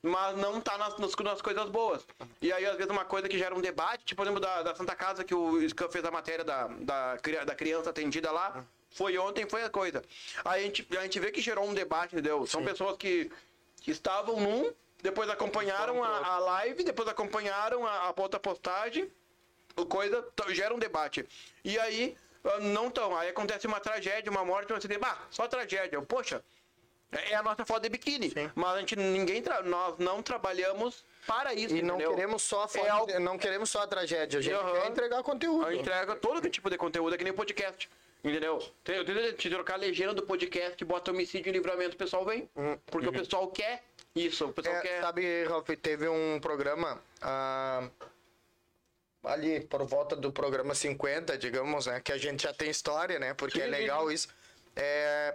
Mas 0.03 0.35
não 0.37 0.61
tá 0.61 0.79
nas, 0.79 0.97
nas, 0.99 1.15
nas 1.15 1.43
coisas 1.43 1.69
boas. 1.69 2.07
E 2.41 2.51
aí, 2.51 2.65
às 2.65 2.77
vezes, 2.77 2.91
uma 2.91 3.05
coisa 3.05 3.29
que 3.29 3.37
gera 3.37 3.55
um 3.55 3.61
debate, 3.61 4.03
tipo, 4.05 4.23
eu 4.23 4.27
lembro 4.27 4.41
da, 4.41 4.63
da 4.63 4.75
Santa 4.75 4.97
Casa, 4.97 5.25
que 5.25 5.35
o 5.35 5.61
Scan 5.69 5.91
fez 5.91 6.03
a 6.05 6.11
matéria 6.11 6.43
da, 6.43 6.69
da, 6.69 7.17
da 7.45 7.55
criança 7.55 7.91
atendida 7.91 8.33
lá. 8.33 8.65
Foi 8.93 9.17
ontem, 9.19 9.47
foi 9.47 9.63
a 9.63 9.69
coisa. 9.69 10.03
Aí 10.43 10.63
a 10.63 10.65
gente, 10.65 10.87
a 10.97 11.03
gente 11.03 11.21
vê 11.21 11.31
que 11.31 11.41
gerou 11.43 11.69
um 11.69 11.75
debate, 11.75 12.15
entendeu? 12.15 12.47
São 12.47 12.65
pessoas 12.65 12.97
que, 12.97 13.31
que 13.83 13.91
estavam 13.91 14.41
num, 14.41 14.73
depois 15.03 15.29
acompanharam 15.29 16.03
a, 16.03 16.27
a 16.27 16.39
live, 16.39 16.83
depois 16.83 17.07
acompanharam 17.07 17.87
a, 17.87 18.09
a 18.09 18.15
outra 18.17 18.41
postagem, 18.41 19.11
coisa 19.89 20.27
gera 20.49 20.75
um 20.75 20.79
debate. 20.79 21.27
E 21.65 21.79
aí, 21.79 22.17
não 22.61 22.91
tão. 22.91 23.17
Aí 23.17 23.29
acontece 23.29 23.67
uma 23.67 23.81
tragédia, 23.81 24.31
uma 24.31 24.45
morte, 24.45 24.73
um 24.73 24.77
acidente. 24.77 25.01
Bah, 25.01 25.19
só 25.31 25.47
tragédia. 25.49 26.01
Poxa, 26.03 26.43
é 27.13 27.35
a 27.35 27.43
nossa 27.43 27.65
foto 27.65 27.83
de 27.83 27.89
biquíni. 27.89 28.33
Mas 28.55 28.71
a 28.77 28.79
gente, 28.81 28.97
ninguém, 28.97 29.43
tra- 29.43 29.63
nós 29.63 29.99
não 29.99 30.23
trabalhamos 30.23 31.05
para 31.27 31.53
isso, 31.55 31.75
E 31.75 31.83
não 31.83 31.97
entendeu? 31.97 32.15
queremos 32.15 32.43
só 32.43 32.63
a 32.63 32.69
foto, 32.69 32.87
É 32.87 32.89
algo- 32.89 33.21
não 33.21 33.37
queremos 33.39 33.69
só 33.71 33.83
a 33.83 33.87
tragédia, 33.87 34.39
a 34.39 34.43
gente 34.43 34.55
Aham. 34.55 34.73
quer 34.81 34.87
entregar 34.91 35.23
conteúdo. 35.23 35.67
A 35.67 35.71
gente 35.73 35.81
entrega 35.83 36.17
todo 36.17 36.49
tipo 36.49 36.71
de 36.71 36.77
conteúdo, 36.79 37.15
é 37.15 37.19
que 37.19 37.25
nem 37.25 37.33
podcast. 37.33 37.89
Entendeu? 38.23 38.59
Tem- 38.85 38.97
Eu 38.97 39.05
tento 39.05 39.33
te 39.37 39.49
trocar 39.49 39.75
a 39.75 39.79
legenda 39.79 40.13
do 40.15 40.23
podcast, 40.23 40.83
bota 40.85 41.11
homicídio 41.11 41.49
e 41.51 41.53
livramento, 41.53 41.95
o 41.95 41.99
pessoal 41.99 42.25
vem. 42.25 42.49
Porque 42.87 43.09
o 43.09 43.13
pessoal 43.13 43.49
quer 43.49 43.83
isso, 44.15 44.47
o 44.47 44.53
pessoal 44.53 44.77
É, 44.77 44.81
quer. 44.83 45.01
Sabe, 45.01 45.45
Ralf, 45.45 45.67
teve 45.81 46.07
um 46.09 46.39
programa 46.39 47.03
ah, 47.23 47.89
ali 49.33 49.61
por 49.61 49.85
volta 49.85 50.17
do 50.17 50.33
programa 50.33 50.75
50, 50.75 51.39
digamos, 51.39 51.87
né? 51.87 52.01
Que 52.01 52.13
a 52.13 52.19
gente 52.19 52.43
já 52.43 52.53
tem 52.53 52.71
história, 52.71 53.19
né? 53.19 53.35
Porque 53.35 53.61
é 53.61 53.67
legal 53.67 54.11
isso. 54.11 54.29
É, 54.77 55.35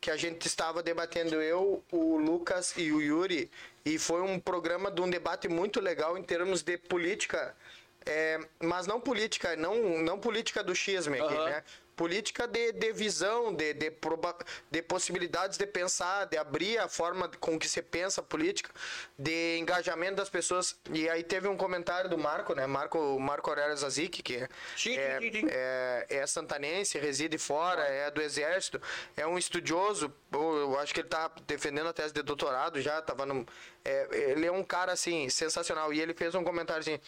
que 0.00 0.10
a 0.10 0.16
gente 0.16 0.46
estava 0.46 0.82
debatendo 0.82 1.40
eu, 1.40 1.82
o 1.90 2.18
Lucas 2.18 2.74
e 2.76 2.92
o 2.92 3.00
Yuri, 3.00 3.50
e 3.84 3.98
foi 3.98 4.20
um 4.20 4.38
programa 4.38 4.90
de 4.90 5.00
um 5.00 5.08
debate 5.08 5.48
muito 5.48 5.80
legal 5.80 6.18
em 6.18 6.22
termos 6.22 6.62
de 6.62 6.76
política, 6.76 7.56
é, 8.04 8.38
mas 8.62 8.86
não 8.86 9.00
política, 9.00 9.56
não, 9.56 10.02
não 10.02 10.18
política 10.18 10.62
do 10.62 10.72
aqui, 10.72 11.34
Aham. 11.34 11.44
né? 11.46 11.64
Política 11.96 12.46
de, 12.46 12.72
de 12.72 12.92
visão, 12.92 13.54
de, 13.54 13.72
de, 13.74 13.90
proba- 13.90 14.36
de 14.70 14.82
possibilidades 14.82 15.56
de 15.56 15.66
pensar, 15.66 16.26
de 16.26 16.36
abrir 16.36 16.78
a 16.78 16.88
forma 16.88 17.28
com 17.40 17.58
que 17.58 17.68
você 17.68 17.82
pensa 17.82 18.20
a 18.20 18.24
política, 18.24 18.70
de 19.18 19.58
engajamento 19.58 20.16
das 20.16 20.28
pessoas. 20.28 20.76
E 20.92 21.08
aí 21.08 21.22
teve 21.22 21.48
um 21.48 21.56
comentário 21.56 22.10
do 22.10 22.18
Marco, 22.18 22.54
né? 22.54 22.66
Marco, 22.66 23.18
Marco 23.18 23.50
Aurélio 23.50 23.76
Zazik, 23.76 24.22
que 24.22 24.48
Sim, 24.76 24.96
é, 24.96 25.18
sim, 25.20 25.32
sim. 25.32 25.46
é, 25.50 26.06
é 26.08 26.26
santanense, 26.26 26.98
reside 26.98 27.38
fora, 27.38 27.82
é 27.82 28.10
do 28.10 28.20
exército, 28.20 28.80
é 29.16 29.26
um 29.26 29.38
estudioso, 29.38 30.12
eu 30.32 30.78
acho 30.78 30.92
que 30.92 31.00
ele 31.00 31.08
tá 31.08 31.30
defendendo 31.46 31.88
a 31.88 31.92
tese 31.92 32.12
de 32.12 32.22
doutorado 32.22 32.80
já, 32.80 33.00
tava 33.00 33.24
no, 33.24 33.46
é, 33.84 34.08
ele 34.30 34.46
é 34.46 34.52
um 34.52 34.64
cara, 34.64 34.92
assim, 34.92 35.28
sensacional. 35.28 35.92
E 35.92 36.00
ele 36.00 36.14
fez 36.14 36.34
um 36.34 36.42
comentário 36.42 36.80
assim, 36.80 36.98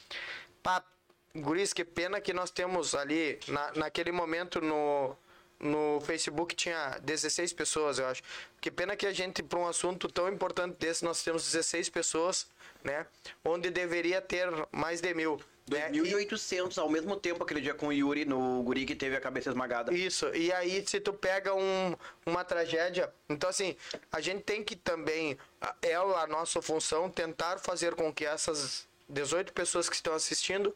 pá, 0.62 0.82
Guris, 1.40 1.72
que 1.72 1.84
pena 1.84 2.20
que 2.20 2.32
nós 2.32 2.50
temos 2.50 2.94
ali, 2.94 3.38
na, 3.48 3.72
naquele 3.72 4.12
momento 4.12 4.60
no, 4.60 5.16
no 5.60 6.00
Facebook 6.02 6.54
tinha 6.54 6.98
16 7.02 7.52
pessoas, 7.52 7.98
eu 7.98 8.06
acho. 8.06 8.22
Que 8.60 8.70
pena 8.70 8.96
que 8.96 9.06
a 9.06 9.12
gente, 9.12 9.42
para 9.42 9.58
um 9.58 9.66
assunto 9.66 10.08
tão 10.08 10.28
importante 10.28 10.76
desse, 10.78 11.04
nós 11.04 11.22
temos 11.22 11.44
16 11.44 11.88
pessoas, 11.90 12.46
né? 12.82 13.06
Onde 13.44 13.70
deveria 13.70 14.20
ter 14.20 14.48
mais 14.72 15.00
de 15.00 15.12
mil. 15.14 15.40
né? 15.68 15.90
E- 15.92 15.98
2.800 15.98 16.78
ao 16.78 16.88
mesmo 16.88 17.16
tempo 17.16 17.42
aquele 17.42 17.60
dia 17.60 17.74
com 17.74 17.88
o 17.88 17.92
Yuri, 17.92 18.24
no 18.24 18.62
guri 18.62 18.84
que 18.86 18.94
teve 18.94 19.16
a 19.16 19.20
cabeça 19.20 19.50
esmagada. 19.50 19.92
Isso, 19.92 20.28
e 20.34 20.52
aí 20.52 20.84
se 20.86 21.00
tu 21.00 21.12
pega 21.12 21.54
um, 21.54 21.94
uma 22.24 22.44
tragédia, 22.44 23.12
então 23.28 23.50
assim, 23.50 23.76
a 24.12 24.20
gente 24.20 24.42
tem 24.42 24.62
que 24.62 24.76
também, 24.76 25.36
é 25.82 25.94
a 25.94 26.26
nossa 26.28 26.62
função 26.62 27.10
tentar 27.10 27.58
fazer 27.58 27.94
com 27.94 28.12
que 28.12 28.24
essas 28.24 28.86
18 29.08 29.52
pessoas 29.52 29.88
que 29.88 29.94
estão 29.96 30.14
assistindo 30.14 30.74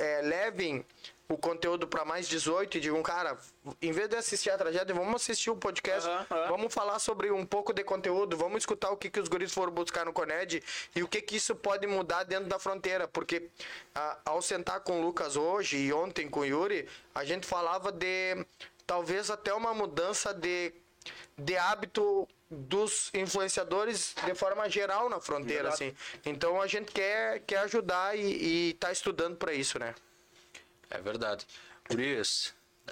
eh, 0.00 0.22
levem 0.22 0.84
o 1.28 1.38
conteúdo 1.38 1.86
para 1.86 2.04
mais 2.04 2.26
18 2.26 2.76
e 2.76 2.80
digam, 2.80 3.00
cara, 3.02 3.38
em 3.80 3.92
vez 3.92 4.08
de 4.08 4.16
assistir 4.16 4.50
a 4.50 4.58
tragédia, 4.58 4.92
vamos 4.92 5.22
assistir 5.22 5.48
o 5.48 5.56
podcast, 5.56 6.08
Aham, 6.08 6.26
aham. 6.28 6.48
vamos 6.48 6.74
falar 6.74 6.98
sobre 6.98 7.30
um 7.30 7.46
pouco 7.46 7.72
de 7.72 7.84
conteúdo, 7.84 8.36
vamos 8.36 8.62
escutar 8.62 8.90
o 8.90 8.96
que, 8.96 9.08
que 9.08 9.20
os 9.20 9.28
guris 9.28 9.52
foram 9.54 9.72
buscar 9.72 10.04
no 10.04 10.12
Coned 10.12 10.60
e 10.96 11.02
o 11.04 11.08
que, 11.08 11.22
que 11.22 11.36
isso 11.36 11.54
pode 11.54 11.86
mudar 11.86 12.24
dentro 12.24 12.46
da 12.46 12.58
fronteira, 12.58 13.06
porque 13.06 13.48
ah, 13.94 14.18
ao 14.24 14.42
sentar 14.42 14.80
com 14.80 15.00
o 15.00 15.02
Lucas 15.02 15.36
hoje 15.36 15.76
e 15.76 15.92
ontem 15.92 16.28
com 16.28 16.40
o 16.40 16.44
Yuri, 16.44 16.88
a 17.14 17.24
gente 17.24 17.46
falava 17.46 17.92
de 17.92 18.44
talvez 18.84 19.30
até 19.30 19.54
uma 19.54 19.72
mudança 19.72 20.34
de, 20.34 20.72
de 21.38 21.56
hábito 21.56 22.26
dos 22.50 23.10
influenciadores 23.14 24.14
de 24.24 24.34
forma 24.34 24.68
geral 24.68 25.08
na 25.08 25.20
fronteira, 25.20 25.68
Exato. 25.68 25.84
assim. 25.84 25.96
Então 26.26 26.60
a 26.60 26.66
gente 26.66 26.90
quer, 26.90 27.40
quer 27.40 27.58
ajudar 27.58 28.18
e, 28.18 28.70
e 28.70 28.74
tá 28.74 28.90
estudando 28.90 29.36
para 29.36 29.52
isso, 29.54 29.78
né? 29.78 29.94
É 30.90 31.00
verdade. 31.00 31.46
Por 31.84 32.00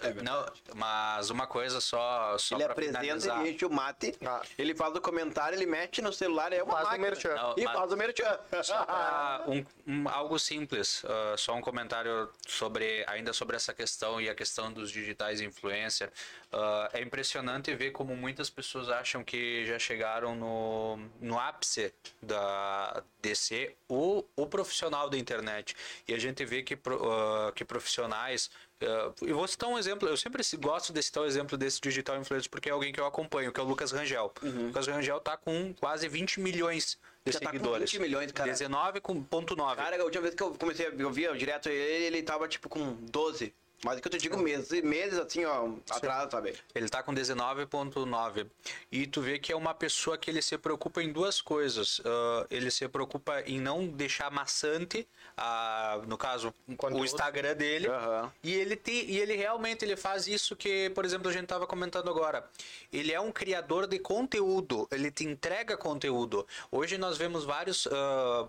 isso, 0.03 0.25
Não, 0.25 0.47
mas 0.75 1.31
uma 1.31 1.47
coisa 1.47 1.81
só, 1.81 2.37
só 2.39 2.55
ele 2.57 2.65
apresenta, 2.65 3.01
finalizar. 3.01 3.41
ele 3.41 3.51
enche 3.55 3.65
o 3.65 3.71
mate, 3.71 4.15
Ah. 4.25 4.43
ele 4.57 4.75
faz 4.75 4.95
o 4.95 5.01
comentário, 5.01 5.57
ele 5.57 5.67
mete 5.67 6.01
no 6.03 6.13
celular, 6.13 6.53
é 6.53 6.63
uma 6.63 6.73
Faz 6.73 6.85
o 6.85 6.89
máquina. 6.91 7.07
merchan. 7.09 7.35
Não, 7.35 7.55
E 7.57 7.65
faz 7.65 7.93
o 7.93 7.97
merchan. 7.97 8.39
Um- 9.47 9.65
um- 9.87 10.09
algo 10.09 10.39
simples, 10.39 11.03
ah, 11.07 11.35
só 11.37 11.55
um 11.55 11.61
comentário 11.61 12.29
sobre 12.47 13.05
ainda 13.09 13.33
sobre 13.33 13.57
essa 13.57 13.73
questão 13.75 14.21
e 14.21 14.29
a 14.29 14.35
questão 14.35 14.73
dos 14.73 14.91
digitais 14.91 15.41
influencer. 15.41 16.11
Ah, 16.53 16.89
é 16.93 17.01
impressionante 17.01 17.75
ver 17.75 17.91
como 17.91 18.15
muitas 18.17 18.49
pessoas 18.51 18.89
acham 18.89 19.23
que 19.25 19.65
já 19.67 19.79
chegaram 19.79 20.35
no, 20.35 20.97
no 21.21 21.39
ápice 21.39 21.93
da 22.23 23.03
de 23.21 23.35
ser 23.35 23.77
o, 23.89 24.25
o 24.37 24.47
profissional 24.47 25.11
da 25.11 25.19
internet. 25.19 25.75
E 26.07 26.15
a 26.15 26.19
gente 26.19 26.45
vê 26.45 26.63
que, 26.63 26.75
ah, 26.75 27.53
que 27.55 27.65
profissionais. 27.65 28.51
Ah, 28.83 29.13
eu 29.23 29.37
vou 29.37 29.47
citar 29.49 29.69
um 29.69 29.79
exemplo, 29.79 30.09
eu 30.09 30.17
sempre 30.17 30.43
se- 30.45 30.57
gosto 30.57 30.93
de 30.93 31.03
citar 31.03 31.23
o 31.23 31.27
exemplo 31.27 31.57
desse 31.57 31.81
digital 31.81 32.17
influencer 32.19 32.51
porque 32.51 32.69
é 32.69 32.73
alguém 32.73 32.93
que 32.93 33.01
eu 33.01 33.07
acompanho, 33.07 33.53
que 33.53 33.59
é 33.61 33.63
o 33.63 33.67
Lucas 33.67 33.91
Rangel. 33.93 34.33
O 34.43 34.47
Lucas 34.67 34.87
Rangel 34.87 35.21
tá 35.21 35.37
com 35.37 35.73
quase 35.75 36.09
20 36.09 36.41
milhões 36.41 36.99
de 37.25 37.33
Já 37.33 37.41
tá 37.41 37.47
com 37.47 37.53
seguidores. 37.53 37.91
20 37.93 38.01
milhões, 38.01 38.33
cara. 38.33 38.51
19,9. 38.53 39.77
Cara, 39.77 40.01
a 40.01 40.05
última 40.05 40.23
vez 40.23 40.35
que 40.35 40.43
eu 40.43 40.53
comecei 40.55 40.87
a 40.87 40.91
eu 40.91 41.11
via 41.11 41.35
direto 41.37 41.69
ele, 41.69 42.05
ele 42.07 42.23
tava 42.23 42.47
tipo 42.49 42.69
com 42.69 42.95
12. 43.11 43.53
Mas 43.85 43.99
é 43.99 44.01
que 44.01 44.09
eu 44.09 44.13
te 44.13 44.19
digo 44.19 44.37
meses, 44.39 44.83
meses 44.83 45.19
assim, 45.19 45.45
ó, 45.45 45.71
atrás, 45.89 46.31
sabe? 46.31 46.55
Ele 46.75 46.89
tá 46.89 47.03
com 47.03 47.15
19,9. 47.15 48.47
E 48.91 49.07
tu 49.07 49.21
vê 49.21 49.39
que 49.39 49.53
é 49.53 49.57
uma 49.57 49.73
pessoa 49.73 50.19
que 50.19 50.29
ele 50.29 50.43
se 50.43 50.59
preocupa 50.59 51.01
em 51.01 51.13
duas 51.13 51.41
coisas. 51.41 52.01
Ah, 52.05 52.47
ele 52.51 52.71
se 52.71 52.89
preocupa 52.89 53.41
em 53.43 53.61
não 53.61 53.87
deixar 53.87 54.31
maçante, 54.31 55.07
a, 55.37 56.01
no 56.07 56.19
caso, 56.19 56.53
o. 56.67 57.05
Instagram 57.05 57.55
dele. 57.55 57.89
Aham. 57.89 58.33
E 58.43 58.53
ele 58.53 58.75
tem, 58.75 59.09
e 59.09 59.19
ele 59.19 59.37
realmente 59.37 59.85
ele 59.85 59.97
faz 59.97 60.27
isso 60.27 60.57
que, 60.57 60.91
por 60.91 61.05
exemplo, 61.05 61.29
a 61.29 61.33
gente 61.33 61.47
tava 61.47 61.67
comentando 61.67 62.11
agora. 62.11 62.49
Ele 62.93 63.13
é 63.13 63.21
um 63.21 63.31
criador 63.31 63.87
de 63.87 63.99
conteúdo, 63.99 64.89
ele 64.91 65.11
te 65.11 65.25
entrega 65.25 65.77
conteúdo. 65.77 66.47
Hoje 66.71 66.99
nós 66.99 67.17
vemos 67.17 67.45
vários 67.45 67.87
ah, 67.87 68.49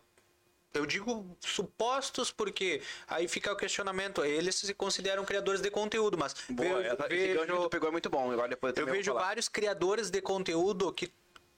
eu 0.73 0.85
digo 0.85 1.35
supostos 1.39 2.31
porque 2.31 2.81
aí 3.07 3.27
fica 3.27 3.51
o 3.51 3.55
questionamento. 3.55 4.23
Eles 4.23 4.55
se 4.55 4.73
consideram 4.73 5.25
criadores 5.25 5.61
de 5.61 5.69
conteúdo, 5.71 6.17
mas 6.17 6.35
Boa, 6.49 6.81
vejo- 6.81 6.97
que 7.07 7.45
tu 7.55 7.69
pegou 7.69 7.89
é 7.89 7.91
muito 7.91 8.09
bom. 8.09 8.31
Agora 8.31 8.47
depois 8.49 8.73
eu 8.77 8.85
vou 8.85 8.95
vejo 8.95 9.13
vários 9.13 9.47
criadores 9.49 10.09
de 10.09 10.21
conteúdo 10.21 10.91
que 10.93 11.11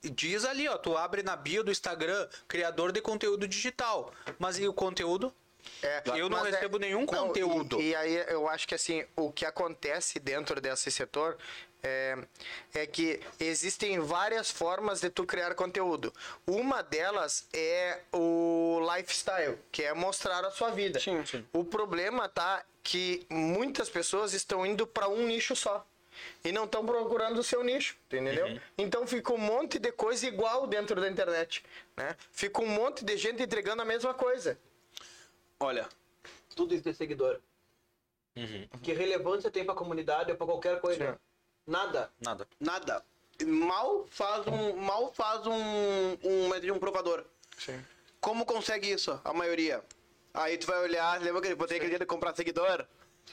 diz 0.04 0.46
ali, 0.46 0.68
ó, 0.68 0.78
tu 0.78 0.98
abre 0.98 1.22
na 1.24 1.36
bio 1.36 1.64
do 1.64 1.72
Instagram, 1.72 2.28
criador 2.48 2.92
de 2.92 3.02
conteúdo 3.02 3.48
digital. 3.48 4.12
Mas 4.40 4.58
e 4.58 4.68
o 4.68 4.74
conteúdo? 4.74 5.34
É, 5.84 6.02
Eu 6.16 6.28
não 6.28 6.44
é- 6.44 6.50
recebo 6.50 6.80
nenhum 6.80 7.02
não, 7.02 7.06
conteúdo. 7.06 7.80
E, 7.80 7.90
e 7.90 7.96
aí 7.96 8.16
eu 8.30 8.50
acho 8.50 8.68
que 8.68 8.74
assim, 8.74 9.06
o 9.16 9.32
que 9.32 9.46
acontece 9.46 10.20
dentro 10.20 10.60
desse 10.60 10.90
setor 10.90 11.38
é, 11.84 12.18
é 12.74 12.86
que 12.86 13.20
existem 13.40 14.00
várias 14.00 14.50
formas 14.52 15.02
de 15.02 15.10
tu 15.10 15.26
criar 15.26 15.56
conteúdo. 15.56 16.14
Uma 16.46 16.82
delas 16.82 17.48
é 17.54 18.00
o 18.12 18.80
lifestyle, 18.96 19.58
que 19.72 19.84
é 19.84 19.94
mostrar 19.94 20.44
a 20.46 20.52
sua 20.52 20.72
vida. 20.72 21.00
Sim, 21.00 21.26
sim. 21.26 21.46
O 21.54 21.64
problema 21.64 22.30
tá 22.30 22.64
que 22.84 23.26
muitas 23.30 23.90
pessoas 23.90 24.34
estão 24.34 24.66
indo 24.66 24.86
para 24.88 25.08
um 25.08 25.26
nicho 25.26 25.56
só. 25.56 25.86
E 26.44 26.52
não 26.52 26.66
estão 26.66 26.86
procurando 26.86 27.40
o 27.40 27.44
seu 27.44 27.64
nicho, 27.64 27.96
entendeu? 28.06 28.46
Uhum. 28.46 28.60
Então 28.78 29.08
fica 29.08 29.34
um 29.34 29.38
monte 29.38 29.80
de 29.80 29.92
coisa 29.92 30.28
igual 30.28 30.68
dentro 30.68 31.00
da 31.00 31.10
internet, 31.10 31.64
né? 31.96 32.16
Fica 32.32 32.62
um 32.62 32.68
monte 32.68 33.04
de 33.04 33.18
gente 33.18 33.42
entregando 33.42 33.82
a 33.82 33.86
mesma 33.86 34.14
coisa. 34.14 34.60
Olha, 35.60 35.88
tudo 36.56 36.76
isso 36.76 36.84
de 36.84 36.94
seguidor. 36.94 37.40
Que 38.82 38.94
relevância 38.94 39.50
tem 39.50 39.66
pra 39.66 39.74
comunidade 39.74 40.32
ou 40.32 40.38
pra 40.38 40.46
qualquer 40.46 40.80
coisa? 40.80 41.14
Sim. 41.14 41.20
Nada. 41.66 42.12
Nada. 42.20 42.48
Nada. 42.60 43.04
Mal 43.46 44.06
faz 44.10 44.46
um, 44.48 44.76
mal 44.76 45.12
faz 45.14 45.46
um, 45.48 45.54
um, 46.24 46.74
um 46.74 46.80
provador. 46.80 47.26
Sim. 47.58 47.84
Como 48.20 48.46
consegue 48.46 48.92
isso? 48.92 49.20
A 49.24 49.34
maioria. 49.34 49.84
Aí 50.34 50.58
tu 50.58 50.68
vai 50.68 50.80
olhar, 50.80 51.20
lembra 51.22 51.42
que 51.42 51.48
eu 51.48 51.58
botei 51.58 51.78
aquele 51.78 51.90
dia 51.90 52.00
de 52.00 52.06
comprar 52.06 52.36
seguidor? 52.36 52.86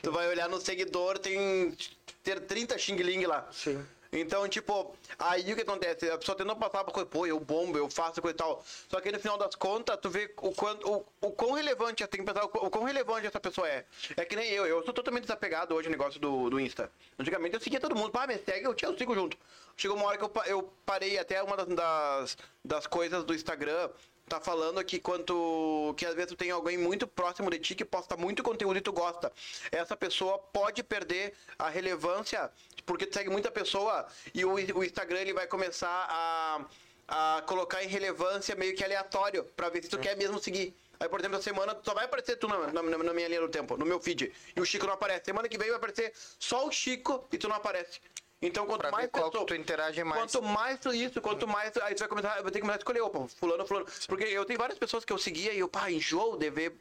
Tu 0.03 0.11
vai 0.11 0.29
olhar 0.29 0.49
no 0.49 0.61
seguidor, 0.61 1.19
tem 1.19 1.77
ter 2.23 2.41
30 2.41 2.79
xing 2.79 2.97
ling 2.97 3.27
lá. 3.27 3.47
Sim. 3.53 3.85
Então, 4.11 4.49
tipo, 4.49 4.95
aí 5.19 5.53
o 5.53 5.57
que 5.57 5.63
acontece? 5.63 6.11
A 6.11 6.17
pessoa 6.17 6.37
tenta 6.37 6.55
passar 6.57 6.83
pra 6.83 6.93
coisa, 6.93 7.07
pô, 7.09 7.27
eu 7.27 7.39
bombo, 7.39 7.77
eu 7.77 7.91
faço 7.91 8.23
coisa 8.23 8.35
e 8.35 8.39
tal. 8.39 8.65
Só 8.89 9.01
que 9.01 9.13
no 9.13 9.21
final 9.21 9.37
das 9.37 9.55
contas, 9.55 9.99
tu 10.01 10.09
vê 10.09 10.33
o, 10.39 10.53
quanto, 10.53 10.91
o, 10.91 11.05
o 11.21 11.33
quão 11.33 11.53
relevante, 11.53 12.07
tem 12.07 12.21
que 12.25 12.27
pensar 12.27 12.45
o, 12.45 12.49
o 12.49 12.71
quão 12.71 12.85
relevante 12.85 13.27
essa 13.27 13.39
pessoa 13.39 13.69
é. 13.69 13.85
É 14.17 14.25
que 14.25 14.35
nem 14.35 14.49
eu, 14.51 14.67
eu 14.67 14.83
sou 14.85 14.95
totalmente 14.95 15.23
desapegado 15.25 15.75
hoje 15.75 15.89
no 15.89 15.93
negócio 15.93 16.19
do, 16.19 16.49
do 16.49 16.59
Insta. 16.59 16.91
Antigamente 17.19 17.55
eu 17.55 17.61
seguia 17.61 17.81
todo 17.81 17.95
mundo, 17.95 18.11
pá, 18.11 18.27
me 18.27 18.39
segue, 18.39 18.67
eu, 18.67 18.75
te- 18.75 18.87
eu 18.87 18.97
sigo 18.97 19.15
junto. 19.15 19.37
Chegou 19.77 19.97
uma 19.97 20.07
hora 20.07 20.17
que 20.17 20.25
eu, 20.25 20.33
eu 20.47 20.73
parei 20.87 21.19
até 21.19 21.43
uma 21.43 21.57
das, 21.57 21.67
das, 21.69 22.39
das 22.65 22.87
coisas 22.87 23.25
do 23.25 23.35
Instagram, 23.35 23.91
tá 24.29 24.41
falando 24.41 24.83
que 24.85 24.99
quanto 24.99 25.95
que 25.97 26.07
às 26.07 26.15
vezes 26.15 26.31
tu 26.31 26.37
tem 26.37 26.51
alguém 26.51 26.79
muito 26.79 27.07
próximo 27.07 27.51
de 27.51 27.59
ti 27.59 27.75
que 27.75 27.85
posta 27.85 28.17
muito 28.17 28.43
conteúdo 28.43 28.79
e 28.79 28.81
tu 28.81 28.93
gosta. 28.93 29.33
Essa 29.73 29.97
pessoa 29.97 30.39
pode 30.39 30.83
perder 30.83 31.35
a 31.59 31.69
relevância 31.69 32.51
porque 32.87 33.07
tu 33.07 33.15
segue 33.15 33.31
muita 33.31 33.51
pessoa 33.51 34.07
e 34.35 34.45
o, 34.45 34.55
o 34.55 34.85
Instagram 34.85 35.21
ele 35.21 35.33
vai 35.33 35.47
começar 35.47 36.07
a, 36.09 36.65
a 37.09 37.43
colocar 37.43 37.83
em 37.83 37.89
relevância 37.89 38.55
meio 38.55 38.75
que 38.77 38.85
aleatório 38.85 39.45
pra 39.57 39.69
ver 39.69 39.83
se 39.83 39.89
tu 39.89 39.99
quer 39.99 40.17
mesmo 40.17 40.39
seguir. 40.39 40.75
Aí, 41.01 41.09
por 41.09 41.21
exemplo, 41.21 41.37
essa 41.37 41.45
semana 41.45 41.77
só 41.83 41.95
vai 41.95 42.07
aparecer 42.07 42.37
tu 42.37 42.49
na, 42.49 42.73
na, 42.73 42.83
na 42.83 43.13
minha 43.13 43.29
linha 43.29 43.41
do 43.41 43.49
tempo, 43.49 43.77
no 43.77 43.87
meu 43.87 44.01
feed. 44.01 44.33
E 44.57 44.61
o 44.61 44.65
Chico 44.65 44.87
não 44.87 44.95
aparece. 44.95 45.27
Semana 45.27 45.49
que 45.49 45.57
vem 45.57 45.69
vai 45.69 45.77
aparecer 45.77 46.13
só 46.39 46.67
o 46.67 46.73
Chico 46.73 47.27
e 47.33 47.39
tu 47.39 47.49
não 47.49 47.57
aparece. 47.57 48.01
Então, 48.41 48.67
quanto 48.67 48.83
Pra 48.83 48.91
mais 48.93 49.11
pessoa- 49.11 49.47
tu 49.47 49.55
interage 49.55 50.03
mais. 50.05 50.21
Quanto 50.33 50.43
mais 50.43 50.79
isso, 50.87 51.21
quanto 51.21 51.47
mais. 51.49 51.77
Aí 51.79 51.95
tu 51.95 51.99
vai 52.01 52.09
começar, 52.09 52.35
vai 52.35 52.45
ter 52.45 52.53
que 52.53 52.61
começar 52.61 52.77
a 52.77 52.79
escolher, 52.79 53.01
opa, 53.01 53.27
fulano, 53.29 53.67
fulano. 53.67 53.87
Porque 54.07 54.25
eu 54.25 54.45
tenho 54.45 54.59
várias 54.59 54.79
pessoas 54.79 55.05
que 55.05 55.13
eu 55.13 55.19
seguia 55.19 55.53
e 55.53 55.59
eu, 55.59 55.69
pá, 55.69 55.91
enjoo 55.91 56.37
de 56.37 56.49
ver 56.49 56.73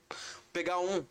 pegar 0.53 0.78
um. 0.80 1.03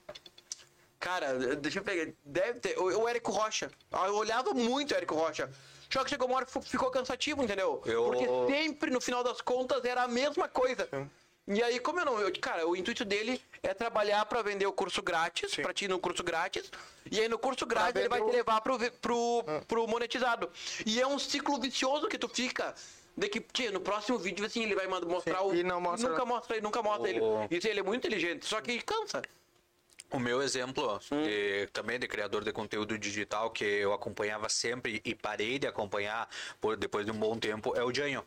Cara, 1.00 1.34
deixa 1.56 1.80
eu 1.80 1.82
pegar. 1.84 2.12
Deve 2.24 2.60
ter. 2.60 2.78
O, 2.78 2.84
o 3.02 3.08
Érico 3.08 3.30
Rocha. 3.32 3.70
Ah, 3.92 4.06
Eu 4.06 4.14
olhava 4.14 4.54
muito 4.54 4.92
o 4.92 4.96
Érico 4.96 5.14
Rocha. 5.16 5.50
Só 5.90 6.02
que 6.04 6.10
chegou 6.10 6.26
uma 6.26 6.36
hora 6.36 6.46
que 6.46 6.60
ficou- 6.62 6.90
cansativo, 6.90 7.42
entendeu? 7.42 7.80
Eu- 7.84 8.04
Porque 8.04 8.26
sempre, 8.52 8.90
no 8.90 9.00
final 9.00 9.22
das 9.22 9.40
contas, 9.40 9.84
era 9.84 10.02
a 10.04 10.08
mesma 10.08 10.48
coisa. 10.48 10.88
E 11.48 11.62
aí, 11.62 11.78
como 11.78 12.00
eu 12.00 12.04
não. 12.04 12.18
Eu, 12.20 12.32
cara, 12.40 12.66
o 12.66 12.74
intuito 12.74 13.04
dele 13.04 13.40
é 13.62 13.72
trabalhar 13.72 14.24
pra 14.26 14.42
vender 14.42 14.66
o 14.66 14.72
curso 14.72 15.00
grátis, 15.00 15.54
pra 15.54 15.72
ti 15.72 15.86
no 15.86 15.98
curso 15.98 16.24
grátis. 16.24 16.70
E 17.10 17.20
aí 17.20 17.28
no 17.28 17.38
curso 17.38 17.64
grátis 17.64 18.00
ele 18.00 18.08
vai 18.08 18.18
vender 18.18 18.32
te 18.32 18.36
levar 18.38 18.60
pro, 18.60 18.78
pro, 19.00 19.44
pro 19.68 19.86
monetizado. 19.86 20.50
E 20.84 21.00
é 21.00 21.06
um 21.06 21.18
ciclo 21.18 21.60
vicioso 21.60 22.08
que 22.08 22.18
tu 22.18 22.28
fica. 22.28 22.74
De 23.16 23.28
que, 23.30 23.40
tia, 23.40 23.70
no 23.70 23.80
próximo 23.80 24.18
vídeo, 24.18 24.44
assim, 24.44 24.62
ele 24.64 24.74
vai 24.74 24.86
mostrar 24.86 25.38
Sim, 25.38 25.44
o. 25.46 25.54
e 25.54 25.62
não 25.62 25.80
mostra- 25.80 26.10
nunca 26.10 26.24
mostra, 26.26 26.60
nunca 26.60 26.82
mostra 26.82 27.04
O- 27.04 27.06
ele. 27.48 27.56
Isso 27.56 27.66
ele 27.66 27.80
é 27.80 27.82
muito 27.82 28.00
inteligente, 28.06 28.44
só 28.44 28.60
que 28.60 28.78
cansa. 28.82 29.22
O 30.10 30.18
meu 30.18 30.42
exemplo, 30.42 31.00
Hum. 31.10 31.22
de- 31.22 31.66
também 31.72 31.98
de 31.98 32.06
criador 32.06 32.44
de 32.44 32.52
conteúdo 32.52 32.98
digital, 32.98 33.50
que 33.50 33.64
eu 33.64 33.92
acompanhava 33.94 34.48
sempre 34.50 35.00
e 35.02 35.14
parei 35.14 35.58
de 35.58 35.66
acompanhar 35.66 36.28
por, 36.60 36.76
depois 36.76 37.06
de 37.06 37.10
um 37.12 37.16
bom 37.18 37.38
tempo, 37.38 37.74
é 37.74 37.82
o 37.82 37.92
Janho. 37.94 38.22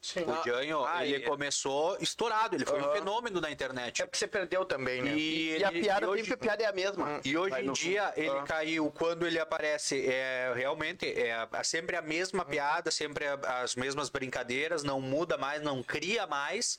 Sim. 0.00 0.20
O 0.22 0.44
Janho, 0.44 0.84
ah, 0.84 1.04
ele 1.04 1.16
é. 1.24 1.26
começou 1.26 1.96
estourado, 2.00 2.54
ele 2.54 2.64
foi 2.64 2.80
um 2.80 2.84
Aham. 2.84 2.92
fenômeno 2.94 3.40
na 3.40 3.50
internet. 3.50 4.00
É 4.00 4.06
porque 4.06 4.16
você 4.16 4.28
perdeu 4.28 4.64
também, 4.64 5.02
né? 5.02 5.12
E, 5.14 5.58
E 5.58 5.64
a 5.64 5.68
ele- 5.70 5.80
piada 5.82 6.06
e 6.06 6.08
hoje- 6.08 6.22
sempre 6.22 6.34
a 6.34 6.38
piada 6.38 6.62
é 6.62 6.66
a 6.66 6.72
mesma. 6.72 7.20
E 7.24 7.36
hoje 7.36 7.56
em 7.60 7.72
dia 7.72 8.12
ele 8.16 8.30
Ah. 8.30 8.42
caiu 8.44 8.90
quando 8.92 9.26
ele 9.26 9.40
aparece 9.40 10.06
é 10.08 10.52
realmente 10.54 11.04
é 11.06 11.32
a- 11.34 11.64
sempre 11.64 11.96
a 11.96 12.02
mesma 12.02 12.44
piada, 12.44 12.90
sempre 12.92 13.26
a- 13.26 13.60
as 13.62 13.74
mesmas 13.74 14.08
brincadeiras, 14.08 14.84
não 14.84 15.00
muda 15.00 15.36
mais, 15.36 15.60
não 15.62 15.82
cria 15.82 16.26
mais. 16.26 16.78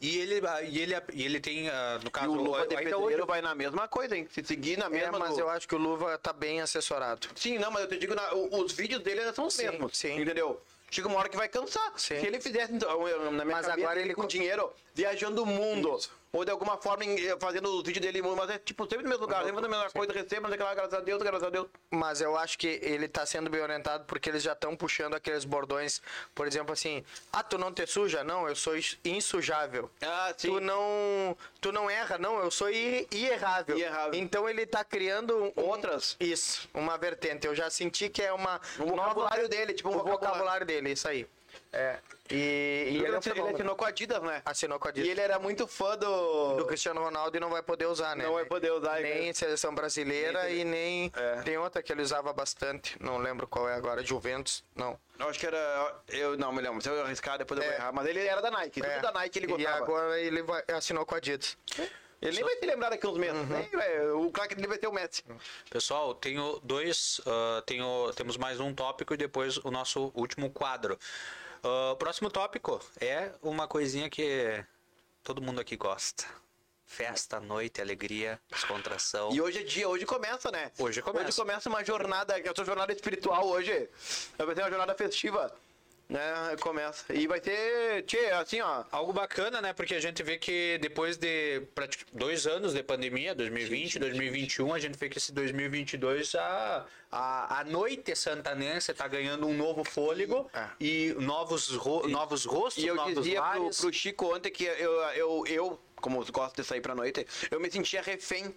E 0.00 0.18
ele 0.18 0.40
e 0.68 0.80
ele 0.80 0.94
e 1.12 1.24
ele 1.24 1.40
tem 1.40 1.68
ah, 1.68 1.98
no 2.02 2.08
E 2.08 2.10
caso 2.10 2.30
o 2.30 2.34
Luva 2.34 2.66
de 2.66 2.74
ainda 2.74 2.90
Pedreiro 2.90 3.00
hoje 3.02 3.26
vai 3.26 3.42
na 3.42 3.54
mesma 3.54 3.86
coisa, 3.88 4.16
hein? 4.16 4.26
Se 4.32 4.42
seguir 4.44 4.78
na 4.78 4.86
É, 4.86 4.88
mesma. 4.88 5.18
mas 5.18 5.34
do- 5.34 5.40
eu 5.40 5.50
acho 5.50 5.68
que 5.68 5.74
o 5.74 5.78
Luva 5.78 6.16
tá 6.16 6.32
bem 6.32 6.60
assessorado. 6.62 7.26
Sim, 7.34 7.58
não, 7.58 7.70
mas 7.70 7.82
eu 7.82 7.88
te 7.88 7.98
digo, 7.98 8.14
na- 8.14 8.32
os 8.32 8.72
vídeos 8.72 9.02
dele 9.02 9.30
são 9.34 9.46
os 9.46 9.54
Sim, 9.54 9.68
mesmos. 9.68 9.98
sim. 9.98 10.18
Entendeu? 10.18 10.62
Chega 10.90 11.06
uma 11.08 11.18
hora 11.18 11.28
que 11.28 11.36
vai 11.36 11.48
cansar. 11.48 11.92
Sim. 11.96 12.18
Se 12.20 12.26
ele 12.26 12.40
fizesse, 12.40 12.72
então, 12.72 12.88
na 13.30 13.44
minha 13.44 13.56
Mas 13.56 13.66
cabeça, 13.66 13.72
agora 13.86 14.00
ele 14.00 14.12
com 14.14 14.22
co- 14.22 14.26
dinheiro, 14.28 14.72
viajando 14.94 15.42
o 15.42 15.46
mundo. 15.46 15.98
Ou 16.32 16.44
de 16.44 16.50
alguma 16.50 16.76
forma 16.76 17.04
eh, 17.04 17.36
fazendo 17.40 17.68
os 17.68 17.82
vídeos 17.84 18.04
dele, 18.06 18.22
mas 18.22 18.50
é 18.50 18.58
tipo 18.58 18.84
sempre 18.84 19.02
no 19.02 19.08
mesmo 19.08 19.22
lugar, 19.24 19.38
sempre 19.44 19.54
fazendo 19.56 19.74
a 19.74 19.78
mesma 19.78 19.90
coisa, 19.90 20.12
receba, 20.12 20.42
mas 20.42 20.52
aquela, 20.52 20.74
graças 20.74 20.94
a 20.94 21.00
Deus, 21.00 21.20
graças 21.22 21.42
a 21.42 21.50
Deus. 21.50 21.66
Mas 21.90 22.20
eu 22.20 22.36
acho 22.38 22.56
que 22.56 22.78
ele 22.82 23.08
tá 23.08 23.26
sendo 23.26 23.50
bem 23.50 23.60
orientado 23.60 24.04
porque 24.04 24.28
eles 24.30 24.42
já 24.42 24.52
estão 24.52 24.76
puxando 24.76 25.14
aqueles 25.14 25.44
bordões, 25.44 26.00
por 26.34 26.46
exemplo, 26.46 26.72
assim, 26.72 27.04
ah, 27.32 27.42
tu 27.42 27.58
não 27.58 27.72
te 27.72 27.84
suja? 27.86 28.22
Não, 28.22 28.48
eu 28.48 28.54
sou 28.54 28.74
insujável. 29.04 29.90
Ah, 30.02 30.32
sim. 30.36 30.48
Tu 30.48 30.60
não, 30.60 31.36
tu 31.60 31.72
não 31.72 31.90
erra? 31.90 32.16
Não, 32.16 32.38
eu 32.38 32.50
sou 32.50 32.70
i- 32.70 33.08
ierrável. 33.12 33.76
Ierrável. 33.76 34.14
Então 34.18 34.48
ele 34.48 34.64
tá 34.66 34.84
criando 34.84 35.36
um- 35.36 35.52
Outras. 35.56 36.16
Isso, 36.20 36.68
uma 36.72 36.96
vertente. 36.96 37.46
Eu 37.46 37.54
já 37.54 37.68
senti 37.70 38.08
que 38.08 38.22
é 38.22 38.32
uma 38.32 38.60
O 38.78 38.86
vocabulário 38.86 39.48
dele, 39.48 39.72
tipo 39.74 39.88
um 39.88 39.92
o 39.92 39.94
vocabulário. 39.98 40.26
vocabulário. 40.28 40.66
dele, 40.66 40.92
isso 40.92 41.08
aí. 41.08 41.26
É. 41.72 41.98
E, 42.28 42.34
e 42.34 42.36
Ele, 42.36 42.98
é 42.98 43.02
um 43.02 43.06
ele 43.06 43.16
assinou 43.16 43.76
com 43.76 43.84
a 43.84 43.88
Adidas, 43.88 44.22
né? 44.22 44.42
Assinou 44.44 44.78
com 44.78 44.88
a 44.88 44.90
E 44.90 44.92
Adidas. 44.92 45.08
ele 45.10 45.20
era 45.20 45.38
muito 45.38 45.66
fã 45.68 45.96
do. 45.96 46.56
do 46.56 46.64
Cristiano 46.66 47.00
Ronaldo 47.00 47.36
e 47.36 47.40
não 47.40 47.50
vai 47.50 47.62
poder 47.62 47.86
usar, 47.86 48.16
né? 48.16 48.24
Não 48.24 48.34
vai 48.34 48.44
poder 48.44 48.72
usar, 48.72 49.00
Nem 49.00 49.14
né? 49.14 49.28
em 49.28 49.32
seleção 49.32 49.74
brasileira 49.74 50.44
Nem- 50.44 50.58
e 50.60 50.64
nem. 50.64 51.12
É. 51.14 51.42
Tem 51.42 51.56
outra 51.58 51.82
que 51.82 51.92
ele 51.92 52.02
usava 52.02 52.32
bastante, 52.32 52.96
não 53.00 53.18
lembro 53.18 53.46
qual 53.46 53.68
é 53.68 53.74
agora, 53.74 54.02
Juventus, 54.04 54.64
não. 54.74 54.98
Eu 55.18 55.28
acho 55.28 55.38
que 55.38 55.46
era. 55.46 55.94
Eu 56.08 56.36
não 56.36 56.52
me 56.52 56.60
lembro. 56.60 56.80
Se 56.82 56.88
eu 56.88 57.04
arriscar, 57.04 57.38
depois 57.38 57.58
eu 57.60 57.64
vou 57.66 57.72
É. 57.74 57.76
errar. 57.76 57.92
Mas 57.92 58.06
ele 58.06 58.20
era 58.24 58.40
da 58.40 58.50
Nike. 58.50 58.84
É. 58.84 58.88
Tudo 58.94 59.02
da 59.02 59.12
Nike 59.12 59.38
ele 59.38 59.46
E 59.46 59.48
gostava. 59.50 59.76
agora 59.76 60.20
ele 60.20 60.42
vai, 60.42 60.62
assinou 60.74 61.04
com 61.06 61.14
a 61.14 61.18
Adidas. 61.18 61.56
Ele 62.22 62.36
nem 62.36 62.44
vai 62.44 62.56
se 62.56 62.66
lembrar 62.66 62.90
daqui 62.90 63.06
uns 63.06 63.16
meses. 63.16 63.34
Uhum. 63.36 63.46
Nem 63.46 63.70
vai- 63.70 64.10
o 64.10 64.30
craque 64.30 64.54
dele 64.54 64.68
vai 64.68 64.76
ter 64.76 64.86
o 64.86 64.92
Messi. 64.92 65.24
Pessoal, 65.70 66.14
tenho 66.14 66.60
dois. 66.62 67.18
ah, 67.26 67.62
tenho, 67.64 68.12
temos 68.14 68.36
mais 68.36 68.60
um 68.60 68.74
tópico 68.74 69.14
e 69.14 69.16
depois 69.16 69.56
o 69.58 69.70
nosso 69.70 70.12
último 70.14 70.50
quadro. 70.50 70.98
O 71.62 71.96
próximo 71.96 72.30
tópico 72.30 72.80
é 73.00 73.32
uma 73.42 73.68
coisinha 73.68 74.08
que 74.08 74.64
todo 75.22 75.42
mundo 75.42 75.60
aqui 75.60 75.76
gosta. 75.76 76.24
Festa, 76.86 77.38
noite, 77.38 77.80
alegria, 77.80 78.40
descontração. 78.50 79.30
E 79.32 79.40
hoje 79.40 79.58
é 79.60 79.62
dia, 79.62 79.88
hoje 79.88 80.06
começa, 80.06 80.50
né? 80.50 80.72
Hoje 80.78 81.02
começa. 81.02 81.28
Hoje 81.28 81.36
começa 81.36 81.68
uma 81.68 81.84
jornada, 81.84 82.34
a 82.36 82.54
sua 82.54 82.64
jornada 82.64 82.92
espiritual 82.92 83.46
hoje. 83.46 83.88
Vai 84.38 84.54
ser 84.54 84.62
uma 84.62 84.70
jornada 84.70 84.94
festiva. 84.94 85.54
Né? 86.10 86.56
Começa. 86.60 87.14
E 87.14 87.28
vai 87.28 87.40
ter, 87.40 88.02
tchê, 88.02 88.26
assim, 88.32 88.60
ó. 88.60 88.82
Algo 88.90 89.12
bacana, 89.12 89.62
né? 89.62 89.72
Porque 89.72 89.94
a 89.94 90.00
gente 90.00 90.24
vê 90.24 90.36
que 90.38 90.76
depois 90.82 91.16
de 91.16 91.62
dois 92.12 92.48
anos 92.48 92.74
de 92.74 92.82
pandemia, 92.82 93.32
2020, 93.32 94.00
2021, 94.00 94.74
a 94.74 94.78
gente 94.80 94.98
vê 94.98 95.08
que 95.08 95.18
esse 95.18 95.30
2022 95.32 96.34
a, 96.34 96.84
a, 97.12 97.60
a 97.60 97.64
noite 97.64 98.16
santanense 98.16 98.92
tá 98.92 99.06
ganhando 99.06 99.46
um 99.46 99.54
novo 99.56 99.84
fôlego 99.84 100.50
É. 100.52 100.66
e 100.80 101.14
novos, 101.16 101.68
ro- 101.76 102.08
novos 102.08 102.44
rostos, 102.44 102.82
E 102.82 102.88
eu 102.88 102.96
novos 102.96 103.14
dizia 103.14 103.40
pro, 103.40 103.70
pro 103.70 103.92
Chico 103.92 104.34
ontem 104.34 104.50
que 104.50 104.64
eu, 104.64 104.92
eu, 105.14 105.44
eu, 105.46 105.80
como 105.94 106.24
gosto 106.32 106.56
de 106.56 106.64
sair 106.64 106.80
pra 106.80 106.92
noite, 106.94 107.24
eu 107.52 107.60
me 107.60 107.70
sentia 107.70 108.02
refém. 108.02 108.52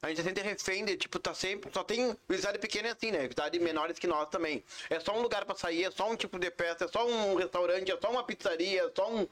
A 0.00 0.08
gente 0.08 0.18
se 0.18 0.22
sente 0.22 0.40
refém 0.40 0.84
de, 0.84 0.96
tipo, 0.96 1.18
tá 1.18 1.34
sempre. 1.34 1.72
Só 1.74 1.82
tem 1.82 2.16
cidade 2.30 2.58
pequena 2.60 2.88
é 2.88 2.92
assim, 2.92 3.10
né? 3.10 3.22
Cidade 3.28 3.58
menores 3.58 3.98
que 3.98 4.06
nós 4.06 4.28
também. 4.28 4.62
É 4.88 5.00
só 5.00 5.16
um 5.16 5.20
lugar 5.20 5.44
pra 5.44 5.56
sair, 5.56 5.84
é 5.84 5.90
só 5.90 6.08
um 6.08 6.14
tipo 6.14 6.38
de 6.38 6.50
festa, 6.52 6.84
é 6.84 6.88
só 6.88 7.04
um 7.04 7.34
restaurante, 7.34 7.90
é 7.90 7.98
só 8.00 8.08
uma 8.08 8.22
pizzaria, 8.22 8.84
é 8.84 8.90
só 8.94 9.12
um. 9.12 9.26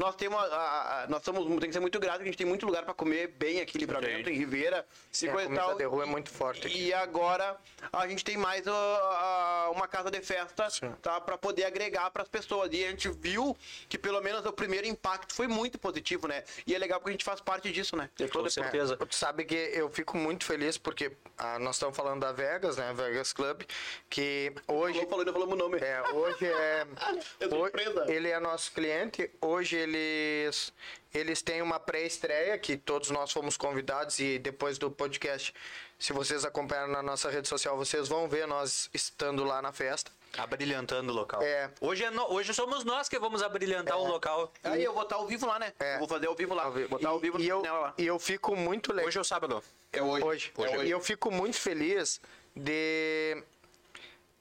Nós 0.00 0.16
temos. 0.16 0.38
A, 0.42 0.44
a- 0.56 1.02
a- 1.02 1.06
nós 1.08 1.22
somos. 1.22 1.46
Tem 1.60 1.68
que 1.68 1.74
ser 1.74 1.80
muito 1.80 2.00
grato 2.00 2.16
que 2.18 2.22
a 2.22 2.26
gente 2.26 2.38
tem 2.38 2.46
muito 2.46 2.64
lugar 2.64 2.84
pra 2.84 2.94
comer 2.94 3.26
bem 3.28 3.60
aqui 3.60 3.76
em 3.76 3.80
livramento, 3.80 4.30
em 4.30 4.34
Ribeira. 4.34 4.86
Sim, 5.12 5.26
e 5.26 5.28
a 5.28 5.32
coisa 5.32 5.44
e 5.44 5.48
comida 5.50 5.66
tal. 5.66 5.76
de 5.76 5.84
rua 5.84 6.02
é 6.04 6.06
muito 6.06 6.30
forte 6.30 6.66
aqui. 6.66 6.86
E 6.86 6.94
agora 6.94 7.54
a 7.92 8.08
gente 8.08 8.24
tem 8.24 8.38
mais 8.38 8.66
a- 8.66 9.70
uma 9.74 9.86
casa 9.86 10.10
de 10.10 10.20
festa, 10.22 10.68
tá? 11.02 11.20
Pra 11.20 11.36
poder 11.36 11.64
agregar 11.64 12.10
pras 12.10 12.28
pessoas. 12.28 12.70
E 12.72 12.82
a 12.82 12.88
gente 12.90 13.10
viu 13.10 13.54
que 13.90 13.98
pelo 13.98 14.20
menos 14.22 14.44
o 14.46 14.52
primeiro 14.52 14.86
impacto 14.86 15.34
foi 15.34 15.46
muito 15.46 15.78
positivo, 15.78 16.26
né? 16.26 16.44
E 16.66 16.74
é 16.74 16.78
legal 16.78 16.98
porque 16.98 17.10
a 17.10 17.12
gente 17.12 17.24
faz 17.24 17.40
parte 17.40 17.70
disso, 17.70 17.94
né? 17.94 18.08
De 18.16 18.24
Com 18.24 18.32
toda 18.32 18.48
certeza. 18.48 18.96
Tu 18.96 19.14
sabe 19.14 19.44
que 19.44 19.54
eu 19.54 19.90
fico 19.90 20.16
muito 20.16 20.46
feliz 20.46 20.78
porque 20.78 21.12
ah, 21.36 21.58
nós 21.58 21.76
estamos 21.76 21.94
falando 21.94 22.20
da 22.20 22.32
Vegas, 22.32 22.78
né? 22.78 22.90
Vegas 22.94 23.34
Club, 23.34 23.62
que 24.08 24.50
hoje. 24.66 25.04
Falou, 25.06 25.24
falou, 25.32 25.52
o 25.52 25.56
nome. 25.56 25.78
É, 25.78 26.00
hoje 26.12 26.46
é. 26.46 26.86
É 27.40 27.46
ho- 27.46 27.50
surpresa. 27.50 28.04
ele 28.10 28.28
é 28.30 28.38
nosso 28.40 28.72
cliente. 28.72 29.30
Hoje 29.42 29.76
eles 29.94 30.72
eles 31.12 31.42
têm 31.42 31.60
uma 31.60 31.80
pré-estreia 31.80 32.56
que 32.56 32.76
todos 32.76 33.10
nós 33.10 33.32
fomos 33.32 33.56
convidados 33.56 34.18
e 34.20 34.38
depois 34.38 34.78
do 34.78 34.88
podcast, 34.90 35.52
se 35.98 36.12
vocês 36.12 36.44
acompanharam 36.44 36.92
na 36.92 37.02
nossa 37.02 37.28
rede 37.28 37.48
social, 37.48 37.76
vocês 37.76 38.06
vão 38.08 38.28
ver 38.28 38.46
nós 38.46 38.88
estando 38.94 39.42
lá 39.42 39.60
na 39.60 39.72
festa. 39.72 40.12
Abrilhantando 40.38 41.10
o 41.10 41.14
local. 41.14 41.42
É. 41.42 41.68
Hoje, 41.80 42.04
é 42.04 42.10
no- 42.10 42.32
hoje 42.32 42.54
somos 42.54 42.84
nós 42.84 43.08
que 43.08 43.18
vamos 43.18 43.42
abrilhantar 43.42 43.98
o 43.98 44.06
local. 44.06 44.52
Aí 44.62 44.84
eu 44.84 44.94
vou 44.94 45.02
estar 45.02 45.16
ao 45.16 45.26
vivo 45.26 45.44
lá, 45.46 45.58
né? 45.58 45.72
É. 45.80 45.98
Vou 45.98 46.06
fazer 46.06 46.28
ao 46.28 46.36
vivo 46.36 46.54
lá. 46.54 46.64
Ao 46.66 46.72
vivo. 46.72 46.88
Vou 46.88 46.98
estar 46.98 47.08
ao 47.08 47.18
vivo 47.18 47.40
e, 47.40 47.44
e 47.44 47.48
eu, 47.48 47.60
nela 47.62 47.78
lá. 47.80 47.94
e 47.98 48.06
eu 48.06 48.16
fico 48.20 48.54
muito 48.54 48.92
legal. 48.92 49.08
Hoje 49.08 49.18
é 49.18 49.20
o 49.20 49.24
sábado. 49.24 49.60
É 49.92 50.00
hoje. 50.00 50.24
Hoje. 50.24 50.52
É 50.56 50.60
hoje. 50.78 50.86
E 50.86 50.90
eu 50.92 51.00
fico 51.00 51.32
muito 51.32 51.56
feliz 51.56 52.20
de. 52.54 53.42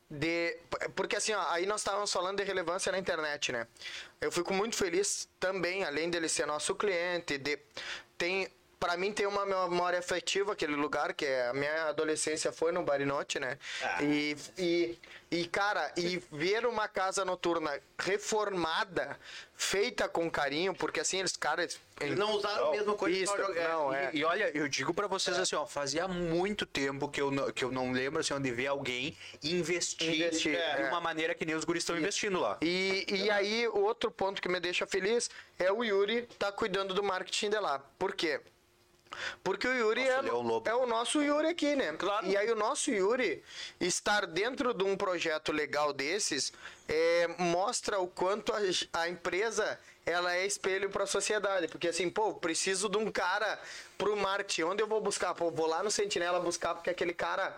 De 0.10 0.57
porque 0.95 1.16
assim, 1.16 1.34
ó, 1.34 1.51
aí 1.51 1.66
nós 1.66 1.82
estávamos 1.82 2.12
falando 2.12 2.38
de 2.38 2.43
relevância 2.43 2.91
na 2.91 2.97
internet, 2.97 3.51
né? 3.51 3.68
Eu 4.20 4.32
fico 4.32 4.53
muito 4.53 4.76
feliz 4.76 5.30
também, 5.39 5.84
além 5.84 6.10
dele 6.10 6.28
ser 6.28 6.45
nosso 6.47 6.74
cliente, 6.76 7.38
de 7.38 7.60
tem 8.18 8.47
para 8.80 8.95
mim 8.95 9.12
tem 9.12 9.28
uma 9.28 9.45
memória 9.45 9.99
afetiva 9.99 10.53
aquele 10.53 10.76
lugar 10.76 11.14
que 11.14 11.26
é 11.26 11.49
a 11.49 11.53
minha 11.53 11.89
adolescência 11.89 12.51
foi 12.51 12.72
no 12.72 12.82
Barinote, 12.82 13.38
né? 13.38 13.60
E, 14.01 14.38
e 14.57 14.97
e 15.32 15.46
cara, 15.46 15.92
e 15.96 16.18
ver 16.32 16.66
uma 16.66 16.88
casa 16.88 17.24
noturna 17.24 17.80
reformada, 18.00 19.20
feita 19.54 20.10
com 20.10 20.30
carinho, 20.30 20.74
porque 20.74 21.00
assim 21.00 21.20
eles 21.20 21.38
caras 21.38 21.80
Eles 22.02 22.18
não 22.18 22.32
usaram 22.32 22.70
a 22.70 22.72
mesma 22.72 22.94
coisa 22.96 23.16
Isso, 23.16 23.36
que 23.36 23.60
não, 23.60 23.94
é. 23.94 24.10
E, 24.12 24.20
e 24.20 24.24
olha, 24.24 24.50
eu 24.58 24.68
digo 24.68 24.92
pra 24.92 25.06
vocês 25.06 25.38
assim, 25.38 25.56
ó, 25.56 25.68
fazia 25.68 26.08
muito 26.08 26.66
tempo 26.66 27.08
que 27.08 27.22
eu 27.22 27.30
não, 27.30 27.52
que 27.52 27.64
eu 27.64 27.72
não 27.72 27.92
lembro 27.92 28.22
assim, 28.22 28.40
de 28.42 28.52
ver 28.52 28.68
alguém 28.68 29.16
investir, 29.44 30.16
Investir, 30.16 30.54
de 30.54 30.58
é. 30.58 30.88
uma 30.90 31.00
maneira 31.00 31.36
que 31.36 31.46
nem 31.46 31.56
os 31.56 31.64
guris 31.64 31.84
estão 31.84 31.96
investindo 31.96 32.40
lá. 32.40 32.58
E, 32.62 33.06
e 33.08 33.30
aí, 33.30 33.68
o 33.68 33.82
outro 33.82 34.10
ponto 34.10 34.42
que 34.42 34.50
me 34.50 34.60
deixa 34.60 34.88
feliz 34.88 35.30
é 35.60 35.72
o 35.72 35.84
Yuri 35.84 36.24
tá 36.40 36.52
cuidando 36.52 36.94
do 36.94 37.04
marketing 37.04 37.52
de 37.52 37.60
lá. 37.60 37.78
Por 38.00 38.16
quê? 38.16 38.42
Porque 39.43 39.68
o 39.68 39.74
Yuri 39.74 40.01
Nosso 40.01 40.12
é, 40.12 40.22
Leão 40.22 40.41
Lobo. 40.41 40.70
é 40.70 40.76
o 40.76 40.86
nosso 40.86 41.22
Yuri 41.22 41.47
aqui, 41.47 41.76
né? 41.76 41.93
Claro. 41.93 42.26
E 42.26 42.38
aí 42.38 42.51
o 42.51 42.55
nosso 42.55 42.91
Yuri 42.91 43.43
estar 43.80 44.26
dentro 44.26 44.74
de 44.74 44.84
um 44.84 44.95
projeto 44.95 45.51
legal 45.51 45.93
desses 45.93 46.53
é, 46.88 47.28
mostra 47.38 47.99
o 47.99 48.07
quanto 48.07 48.53
a, 48.53 48.60
a 48.93 49.10
empresa 49.10 49.80
ela 50.05 50.36
é 50.36 50.45
espelho 50.45 50.89
para 50.89 51.03
a 51.03 51.07
sociedade. 51.07 51.68
Porque 51.68 51.88
assim, 51.88 52.10
pô, 52.10 52.34
preciso 52.34 52.89
de 52.89 52.97
um 52.97 53.12
cara 53.12 53.60
pro 53.97 54.16
marketing. 54.16 54.64
Onde 54.64 54.84
eu 54.84 54.88
vou 54.88 55.01
buscar? 55.01 55.34
Pô, 55.34 55.51
vou 55.51 55.68
lá 55.68 55.84
no 55.84 55.91
Sentinela 55.91 56.39
buscar 56.39 56.74
porque 56.74 56.89
aquele 56.89 57.14
cara 57.14 57.55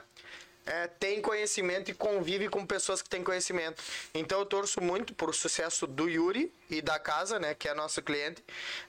é, 0.66 0.88
tem 0.88 1.22
conhecimento 1.22 1.90
e 1.90 1.94
convive 1.94 2.50
com 2.50 2.66
pessoas 2.66 3.02
que 3.02 3.10
têm 3.10 3.24
conhecimento. 3.24 3.82
Então 4.14 4.40
eu 4.40 4.46
torço 4.46 4.82
muito 4.82 5.14
por 5.14 5.34
sucesso 5.34 5.88
do 5.88 6.08
Yuri 6.10 6.54
e 6.70 6.82
da 6.82 7.00
casa, 7.00 7.40
né, 7.40 7.54
que 7.54 7.68
é 7.68 7.74
nosso 7.74 8.02
cliente. 8.02 8.44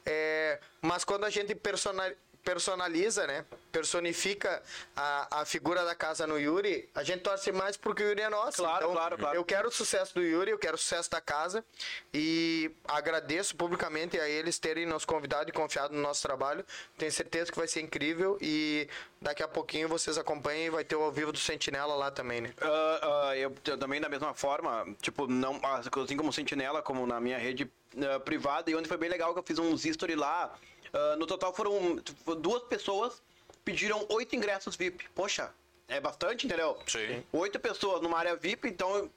É, 0.05 0.59
mas 0.81 1.05
quando 1.05 1.25
a 1.25 1.31
gente 1.31 1.55
personal, 1.55 2.11
personaliza, 2.45 3.27
né, 3.27 3.45
personifica 3.71 4.63
a, 4.97 5.41
a 5.41 5.45
figura 5.45 5.85
da 5.85 5.95
casa 5.95 6.27
no 6.27 6.39
Yuri, 6.39 6.89
a 6.95 7.03
gente 7.03 7.21
torce 7.21 7.53
mais 7.53 7.77
porque 7.77 8.03
o 8.03 8.09
Yuri 8.09 8.23
é 8.23 8.29
nosso. 8.29 8.59
Claro, 8.59 8.85
então, 8.85 8.93
claro, 8.93 9.19
claro. 9.19 9.37
Eu 9.37 9.45
quero 9.45 9.69
o 9.69 9.71
sucesso 9.71 10.15
do 10.15 10.23
Yuri, 10.23 10.51
eu 10.51 10.59
quero 10.59 10.75
o 10.75 10.79
sucesso 10.79 11.11
da 11.11 11.21
casa 11.21 11.65
e 12.13 12.71
agradeço 12.87 13.55
publicamente 13.57 14.19
a 14.19 14.29
eles 14.29 14.59
terem 14.59 14.87
nos 14.87 15.05
convidado 15.05 15.51
e 15.51 15.53
confiado 15.53 15.95
no 15.95 16.01
nosso 16.01 16.23
trabalho. 16.23 16.65
Tenho 16.99 17.13
certeza 17.13 17.51
que 17.51 17.59
vai 17.59 17.69
ser 17.69 17.81
incrível 17.81 18.37
e 18.41 18.89
daqui 19.21 19.43
a 19.43 19.49
pouquinho 19.49 19.89
vocês 19.89 20.19
acompanhem 20.19 20.67
e 20.67 20.71
vai 20.71 20.85
ter 20.85 20.97
o 20.97 21.03
ao 21.03 21.13
vivo 21.13 21.33
do 21.33 21.39
Sentinela 21.39 21.95
lá 21.95 22.11
também, 22.11 22.41
né? 22.41 22.55
Ah, 22.61 23.29
ah, 23.29 23.37
eu, 23.37 23.55
eu 23.65 23.79
também 23.79 24.01
da 24.01 24.09
mesma 24.09 24.35
forma, 24.35 24.87
tipo, 25.01 25.27
não, 25.27 25.61
assim 25.97 26.17
como 26.17 26.33
Sentinela, 26.33 26.83
como 26.83 27.07
na 27.07 27.21
minha 27.21 27.39
rede 27.39 27.71
ah, 27.97 28.21
privada, 28.21 28.71
e 28.71 28.75
onde 28.75 28.89
foi 28.89 28.97
bem 28.97 29.11
legal 29.11 29.33
que 29.33 29.39
eu 29.39 29.43
fiz 29.43 29.59
uns 29.59 29.85
history 29.85 30.15
lá. 30.15 30.55
Ah, 30.93 31.17
no 31.17 31.27
total 31.27 31.55
foram 31.55 31.99
tipo, 31.99 32.35
duas 32.35 32.63
pessoas 32.65 33.23
pediram 33.65 34.05
oito 34.11 34.37
ingressos 34.37 34.77
VIP. 34.77 35.09
Poxa, 35.15 35.53
é 35.89 36.01
bastante, 36.01 36.47
entendeu? 36.47 36.79
Sim. 36.87 37.25
Oito 37.33 37.59
pessoas 37.59 38.03
numa 38.03 38.19
área 38.19 38.37
VIP, 38.37 38.69
então 38.69 39.11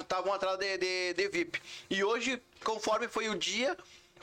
estavam 0.00 0.32
atrás 0.32 0.58
de, 0.58 0.78
de, 0.78 1.14
de 1.14 1.28
VIP. 1.28 1.62
E 1.88 2.02
hoje, 2.02 2.42
conforme 2.64 3.08
foi 3.08 3.28
o 3.28 3.34
dia, 3.34 3.76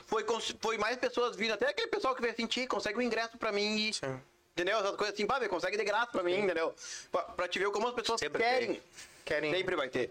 foi, 0.06 0.24
foi 0.60 0.78
mais 0.78 0.96
pessoas 0.96 1.36
vindo. 1.36 1.52
Até 1.52 1.68
aquele 1.68 1.88
pessoal 1.88 2.14
que 2.14 2.22
veio 2.22 2.34
sentir, 2.34 2.66
consegue 2.66 2.98
um 2.98 3.02
ingresso 3.02 3.38
pra 3.38 3.52
mim 3.52 3.76
e. 3.76 3.94
Sim. 3.94 4.20
Entendeu? 4.52 4.78
Essas 4.78 4.96
coisas 4.96 5.14
assim, 5.14 5.26
pá, 5.26 5.40
consegue 5.48 5.76
de 5.76 5.84
graça 5.84 6.08
pra 6.10 6.22
mim, 6.22 6.36
entendeu? 6.38 6.74
Pra, 7.10 7.22
pra 7.22 7.48
te 7.48 7.58
ver 7.58 7.70
como 7.70 7.86
as 7.88 7.94
pessoas 7.94 8.20
Sempre 8.20 8.42
querem. 8.42 8.68
tem. 8.74 8.82
Querem. 9.24 9.54
Sempre 9.54 9.76
vai 9.76 9.88
ter. 9.88 10.10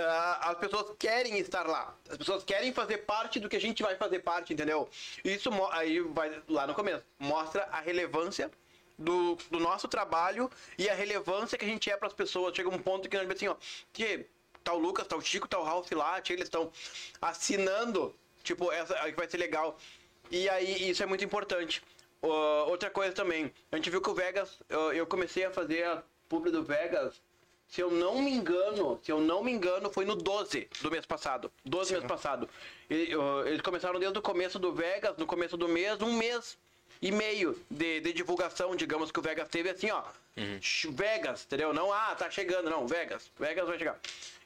Ah, 0.00 0.50
as 0.50 0.58
pessoas 0.58 0.94
querem 0.96 1.38
estar 1.38 1.66
lá. 1.66 1.92
As 2.08 2.16
pessoas 2.16 2.44
querem 2.44 2.72
fazer 2.72 2.98
parte 2.98 3.40
do 3.40 3.48
que 3.48 3.56
a 3.56 3.60
gente 3.60 3.82
vai 3.82 3.96
fazer 3.96 4.20
parte, 4.20 4.52
entendeu? 4.52 4.88
Isso 5.24 5.50
aí 5.72 6.00
vai 6.00 6.40
lá 6.48 6.66
no 6.66 6.74
começo. 6.74 7.04
Mostra 7.18 7.68
a 7.72 7.80
relevância 7.80 8.50
do, 8.96 9.36
do 9.50 9.58
nosso 9.58 9.88
trabalho 9.88 10.48
e 10.78 10.88
a 10.88 10.94
relevância 10.94 11.58
que 11.58 11.64
a 11.64 11.68
gente 11.68 11.90
é 11.90 11.96
para 11.96 12.06
as 12.06 12.14
pessoas. 12.14 12.54
Chega 12.54 12.68
um 12.68 12.78
ponto 12.78 13.08
que 13.08 13.16
a 13.16 13.20
gente 13.20 13.32
assim, 13.32 13.48
ó, 13.48 13.56
que 13.92 14.24
tá 14.62 14.72
o 14.72 14.78
Lucas, 14.78 15.06
tá 15.06 15.16
o 15.16 15.20
Chico, 15.20 15.48
tá 15.48 15.58
o 15.58 15.64
Ralph 15.64 15.90
lá, 15.92 16.22
eles 16.28 16.44
estão 16.44 16.70
assinando, 17.20 18.14
tipo, 18.44 18.70
essa 18.70 18.94
que 18.94 19.16
vai 19.16 19.28
ser 19.28 19.38
legal. 19.38 19.76
E 20.30 20.48
aí 20.48 20.90
isso 20.90 21.02
é 21.02 21.06
muito 21.06 21.24
importante. 21.24 21.82
Ó, 22.22 22.68
outra 22.68 22.88
coisa 22.90 23.12
também, 23.12 23.52
a 23.72 23.76
gente 23.76 23.90
viu 23.90 24.00
que 24.00 24.10
o 24.10 24.14
Vegas, 24.14 24.60
eu, 24.68 24.92
eu 24.92 25.06
comecei 25.06 25.44
a 25.44 25.50
fazer 25.50 25.84
a 25.84 26.02
publi 26.28 26.52
do 26.52 26.62
Vegas 26.62 27.20
se 27.68 27.80
eu 27.80 27.90
não 27.90 28.20
me 28.22 28.30
engano, 28.32 28.98
se 29.02 29.12
eu 29.12 29.20
não 29.20 29.42
me 29.44 29.52
engano, 29.52 29.90
foi 29.90 30.04
no 30.04 30.16
12 30.16 30.68
do 30.80 30.90
mês 30.90 31.04
passado. 31.06 31.52
12 31.64 31.92
do 31.94 31.98
mês 32.00 32.08
passado. 32.08 32.48
Eles 32.88 33.60
começaram 33.62 34.00
desde 34.00 34.18
o 34.18 34.22
começo 34.22 34.58
do 34.58 34.72
Vegas, 34.72 35.16
no 35.16 35.26
começo 35.26 35.56
do 35.56 35.68
mês, 35.68 36.00
um 36.00 36.14
mês 36.14 36.56
e 37.00 37.12
meio 37.12 37.60
de, 37.70 38.00
de 38.00 38.12
divulgação, 38.12 38.74
digamos, 38.74 39.12
que 39.12 39.18
o 39.18 39.22
Vegas 39.22 39.48
teve 39.48 39.68
assim, 39.70 39.90
ó. 39.90 40.02
Sh- 40.60 40.88
Vegas, 40.90 41.44
entendeu? 41.44 41.72
Não, 41.72 41.92
ah, 41.92 42.14
tá 42.16 42.30
chegando, 42.30 42.70
não, 42.70 42.86
Vegas. 42.86 43.30
Vegas 43.38 43.68
vai 43.68 43.78
chegar. 43.78 43.98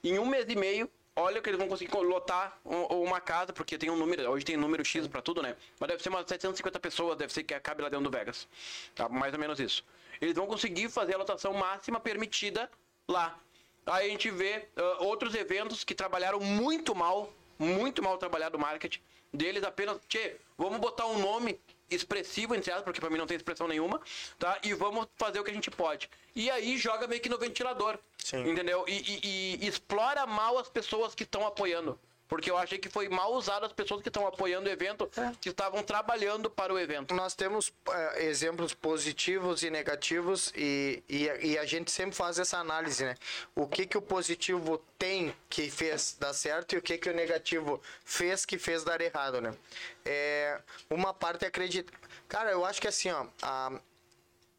Em 0.02 0.18
um 0.18 0.26
mês 0.26 0.46
e 0.48 0.56
meio, 0.56 0.90
olha 1.14 1.40
que 1.40 1.48
eles 1.48 1.58
vão 1.58 1.68
conseguir 1.68 1.94
lotar 1.96 2.58
um- 2.64 3.02
uma 3.04 3.20
casa, 3.20 3.52
porque 3.52 3.78
tem 3.78 3.88
um 3.90 3.96
número, 3.96 4.28
hoje 4.30 4.44
tem 4.44 4.56
um 4.56 4.60
número 4.60 4.84
X 4.84 5.06
pra 5.06 5.22
tudo, 5.22 5.40
né? 5.42 5.54
Mas 5.78 5.88
deve 5.88 6.02
ser 6.02 6.08
umas 6.08 6.26
750 6.26 6.80
pessoas, 6.80 7.16
deve 7.16 7.32
ser 7.32 7.42
que 7.44 7.58
cabe 7.60 7.82
lá 7.82 7.88
dentro 7.88 8.04
do 8.10 8.10
Vegas. 8.10 8.48
Tá? 8.94 9.08
Mais 9.08 9.32
ou 9.32 9.38
menos 9.38 9.60
isso. 9.60 9.84
Eles 10.20 10.34
vão 10.34 10.46
conseguir 10.46 10.88
fazer 10.90 11.14
a 11.14 11.18
lotação 11.18 11.52
máxima 11.54 11.98
permitida 12.00 12.70
lá. 13.08 13.38
Aí 13.86 14.06
a 14.06 14.10
gente 14.10 14.30
vê 14.30 14.66
ah, 14.76 14.96
outros 15.00 15.34
eventos 15.34 15.84
que 15.84 15.94
trabalharam 15.94 16.40
muito 16.40 16.94
mal, 16.94 17.32
muito 17.58 18.02
mal 18.02 18.16
trabalhado 18.18 18.56
o 18.56 18.60
marketing 18.60 19.00
deles, 19.32 19.62
apenas, 19.64 19.98
tchê, 20.08 20.36
vamos 20.58 20.78
botar 20.78 21.06
um 21.06 21.18
nome 21.18 21.58
expressivo, 21.90 22.54
entre 22.54 22.70
aspas, 22.70 22.84
porque 22.84 23.00
pra 23.00 23.10
mim 23.10 23.18
não 23.18 23.26
tem 23.26 23.36
expressão 23.36 23.66
nenhuma, 23.66 24.00
tá? 24.38 24.58
E 24.62 24.72
vamos 24.74 25.06
fazer 25.16 25.40
o 25.40 25.44
que 25.44 25.50
a 25.50 25.54
gente 25.54 25.70
pode. 25.70 26.08
E 26.34 26.50
aí 26.50 26.76
joga 26.78 27.06
meio 27.06 27.20
que 27.20 27.28
no 27.28 27.38
ventilador, 27.38 27.98
Sim. 28.18 28.48
entendeu? 28.50 28.84
E, 28.86 28.92
e- 28.92 29.58
e 29.62 29.66
explora 29.66 30.26
mal 30.26 30.58
as 30.58 30.68
pessoas 30.68 31.14
que 31.14 31.22
estão 31.24 31.46
apoiando. 31.46 31.98
Porque 32.32 32.50
eu 32.50 32.56
achei 32.56 32.78
que 32.78 32.88
foi 32.88 33.10
mal 33.10 33.34
usado 33.34 33.66
as 33.66 33.74
pessoas 33.74 34.00
que 34.00 34.08
estão 34.08 34.26
apoiando 34.26 34.66
o 34.66 34.72
evento, 34.72 35.06
que 35.38 35.50
estavam 35.50 35.82
trabalhando 35.82 36.48
para 36.48 36.72
o 36.72 36.78
evento. 36.78 37.12
Nós 37.14 37.34
temos 37.34 37.70
eh, 37.90 38.24
exemplos 38.24 38.72
positivos 38.72 39.62
e 39.62 39.68
negativos 39.68 40.50
e, 40.56 41.02
e, 41.06 41.24
e 41.42 41.58
a 41.58 41.66
gente 41.66 41.90
sempre 41.90 42.16
faz 42.16 42.38
essa 42.38 42.56
análise, 42.56 43.04
né? 43.04 43.16
O 43.54 43.66
que, 43.66 43.84
que 43.84 43.98
o 43.98 44.00
positivo 44.00 44.82
tem 44.98 45.36
que 45.50 45.70
fez 45.70 46.16
dar 46.18 46.32
certo 46.32 46.72
e 46.74 46.78
o 46.78 46.80
que, 46.82 46.96
que 46.96 47.10
o 47.10 47.12
negativo 47.12 47.82
fez 48.02 48.46
que 48.46 48.56
fez 48.56 48.82
dar 48.82 49.02
errado, 49.02 49.38
né? 49.42 49.54
É, 50.02 50.58
uma 50.88 51.12
parte 51.12 51.44
acredita... 51.44 51.92
Cara, 52.30 52.50
eu 52.50 52.64
acho 52.64 52.80
que 52.80 52.88
assim, 52.88 53.10
ó... 53.10 53.26
a- 53.42 53.78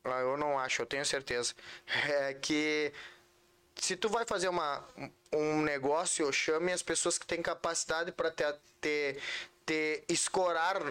ah, 0.06 0.20
eu 0.20 0.38
não 0.38 0.60
acho, 0.60 0.82
eu 0.82 0.86
tenho 0.86 1.06
certeza. 1.06 1.56
É 2.08 2.36
que 2.36 2.94
se 3.76 3.96
tu 3.96 4.10
vai 4.10 4.26
fazer 4.26 4.50
uma, 4.50 4.84
um 5.32 5.62
negócio, 5.62 6.32
chame 6.32 6.72
as 6.72 6.82
pessoas 6.82 7.18
que 7.18 7.26
têm 7.26 7.42
capacidade 7.42 8.12
para 8.12 8.32
ter, 8.32 8.56
ter, 8.80 9.20
ter 9.66 10.04
escorar, 10.08 10.82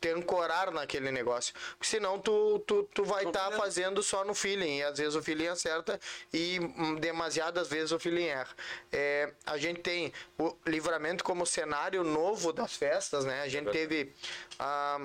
ter 0.00 0.16
ancorar 0.16 0.70
naquele 0.70 1.10
negócio. 1.12 1.54
Porque 1.78 1.86
senão 1.86 2.18
tu, 2.18 2.58
tu, 2.66 2.82
tu 2.92 3.04
vai 3.04 3.24
estar 3.24 3.52
fazendo 3.52 4.02
só 4.02 4.24
no 4.24 4.34
feeling. 4.34 4.78
E 4.78 4.82
às 4.82 4.98
vezes 4.98 5.14
o 5.14 5.22
feeling 5.22 5.46
acerta 5.46 5.98
e 6.32 6.58
hum, 6.60 6.96
demasiadas 6.96 7.68
vezes 7.68 7.92
o 7.92 7.98
feeling 7.98 8.26
erra. 8.26 8.54
É, 8.90 9.32
a 9.46 9.56
gente 9.56 9.80
tem 9.80 10.12
o 10.38 10.56
livramento 10.66 11.22
como 11.22 11.46
cenário 11.46 12.02
novo 12.02 12.52
das 12.52 12.74
festas, 12.74 13.24
né? 13.24 13.42
A 13.42 13.48
gente 13.48 13.70
teve. 13.70 14.12
ah, 14.58 14.98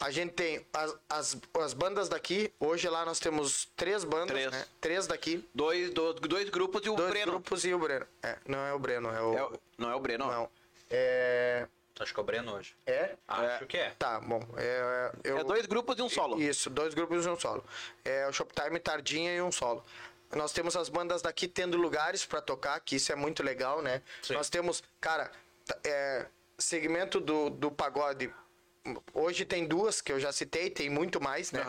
a 0.00 0.10
gente 0.10 0.32
tem 0.32 0.66
as, 0.72 0.96
as, 1.08 1.36
as 1.60 1.72
bandas 1.74 2.08
daqui. 2.08 2.52
Hoje 2.60 2.88
lá 2.88 3.04
nós 3.04 3.18
temos 3.18 3.66
três 3.76 4.04
bandas, 4.04 4.28
Três. 4.32 4.50
né? 4.52 4.64
Três 4.80 5.06
daqui. 5.06 5.48
Dois, 5.54 5.90
do- 5.92 6.14
dois 6.14 6.48
grupos 6.50 6.84
e 6.84 6.90
o 6.90 6.94
Dois 6.96 7.10
Breno. 7.10 7.32
grupos 7.32 7.64
e 7.64 7.72
o 7.74 7.78
Breno. 7.78 8.06
É, 8.22 8.36
não 8.46 8.58
é 8.66 8.72
o 8.74 8.78
Breno, 8.78 9.08
é 9.10 9.20
o. 9.22 9.38
É 9.38 9.42
o- 9.44 9.60
não 9.78 9.90
é 9.90 9.94
o 9.94 10.00
Breno? 10.00 10.26
Não. 10.26 10.50
É. 10.90 11.66
Acho 12.00 12.12
que 12.12 12.18
é 12.18 12.22
o 12.22 12.26
Breno 12.26 12.54
hoje. 12.56 12.74
É? 12.86 13.14
Acho 13.28 13.66
que 13.66 13.76
é. 13.76 13.90
Tá, 13.98 14.18
bom. 14.20 14.42
É, 14.56 15.12
eu, 15.22 15.38
É 15.38 15.44
dois 15.44 15.64
grupos 15.64 15.96
e 15.98 16.02
um 16.02 16.08
solo. 16.08 16.40
Isso, 16.42 16.68
dois 16.68 16.92
grupos 16.92 17.24
e 17.24 17.28
um 17.28 17.38
solo. 17.38 17.64
É 18.04 18.26
o 18.26 18.32
Shoptime 18.32 18.80
Tardinha 18.80 19.32
e 19.34 19.40
um 19.40 19.52
solo. 19.52 19.84
Nós 20.34 20.52
temos 20.52 20.74
as 20.76 20.88
bandas 20.88 21.22
daqui 21.22 21.46
tendo 21.46 21.76
lugares 21.76 22.26
pra 22.26 22.40
tocar, 22.40 22.80
que 22.80 22.96
isso 22.96 23.12
é 23.12 23.14
muito 23.14 23.42
legal, 23.44 23.80
né? 23.80 24.02
Sim. 24.22 24.34
Nós 24.34 24.50
temos, 24.50 24.82
cara, 25.00 25.30
é, 25.84 26.26
segmento 26.58 27.20
do, 27.20 27.48
do 27.50 27.70
pagode. 27.70 28.32
Hoje 29.14 29.44
tem 29.44 29.66
duas 29.66 30.00
que 30.00 30.12
eu 30.12 30.20
já 30.20 30.30
citei, 30.32 30.68
tem 30.70 30.90
muito 30.90 31.20
mais, 31.20 31.50
né? 31.52 31.64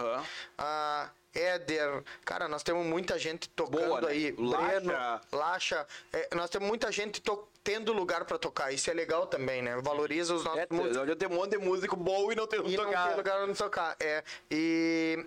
A 0.57 1.09
Éder, 1.33 2.03
cara, 2.23 2.47
nós 2.47 2.63
temos 2.63 2.85
muita 2.85 3.17
gente 3.19 3.49
tocando 3.49 3.85
Boa, 3.87 4.01
né? 4.01 4.07
aí. 4.09 4.35
Lacha. 4.37 4.79
Breno, 4.79 5.21
Lacha. 5.31 5.87
É, 6.13 6.29
nós 6.35 6.49
temos 6.49 6.67
muita 6.67 6.91
gente 6.91 7.21
to- 7.21 7.47
tendo 7.63 7.91
lugar 7.93 8.23
pra 8.25 8.37
tocar. 8.37 8.71
Isso 8.73 8.89
é 8.89 8.93
legal 8.93 9.27
também, 9.27 9.61
né? 9.61 9.75
Valoriza 9.81 10.33
os 10.33 10.43
nossos 10.43 10.59
É, 10.61 10.67
músicos. 10.69 10.97
hoje 10.97 11.15
tem 11.15 11.27
um 11.27 11.33
monte 11.35 11.51
de 11.51 11.57
músico 11.57 11.95
bom 11.95 12.31
e 12.31 12.35
não 12.35 12.47
tem 12.47 12.59
onde 12.59 12.73
E 12.73 12.77
não 12.77 12.85
tocar. 12.85 13.07
tem 13.07 13.17
lugar 13.17 13.41
onde 13.43 13.57
tocar. 13.57 13.95
É. 13.99 14.23
E. 14.51 15.25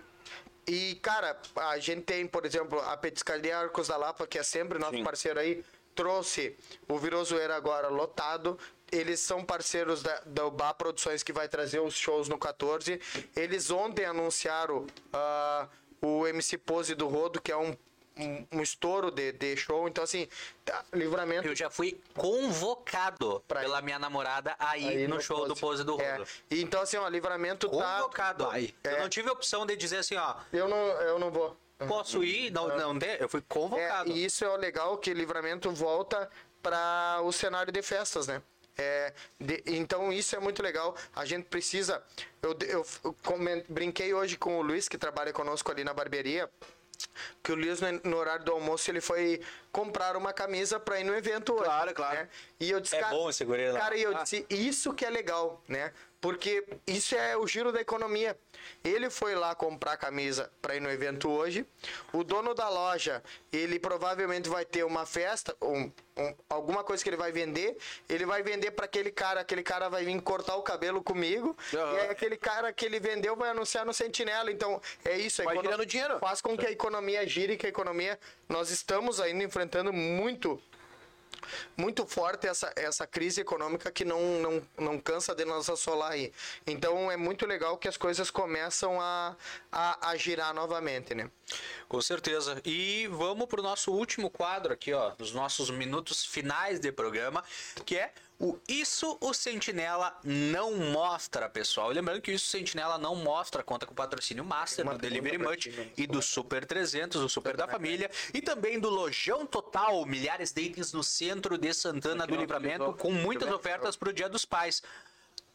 E, 0.67 0.95
cara, 1.01 1.35
a 1.55 1.79
gente 1.79 2.01
tem, 2.03 2.27
por 2.27 2.45
exemplo, 2.45 2.79
a 2.81 2.95
Petiscaria 2.95 3.57
Arcos 3.57 3.87
da 3.87 3.97
Lapa, 3.97 4.27
que 4.27 4.37
é 4.37 4.43
sempre 4.43 4.77
nosso 4.77 4.93
Sim. 4.97 5.03
parceiro 5.03 5.39
aí, 5.39 5.63
trouxe 5.95 6.55
o 6.87 6.97
Virozoeira 6.99 7.55
agora 7.55 7.87
lotado. 7.87 8.57
Eles 8.91 9.19
são 9.19 9.43
parceiros 9.43 10.01
da, 10.01 10.21
da 10.25 10.49
Bar 10.49 10.73
Produções, 10.73 11.21
que 11.23 11.31
vai 11.33 11.47
trazer 11.47 11.79
os 11.79 11.93
shows 11.95 12.27
no 12.27 12.37
14. 12.37 12.99
Eles 13.35 13.69
ontem 13.69 14.05
anunciaram 14.05 14.87
ah, 15.13 15.67
o 16.01 16.25
MC 16.27 16.57
Pose 16.57 16.95
do 16.95 17.07
Rodo, 17.07 17.39
que 17.41 17.51
é 17.51 17.57
um, 17.57 17.75
um, 18.17 18.47
um 18.53 18.61
estouro 18.61 19.11
de, 19.11 19.31
de 19.33 19.55
show. 19.57 19.87
Então, 19.87 20.03
assim, 20.03 20.27
tá, 20.65 20.83
livramento 20.93 21.47
Eu 21.47 21.55
já 21.55 21.69
fui 21.69 21.99
convocado 22.15 23.43
Pra 23.47 23.61
pela 23.61 23.79
ir. 23.79 23.83
minha 23.83 23.99
namorada 23.99 24.55
a 24.59 24.77
ir 24.77 24.87
aí 24.87 25.07
no, 25.07 25.21
show 25.21 25.47
do 25.47 25.55
Pose 25.55 25.83
do 25.83 25.99
É. 26.01 26.17
Rodo. 26.17 26.27
E 26.49 26.61
Então, 26.61 26.81
assim, 26.81 26.97
ó, 26.97 27.07
livramento 27.07 27.69
tá. 27.69 27.97
Convocado. 27.97 28.43
Eu 28.83 28.91
É. 28.91 28.99
não 28.99 29.09
tive 29.09 29.29
a 29.29 29.33
opção 29.33 29.65
de 29.65 29.75
dizer 29.75 29.97
assim, 29.97 30.15
ó, 30.15 30.35
Eu 30.51 30.67
não, 30.67 30.77
eu 30.77 31.19
não 31.19 31.29
vou. 31.31 31.55
posso 31.87 32.23
ir? 32.23 32.51
Não, 32.51 32.67
não. 32.69 32.97
Eu 33.19 33.29
fui 33.29 33.39
É, 33.39 33.43
convocado. 33.47 34.09
e 34.11 34.25
isso 34.25 34.43
é 34.43 34.49
o 34.49 34.55
legal 34.55 34.97
que 34.97 35.13
livramento 35.13 35.71
volta 35.71 36.29
para 36.61 37.21
o 37.23 37.31
cenário 37.31 37.71
de 37.71 37.81
festas, 37.81 38.27
né? 38.27 38.41
É, 38.79 39.13
de- 39.37 39.61
então 39.65 40.11
isso 40.11 40.33
é 40.37 40.39
muito 40.39 40.63
legal. 40.63 40.95
A 41.13 41.25
gente 41.25 41.45
precisa. 41.45 42.01
Eu, 42.41 42.57
eu, 42.65 42.85
eu 43.03 43.15
brinquei 43.67 44.13
hoje 44.13 44.37
com 44.37 44.57
o 44.57 44.61
Luiz, 44.61 44.87
que 44.87 44.97
trabalha 44.97 45.33
conosco 45.33 45.69
ali 45.69 45.83
na 45.83 45.93
barbearia. 45.93 46.49
Que 47.43 47.51
o 47.51 47.55
Luiz, 47.55 47.79
no, 48.03 48.17
horário 48.17 48.43
do 48.45 48.51
almoço, 48.51 48.89
ele 48.89 49.01
foi 49.01 49.41
comprar 49.71 50.15
uma 50.15 50.31
camisa 50.33 50.79
para 50.79 50.99
ir 50.99 51.03
no 51.03 51.15
evento 51.15 51.53
hoje. 51.53 51.63
Claro, 51.63 51.93
claro. 51.93 52.15
né? 52.19 52.29
E 52.59 52.69
eu 52.69 52.79
disse, 52.79 52.95
É 52.95 53.01
cara, 53.01 53.13
bom 53.15 53.29
esse 53.29 53.43
guri 53.43 53.69
lá. 53.69 53.79
Cara, 53.79 53.97
e 53.97 54.03
eu 54.03 54.13
disse, 54.13 54.45
isso 54.49 54.93
que 54.93 55.05
é 55.05 55.09
legal, 55.09 55.61
né? 55.67 55.93
Porque 56.21 56.65
isso 56.85 57.15
é 57.15 57.37
o 57.37 57.47
giro 57.47 57.71
da 57.71 57.79
economia. 57.79 58.37
Ele 58.83 59.09
foi 59.09 59.35
lá 59.35 59.55
comprar 59.55 59.95
camisa 59.95 60.51
para 60.61 60.75
ir 60.75 60.81
no 60.81 60.89
evento 60.91 61.29
hoje. 61.29 61.65
O 62.11 62.25
dono 62.25 62.53
da 62.53 62.67
loja, 62.67 63.23
ele 63.53 63.79
provavelmente 63.79 64.49
vai 64.49 64.65
ter 64.65 64.83
uma 64.83 65.05
festa, 65.05 65.55
um, 65.61 65.89
um- 66.17 66.35
alguma 66.49 66.83
coisa 66.83 67.01
que 67.01 67.09
ele 67.09 67.15
vai 67.15 67.31
vender. 67.31 67.77
Ele 68.09 68.25
vai 68.25 68.43
vender 68.43 68.71
para 68.71 68.83
aquele 68.83 69.11
cara, 69.11 69.39
aquele 69.39 69.63
cara 69.63 69.87
vai 69.87 70.03
vir 70.03 70.21
cortar 70.21 70.57
o 70.57 70.61
cabelo 70.61 71.01
comigo. 71.01 71.55
Aham. 71.73 71.93
E 71.93 71.99
aí 72.01 72.09
aquele 72.09 72.35
cara 72.35 72.73
que 72.73 72.85
ele 72.85 72.99
vendeu 72.99 73.37
vai 73.37 73.49
anunciar 73.51 73.85
no 73.85 73.93
Sentinela. 73.93 74.51
Então, 74.51 74.81
é 75.05 75.17
isso. 75.17 75.41
Vai 75.41 75.53
econo- 75.55 75.69
girando 75.69 75.85
dinheiro. 75.85 76.19
Faz 76.19 76.41
com 76.41 76.57
que 76.57 76.65
a 76.65 76.71
economia 76.71 77.25
gire, 77.25 77.55
que 77.55 77.65
a 77.65 77.69
economia... 77.69 78.19
Nós 78.49 78.71
estamos 78.71 79.21
ainda 79.21 79.43
enfrentando 79.43 79.93
muito 79.93 80.59
muito 81.77 82.05
forte 82.05 82.47
essa, 82.47 82.71
essa 82.75 83.07
crise 83.07 83.41
econômica 83.41 83.91
que 83.91 84.05
não, 84.05 84.21
não, 84.39 84.67
não 84.77 84.99
cansa 84.99 85.33
de 85.33 85.45
nos 85.45 85.69
assolar 85.69 86.11
aí. 86.11 86.31
Então 86.65 87.11
é 87.11 87.17
muito 87.17 87.45
legal 87.45 87.77
que 87.77 87.87
as 87.87 87.97
coisas 87.97 88.29
começam 88.29 88.99
a, 88.99 89.35
a, 89.71 90.09
a 90.09 90.15
girar 90.15 90.53
novamente, 90.53 91.13
né? 91.13 91.29
Com 91.87 92.01
certeza. 92.01 92.61
E 92.63 93.07
vamos 93.07 93.47
pro 93.47 93.61
nosso 93.61 93.91
último 93.91 94.29
quadro 94.29 94.73
aqui, 94.73 94.93
ó, 94.93 95.09
dos 95.11 95.33
nossos 95.33 95.69
minutos 95.69 96.25
finais 96.25 96.79
de 96.79 96.91
programa, 96.91 97.43
que 97.85 97.97
é 97.97 98.13
o 98.39 98.57
Isso 98.67 99.17
o 99.19 99.33
Sentinela 99.33 100.17
não 100.23 100.75
mostra, 100.77 101.49
pessoal. 101.49 101.89
Lembrando 101.89 102.21
que 102.21 102.31
o 102.31 102.33
Isso 102.33 102.45
o 102.45 102.49
Sentinela 102.49 102.97
não 102.97 103.15
mostra, 103.15 103.61
conta 103.61 103.85
com 103.85 103.91
o 103.91 103.95
patrocínio 103.95 104.45
Master 104.45 104.85
do 104.85 104.97
Delivery 104.97 105.37
Much 105.37 105.67
e 105.97 106.07
do 106.07 106.21
Super 106.21 106.65
300, 106.65 107.21
o 107.21 107.27
Super 107.27 107.57
da 107.57 107.67
Família, 107.67 108.09
e 108.33 108.41
também 108.41 108.79
do 108.79 108.89
Lojão 108.89 109.45
Total, 109.45 110.05
milhares 110.05 110.53
de 110.53 110.61
itens 110.61 110.93
no 110.93 111.03
centro 111.03 111.57
de 111.57 111.73
Santana 111.73 112.25
do 112.25 112.35
Livramento, 112.35 112.93
com 112.93 113.11
muitas 113.11 113.51
ofertas 113.51 113.97
pro 113.97 114.13
Dia 114.13 114.29
dos 114.29 114.45
Pais. 114.45 114.81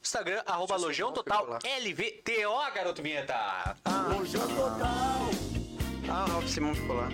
Instagram, 0.03 0.43
arroba 0.45 0.77
Lojão 0.77 1.11
Total, 1.11 1.59
LVTO, 1.65 2.75
garoto 2.75 3.03
vinheta. 3.03 3.35
Lojão 4.15 4.47
Total, 4.49 5.31
Ah, 6.07 6.39
o 6.39 6.47
Simão 6.47 6.75
ficou 6.75 6.97
lá. 6.97 7.09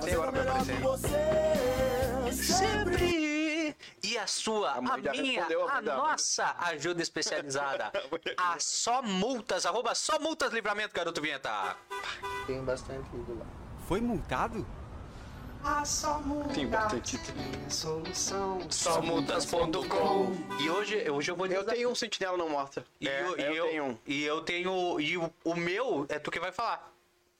Tem 0.00 0.14
agora 0.14 0.30
pra 0.30 0.42
aparecer. 0.42 0.76
Sempre! 2.32 3.25
E 4.06 4.16
a 4.16 4.26
sua, 4.26 4.72
a, 4.72 5.00
já 5.00 5.10
minha, 5.12 5.44
a 5.44 5.76
a 5.78 5.80
nossa 5.80 6.54
ajuda 6.58 7.02
especializada. 7.02 7.90
a 8.38 8.56
Só 8.60 9.02
Multas, 9.02 9.66
arroba 9.66 9.94
Só 9.94 10.18
Multas 10.18 10.52
Livramento, 10.52 10.94
garoto 10.94 11.20
vinheta. 11.20 11.76
Tem 12.46 12.62
bastante 12.64 13.08
ídolo 13.08 13.40
lá. 13.40 13.46
Foi 13.88 14.00
multado? 14.00 14.64
Tem 16.54 16.68
bastante. 16.68 17.18
Somultas.com 18.70 20.32
E 20.60 20.70
hoje, 20.70 21.10
hoje 21.10 21.30
eu 21.32 21.36
vou 21.36 21.46
Eu 21.46 21.64
tenho 21.64 21.90
um 21.90 21.94
sentinela 21.94 22.36
não 22.36 22.48
mostra. 22.48 22.84
E 23.00 23.08
É, 23.08 23.22
eu, 23.22 23.38
e 23.38 23.42
eu 23.42 23.54
eu- 23.54 23.66
tenho 23.68 23.84
um. 23.84 23.98
E 24.06 24.24
eu 24.24 24.40
tenho. 24.42 25.00
E 25.00 25.16
o, 25.16 25.32
o 25.44 25.54
meu 25.56 26.06
é 26.08 26.18
tu 26.20 26.30
que 26.30 26.38
vai 26.38 26.52
falar. 26.52 26.92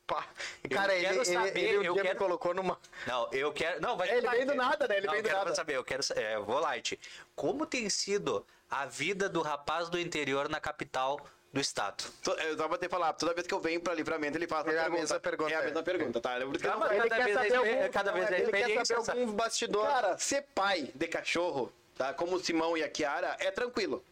Pá. 0.07 0.25
Cara, 0.71 0.93
Eu 0.93 0.97
ele, 0.99 1.07
quero 1.07 1.17
ele, 1.17 1.25
saber, 1.25 1.59
ele 1.59 1.79
um 1.79 1.83
eu 1.83 1.93
dia 1.95 2.03
quero- 2.03 2.15
me 2.15 2.21
colocou 2.21 2.55
numa. 2.55 2.79
Não, 3.07 3.29
eu 3.33 3.53
quero. 3.53 3.81
Não, 3.81 3.97
vai 3.97 4.09
Ele 4.09 4.21
falar, 4.23 4.37
vem 4.37 4.47
do 4.47 4.55
nada, 4.55 4.87
né? 4.89 4.97
Ele 4.99 5.07
Não, 5.07 5.13
vem 5.13 5.19
eu 5.19 5.23
do 5.25 5.29
quero 5.29 5.39
nada. 5.41 5.55
saber, 5.55 5.77
eu 5.77 5.85
quero 5.85 6.03
saber. 6.03 6.23
É, 6.23 6.39
vou 6.39 6.61
light. 6.61 6.99
Como 7.35 7.67
tem 7.67 7.91
sido 7.91 8.47
a 8.71 8.87
vida 8.87 9.29
do 9.29 9.43
rapaz 9.43 9.89
do 9.89 9.99
interior 9.99 10.49
na 10.49 10.61
capital 10.61 11.19
do 11.53 11.61
estado? 11.61 12.05
Eu 12.25 12.57
ter 12.79 12.79
que 12.87 12.89
falar, 12.89 13.13
toda 13.15 13.35
vez 13.35 13.47
que 13.47 13.55
eu 13.55 13.61
venho 13.61 13.81
pra 13.81 13.95
livramento, 13.95 14.37
ele 14.39 14.47
faz 14.47 14.65
É 14.67 14.71
a 14.71 14.83
pergunta. 14.83 15.01
mesma 15.01 15.21
pergunta, 15.21 15.51
É 15.51 15.57
a 15.57 15.61
é. 15.61 15.65
mesma 15.65 15.83
pergunta, 15.83 16.21
tá? 16.21 16.39
Eu 16.39 16.49
Ah, 16.53 16.77
não- 16.77 16.93
Ele 16.93 17.09
cada 17.09 17.17
quer 17.17 17.25
vez 17.25 17.35
saber 17.37 17.53
é 17.53 17.57
algum, 17.57 17.93
cada 17.93 18.13
vez 18.13 18.31
é 18.31 18.41
ele 18.41 18.53
quer 18.53 18.87
saber 18.87 19.05
sabe? 19.05 19.21
algum 19.21 19.33
bastidor. 19.33 19.87
Cara, 19.87 20.19
ser 20.19 20.43
pai 20.55 20.91
de 20.95 21.09
cachorro 21.09 21.73
tá? 21.97 22.13
Como 22.13 22.37
o 22.37 22.45
Simão 22.45 22.77
e 22.77 22.85
a 22.85 22.89
Kiara, 22.91 23.37
é 23.41 23.51
tranquilo, 23.51 24.05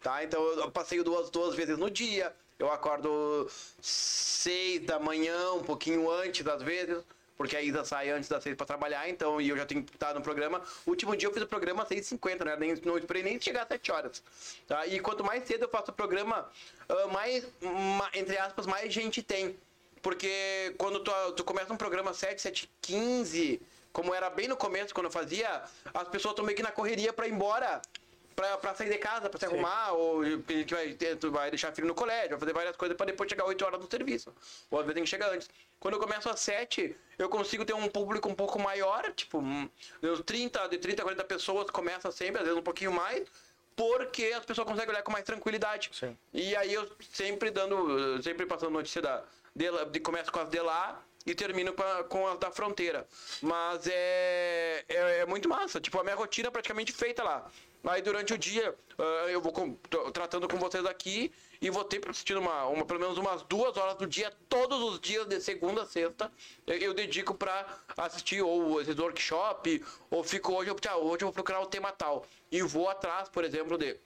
tá? 0.00 0.22
Então 0.22 0.40
eu 0.44 0.70
passeio 0.70 1.02
duas, 1.02 1.28
duas 1.28 1.56
vezes 1.56 1.76
no 1.76 1.90
dia, 1.90 2.32
eu 2.58 2.70
acordo 2.70 3.48
seis 3.80 4.80
da 4.84 4.98
manhã, 4.98 5.52
um 5.52 5.62
pouquinho 5.62 6.10
antes 6.10 6.46
às 6.46 6.62
vezes, 6.62 6.98
porque 7.36 7.56
a 7.56 7.62
Isa 7.62 7.84
sai 7.84 8.10
antes 8.10 8.28
das 8.28 8.42
seis 8.42 8.54
pra 8.56 8.64
trabalhar, 8.66 9.08
então, 9.08 9.40
e 9.40 9.48
eu 9.48 9.56
já 9.56 9.66
tenho 9.66 9.82
que 9.82 9.94
estar 9.94 10.14
no 10.14 10.20
programa. 10.22 10.62
O 10.86 10.90
último 10.90 11.16
dia 11.16 11.28
eu 11.28 11.32
fiz 11.32 11.42
o 11.42 11.46
programa 11.46 11.82
às 11.82 11.88
6h50, 11.88 12.44
né? 12.44 12.56
Nem, 12.56 12.74
não 12.84 12.96
esperei 12.96 13.22
nem 13.22 13.40
chegar 13.40 13.62
às 13.62 13.68
7 13.68 13.90
horas. 13.90 14.22
Tá? 14.68 14.86
E 14.86 15.00
quanto 15.00 15.24
mais 15.24 15.44
cedo 15.46 15.64
eu 15.64 15.68
faço 15.68 15.90
o 15.90 15.94
programa, 15.94 16.48
ah, 16.88 17.06
mais, 17.08 17.44
ma- 17.60 18.10
entre 18.14 18.38
aspas, 18.38 18.66
mais 18.66 18.92
gente 18.92 19.22
tem. 19.22 19.56
Porque 20.00 20.74
quando 20.78 21.00
tu, 21.00 21.10
tu 21.36 21.44
começa 21.44 21.72
um 21.72 21.76
programa 21.76 22.12
7, 22.14 22.40
7, 22.40 22.70
15, 22.80 23.60
como 23.92 24.14
era 24.14 24.28
bem 24.30 24.46
no 24.48 24.56
começo 24.56 24.92
quando 24.94 25.06
eu 25.06 25.12
fazia, 25.12 25.62
as 25.94 26.08
pessoas 26.08 26.32
estão 26.32 26.44
meio 26.44 26.56
que 26.56 26.62
na 26.62 26.72
correria 26.72 27.12
pra 27.12 27.26
ir 27.26 27.32
embora. 27.32 27.80
Pra, 28.34 28.56
pra 28.58 28.74
sair 28.74 28.88
de 28.90 28.98
casa, 28.98 29.28
pra 29.28 29.38
se 29.38 29.44
arrumar, 29.46 29.92
ou 29.92 30.24
gente 30.24 30.72
vai, 30.74 30.92
ter- 30.94 31.16
tu 31.16 31.30
vai 31.30 31.50
deixar 31.50 31.72
filho 31.72 31.86
no 31.86 31.94
colégio, 31.94 32.30
vai 32.30 32.38
fazer 32.40 32.52
várias 32.52 32.76
coisas 32.76 32.96
pra 32.96 33.04
depois 33.06 33.28
chegar 33.28 33.44
8 33.44 33.64
horas 33.64 33.80
do 33.80 33.88
serviço. 33.90 34.34
Ou 34.70 34.78
às 34.78 34.84
vezes 34.86 34.94
tem 34.94 35.04
que 35.04 35.10
chegar 35.10 35.30
antes. 35.30 35.48
Quando 35.78 35.94
eu 35.94 36.00
começo 36.00 36.28
às 36.30 36.40
7, 36.40 36.96
eu 37.18 37.28
consigo 37.28 37.64
ter 37.64 37.72
um 37.74 37.88
público 37.88 38.28
um 38.28 38.34
pouco 38.34 38.58
maior, 38.58 39.12
tipo, 39.12 39.38
uns 39.38 40.20
30, 40.24 40.68
de 40.68 40.78
30 40.78 41.02
a 41.02 41.04
40 41.04 41.24
pessoas 41.24 41.70
começa 41.70 42.10
sempre, 42.12 42.38
às 42.40 42.44
vezes 42.44 42.58
um 42.58 42.62
pouquinho 42.62 42.92
mais, 42.92 43.26
porque 43.76 44.26
as 44.36 44.44
pessoas 44.44 44.66
conseguem 44.68 44.90
olhar 44.90 45.02
com 45.02 45.12
mais 45.12 45.24
tranquilidade. 45.24 45.90
Sim. 45.92 46.16
E 46.32 46.54
aí 46.56 46.72
eu 46.72 46.88
sempre 47.12 47.50
dando, 47.50 48.22
sempre 48.22 48.46
passando 48.46 48.70
notícia 48.70 49.02
da, 49.02 49.22
de, 49.54 49.66
de 49.90 50.00
começo 50.00 50.30
com 50.30 50.40
as 50.40 50.48
de 50.48 50.60
lá 50.60 51.02
e 51.26 51.34
termino 51.34 51.72
com, 51.72 51.82
a- 51.82 52.04
com 52.04 52.26
as 52.28 52.38
da 52.38 52.50
fronteira. 52.50 53.06
Mas 53.40 53.86
é, 53.86 54.84
é, 54.88 55.18
é 55.20 55.26
muito 55.26 55.48
massa. 55.48 55.80
Tipo, 55.80 56.00
a 56.00 56.04
minha 56.04 56.14
rotina 56.16 56.48
é 56.48 56.50
praticamente 56.50 56.92
feita 56.92 57.22
lá. 57.22 57.50
Aí 57.84 58.00
durante 58.00 58.32
o 58.32 58.38
dia 58.38 58.74
ah, 58.98 59.26
eu 59.28 59.40
vou 59.40 59.52
com- 59.52 59.74
tratando 60.12 60.48
com 60.48 60.56
vocês 60.58 60.84
aqui 60.86 61.32
e 61.60 61.70
vou 61.70 61.84
ter 61.84 62.00
assistindo 62.08 62.38
uma, 62.40 62.66
uma, 62.66 62.84
pelo 62.84 63.00
menos 63.00 63.18
umas 63.18 63.42
duas 63.42 63.76
horas 63.76 63.96
do 63.96 64.06
dia, 64.06 64.32
todos 64.48 64.80
os 64.82 65.00
dias, 65.00 65.26
de 65.26 65.40
segunda 65.40 65.82
a 65.82 65.86
sexta, 65.86 66.30
eu, 66.66 66.76
eu 66.76 66.94
dedico 66.94 67.34
pra 67.34 67.66
assistir 67.96 68.42
ou 68.42 68.80
esses 68.80 68.98
workshop, 68.98 69.84
ou 70.10 70.22
fico 70.24 70.52
hoje, 70.52 70.70
eu, 70.70 70.76
hoje 71.00 71.22
eu 71.22 71.26
vou 71.28 71.32
procurar 71.32 71.60
o 71.60 71.66
tema 71.66 71.92
tal. 71.92 72.26
E 72.50 72.62
vou 72.62 72.88
atrás, 72.88 73.28
por 73.28 73.44
exemplo, 73.44 73.78
de 73.78 73.96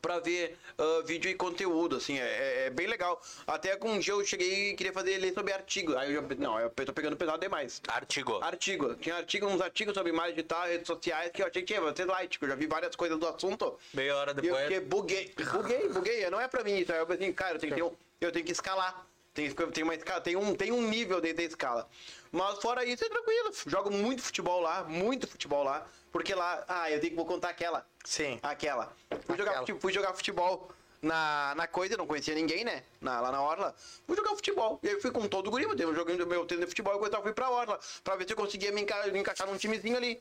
pra 0.00 0.18
ver 0.18 0.56
ah, 0.78 1.02
vídeo 1.04 1.30
e 1.30 1.34
conteúdo, 1.34 1.96
assim, 1.96 2.18
é, 2.18 2.22
é- 2.22 2.66
é 2.66 2.70
bem 2.70 2.86
legal. 2.86 3.20
Até 3.46 3.76
que 3.76 3.86
um 3.86 3.98
dia 3.98 4.12
eu 4.14 4.24
cheguei 4.24 4.70
e 4.70 4.74
queria 4.74 4.92
fazer 4.92 5.18
ler 5.18 5.34
sobre 5.34 5.52
artigo. 5.52 5.96
Aí 5.96 6.12
eu 6.14 6.22
já, 6.22 6.28
não, 6.36 6.58
eu 6.58 6.70
tô 6.70 6.92
pegando 6.92 7.16
pesado 7.16 7.38
demais. 7.40 7.80
Artigo. 7.88 8.38
Artigo. 8.42 8.94
Tinha 8.96 9.16
artigo, 9.16 9.46
uns 9.46 9.60
artigos 9.60 9.94
sobre 9.94 10.12
imagem 10.12 10.34
digital, 10.34 10.66
redes 10.66 10.86
sociais, 10.86 11.30
que 11.32 11.42
eu 11.42 11.46
achei 11.46 11.62
que 11.62 11.74
tinha, 11.74 11.94
ser 11.94 12.04
light, 12.06 12.38
que 12.38 12.44
eu 12.44 12.48
já 12.48 12.54
vi 12.54 12.66
várias 12.66 12.94
coisas 12.96 13.18
do 13.18 13.26
assunto. 13.26 13.78
Meia 13.92 14.16
hora 14.16 14.32
E 14.32 14.36
eu 14.36 14.42
depois. 14.42 14.62
fiquei, 14.62 14.80
buguei, 14.80 15.34
buguei, 15.52 15.88
buguei, 15.88 16.30
não 16.30 16.40
é 16.40 16.48
pra 16.48 16.62
mim 16.64 16.78
isso. 16.78 16.92
Aí 16.92 16.98
eu 16.98 17.06
pensei, 17.06 17.32
cara, 17.32 17.56
eu 17.56 17.58
tenho 17.60 17.72
que, 17.74 17.80
ter 17.80 17.86
um- 17.86 17.96
eu 18.20 18.32
tenho 18.32 18.44
que 18.44 18.52
escalar. 18.52 19.06
Tem, 19.34 19.50
tem, 19.50 19.82
uma 19.82 19.94
escala, 19.94 20.20
tem, 20.20 20.36
um, 20.36 20.54
tem 20.54 20.72
um 20.72 20.82
nível 20.82 21.18
dentro 21.18 21.38
da 21.38 21.42
escala. 21.44 21.88
Mas 22.30 22.58
fora 22.58 22.84
isso, 22.84 23.02
é 23.02 23.08
tranquilo. 23.08 23.50
Jogo 23.66 23.90
muito 23.90 24.20
futebol 24.22 24.60
lá, 24.60 24.84
muito 24.84 25.26
futebol 25.26 25.62
lá. 25.64 25.86
Porque 26.12 26.34
lá, 26.34 26.62
ah, 26.68 26.90
eu 26.90 27.00
tenho 27.00 27.10
que 27.12 27.16
vou 27.16 27.26
contar 27.26 27.48
aquela. 27.48 27.86
Sim. 28.04 28.38
Aquela. 28.42 28.92
Fui, 29.26 29.36
Jogar, 29.36 29.50
Aquela. 29.52 29.66
fute- 29.66 29.80
fui 29.80 29.92
jogar 29.92 30.12
futebol 30.12 30.70
na, 31.00 31.54
na 31.56 31.66
coisa, 31.66 31.96
não 31.96 32.06
conhecia 32.06 32.34
ninguém, 32.34 32.64
né? 32.64 32.82
Na- 33.00 33.20
lá 33.20 33.32
na 33.32 33.40
Orla. 33.42 33.74
Fui 34.06 34.14
jogar 34.14 34.30
futebol. 34.36 34.78
E 34.82 34.88
aí 34.90 35.00
fui 35.00 35.10
com 35.10 35.26
todo 35.26 35.46
o 35.46 35.50
guri, 35.50 35.64
eu 35.64 35.94
jogando 35.94 36.26
meu 36.26 36.44
treino 36.44 36.64
de 36.64 36.70
futebol, 36.70 37.02
eu 37.02 37.10
tava, 37.10 37.22
fui 37.22 37.32
pra 37.32 37.48
Orla. 37.50 37.80
Pra 38.04 38.14
ver 38.16 38.26
se 38.26 38.32
eu 38.32 38.36
conseguia 38.36 38.70
me, 38.72 38.82
enca- 38.82 39.06
me 39.06 39.18
encaixar 39.18 39.46
num 39.46 39.56
timezinho 39.56 39.96
ali. 39.96 40.20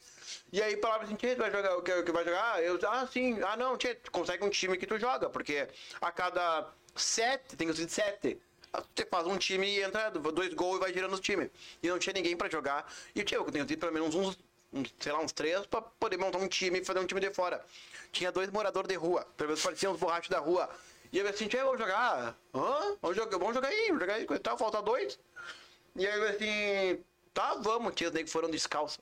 E 0.51 0.61
aí 0.61 0.79
falava 0.81 1.03
assim, 1.03 1.15
Tchê, 1.15 1.35
tu 1.35 1.39
vai 1.41 1.51
jogar 1.51 1.77
o 1.77 1.81
que, 1.81 1.91
o 1.91 2.03
que 2.05 2.11
vai 2.11 2.23
jogar? 2.23 2.63
Eu, 2.63 2.79
ah, 2.87 3.05
sim. 3.11 3.39
Ah, 3.43 3.57
não, 3.57 3.77
Tchê, 3.77 3.95
tu 3.95 4.09
consegue 4.11 4.43
um 4.45 4.49
time 4.49 4.77
que 4.77 4.87
tu 4.87 4.97
joga. 4.97 5.29
Porque 5.29 5.67
a 5.99 6.11
cada 6.11 6.67
sete, 6.95 7.55
tem 7.57 7.67
que 7.67 7.73
ser 7.73 7.89
sete. 7.89 8.39
Você 8.95 9.05
faz 9.05 9.27
um 9.27 9.37
time 9.37 9.67
e 9.67 9.81
entra 9.83 10.09
dois 10.11 10.53
gols 10.53 10.77
e 10.77 10.79
vai 10.79 10.93
girando 10.93 11.13
os 11.13 11.19
times. 11.19 11.49
E 11.83 11.89
não 11.89 11.99
tinha 11.99 12.13
ninguém 12.13 12.37
pra 12.37 12.49
jogar. 12.49 12.89
E 13.13 13.21
tinha, 13.21 13.37
eu 13.37 13.43
tenho 13.51 13.65
tido 13.65 13.79
pelo 13.81 13.91
menos 13.91 14.15
uns, 14.15 14.39
sei 14.99 15.11
lá, 15.11 15.19
uns 15.19 15.31
três 15.31 15.65
pra 15.65 15.81
poder 15.81 16.17
montar 16.17 16.37
um 16.37 16.47
time 16.47 16.79
e 16.79 16.85
fazer 16.85 16.99
um 16.99 17.05
time 17.05 17.19
de 17.21 17.33
fora. 17.33 17.63
Tinha 18.11 18.31
dois 18.31 18.49
moradores 18.49 18.87
de 18.89 18.95
rua, 18.95 19.25
pelo 19.37 19.49
menos 19.49 19.61
pareciam 19.63 19.93
uns 19.93 19.99
borrachos 19.99 20.29
da 20.29 20.39
rua. 20.39 20.69
E 21.11 21.17
eu 21.19 21.27
assim, 21.27 21.47
vamos 21.47 21.79
jogar? 21.79 22.35
Hã? 22.53 22.97
Vamos 23.01 23.17
jogar, 23.17 23.37
vamos 23.37 23.53
jogar 23.53 23.67
aí, 23.67 23.87
vamos 23.87 23.99
jogar 24.01 24.13
aí, 24.15 24.25
tal, 24.39 24.57
falta 24.57 24.81
dois. 24.81 25.19
E 25.95 26.07
aí 26.07 26.17
eu 26.19 26.27
assim, 26.29 27.03
tá, 27.33 27.55
vamos, 27.55 27.93
tia, 27.95 28.07
os 28.07 28.13
negros 28.13 28.31
foram 28.31 28.49
descalço. 28.49 28.99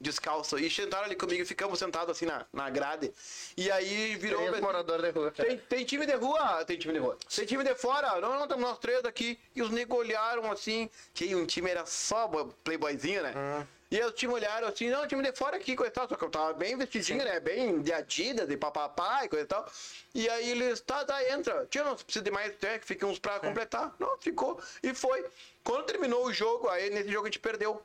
Descalço. 0.00 0.58
E 0.58 0.70
sentaram 0.70 1.06
ali 1.06 1.16
comigo 1.16 1.42
e 1.42 1.44
ficamos 1.44 1.78
sentados 1.78 2.16
assim 2.16 2.24
na, 2.26 2.46
na 2.52 2.70
grade. 2.70 3.12
E 3.56 3.68
aí 3.70 4.14
virou. 4.14 4.46
Assim, 4.48 4.60
morador 4.60 5.02
de 5.02 5.10
rua. 5.10 5.30
tem, 5.32 5.58
tem 5.58 5.84
time 5.84 6.06
de 6.06 6.14
rua? 6.14 6.64
Tem 6.64 6.78
time 6.78 6.94
de 6.94 7.00
rua. 7.00 7.18
Tem 7.34 7.44
time 7.46 7.64
de 7.64 7.74
fora? 7.74 8.20
Não, 8.20 8.34
não, 8.34 8.42
estamos 8.44 8.62
nós 8.64 8.78
três 8.78 9.04
aqui. 9.04 9.40
E 9.56 9.60
os 9.62 9.70
negros 9.70 9.98
olharam 9.98 10.52
assim, 10.52 10.88
que 11.12 11.34
um 11.34 11.44
time 11.46 11.68
era 11.70 11.84
só 11.84 12.28
bo- 12.28 12.54
playboyzinho, 12.62 13.24
né? 13.24 13.66
E 13.90 13.96
aí 13.96 14.04
os 14.04 14.12
times 14.12 14.36
olharam 14.36 14.68
assim, 14.68 14.90
não, 14.90 15.06
time 15.06 15.22
de 15.22 15.32
fora 15.32 15.56
aqui, 15.56 15.74
coisa 15.74 15.90
e 15.90 15.94
tal. 15.94 16.08
Só 16.08 16.14
que 16.14 16.22
eu 16.22 16.30
tava 16.30 16.52
bem 16.52 16.76
vestidinho, 16.76 17.24
né? 17.24 17.40
Bem 17.40 17.80
de 17.80 17.92
Adidas, 17.92 18.46
de 18.46 18.56
papapá 18.56 19.24
e 19.24 19.28
coisa 19.28 19.44
e 19.44 19.48
tal. 19.48 19.66
E 20.14 20.28
aí 20.28 20.50
eles, 20.50 20.80
tá, 20.80 21.04
tá, 21.04 21.32
entra. 21.32 21.66
Tia, 21.70 21.82
não 21.84 21.96
precisa 21.96 22.22
de 22.22 22.30
mais, 22.30 22.52
é, 22.62 22.78
que 22.78 22.86
fica 22.86 23.06
uns 23.06 23.18
pra 23.18 23.40
completar. 23.40 23.94
Não, 23.98 24.18
ficou. 24.18 24.60
E 24.82 24.94
foi. 24.94 25.24
Quando 25.64 25.86
terminou 25.86 26.26
o 26.26 26.32
jogo, 26.32 26.68
aí 26.68 26.90
nesse 26.90 27.10
jogo 27.10 27.26
a 27.26 27.28
gente 27.28 27.38
perdeu. 27.38 27.82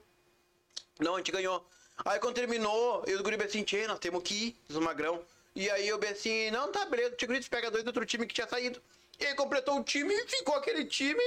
Não, 0.99 1.16
a 1.16 1.18
gente 1.20 1.32
ganhou. 1.32 1.66
Aí 2.04 2.20
quando 2.20 2.36
terminou, 2.36 3.04
eu 3.08 3.18
e 3.18 3.20
o 3.20 3.24
guri 3.24 3.41
assim, 3.41 3.64
tchê, 3.64 3.88
nós 3.88 3.99
temos 3.99 4.22
que 4.24 4.47
ir, 4.47 4.58
diz 4.68 4.76
o 4.76 4.82
Magrão. 4.82 5.24
E 5.56 5.70
aí 5.70 5.88
eu 5.88 5.97
bem 5.97 6.10
assim, 6.10 6.51
não, 6.51 6.72
tá, 6.72 6.86
beleza, 6.86 7.16
o 7.22 7.28
guri 7.28 7.41
pega 7.45 7.72
dois 7.72 7.84
do 7.84 7.88
outro 7.88 8.06
time 8.06 8.26
que 8.26 8.34
tinha 8.34 8.47
saído. 8.47 8.82
E 9.20 9.26
aí 9.26 9.36
completou 9.36 9.80
o 9.80 9.84
time 9.84 10.14
e 10.14 10.28
ficou 10.28 10.56
aquele 10.56 10.84
time. 10.86 11.24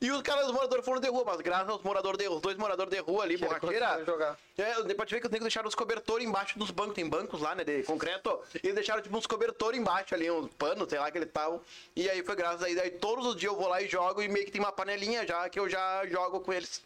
E 0.00 0.12
os 0.12 0.22
caras, 0.22 0.46
os 0.46 0.52
moradores 0.52 0.84
foram 0.84 1.00
de 1.00 1.08
rua, 1.08 1.24
mas 1.26 1.40
graças 1.40 1.68
aos 1.70 1.82
moradores 1.82 2.16
de 2.18 2.28
os 2.28 2.40
dois 2.40 2.56
moradores 2.56 2.92
de 2.92 3.00
rua 3.00 3.24
ali, 3.24 3.36
Que 3.36 3.44
ele 3.44 3.52
borracheira. 3.58 4.04
jogar. 4.04 4.38
É, 4.56 4.82
depois 4.84 5.10
ver 5.10 5.18
que 5.20 5.26
os 5.26 5.30
negros 5.32 5.46
deixaram 5.46 5.66
os 5.68 5.74
cobertores 5.74 6.24
embaixo 6.24 6.56
dos 6.56 6.70
bancos, 6.70 6.94
tem 6.94 7.08
bancos 7.08 7.40
lá, 7.40 7.52
né, 7.56 7.64
de 7.64 7.82
concreto. 7.82 8.38
E 8.54 8.58
eles 8.68 8.76
deixaram 8.76 9.02
tipo 9.02 9.16
uns 9.18 9.26
cobertores 9.26 9.76
embaixo 9.80 10.14
ali, 10.14 10.30
uns 10.30 10.52
panos, 10.54 10.88
sei 10.88 11.00
lá 11.00 11.10
que 11.10 11.18
eles 11.18 11.26
estavam. 11.26 11.60
E 11.96 12.08
aí 12.08 12.22
foi 12.22 12.36
graças. 12.36 12.62
Aí 12.62 12.90
todos 12.92 13.26
os 13.26 13.34
dias 13.34 13.52
eu 13.52 13.58
vou 13.58 13.66
lá 13.68 13.82
e 13.82 13.88
jogo 13.88 14.22
e 14.22 14.28
meio 14.28 14.44
que 14.46 14.52
tem 14.52 14.60
uma 14.60 14.70
panelinha 14.70 15.26
já 15.26 15.48
que 15.48 15.58
eu 15.58 15.68
já 15.68 16.06
jogo 16.06 16.40
com 16.40 16.52
eles. 16.52 16.80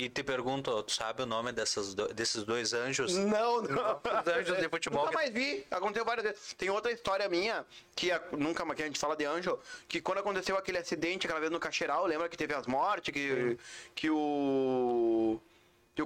E 0.00 0.08
te 0.08 0.22
pergunto, 0.22 0.80
tu 0.84 0.92
sabe 0.92 1.24
o 1.24 1.26
nome 1.26 1.50
dessas 1.50 1.92
do- 1.92 2.06
desses 2.14 2.44
dois 2.44 2.72
anjos? 2.72 3.16
Não, 3.16 3.60
não. 3.62 4.00
Os 4.20 4.28
anjos 4.32 4.56
de 4.56 4.68
futebol. 4.68 5.06
Nunca 5.06 5.16
mais 5.18 5.32
vi. 5.34 5.66
Aconteceu 5.68 6.04
várias 6.04 6.24
vezes. 6.24 6.54
Tem 6.54 6.70
outra 6.70 6.92
história 6.92 7.28
minha, 7.28 7.66
que 7.96 8.12
a- 8.12 8.22
nunca 8.30 8.64
mais 8.64 8.76
que 8.76 8.84
a 8.84 8.86
gente 8.86 8.96
fala 8.96 9.16
de 9.16 9.24
anjo, 9.24 9.58
que 9.88 10.00
quando 10.00 10.18
aconteceu 10.18 10.56
aquele 10.56 10.78
acidente 10.78 11.26
aquela 11.26 11.40
vez 11.40 11.50
no 11.50 11.58
Cacheral, 11.58 12.06
lembra 12.06 12.28
que 12.28 12.36
teve 12.36 12.54
as 12.54 12.64
mortes, 12.68 13.12
que, 13.12 13.58
que 13.92 14.08
o. 14.08 15.40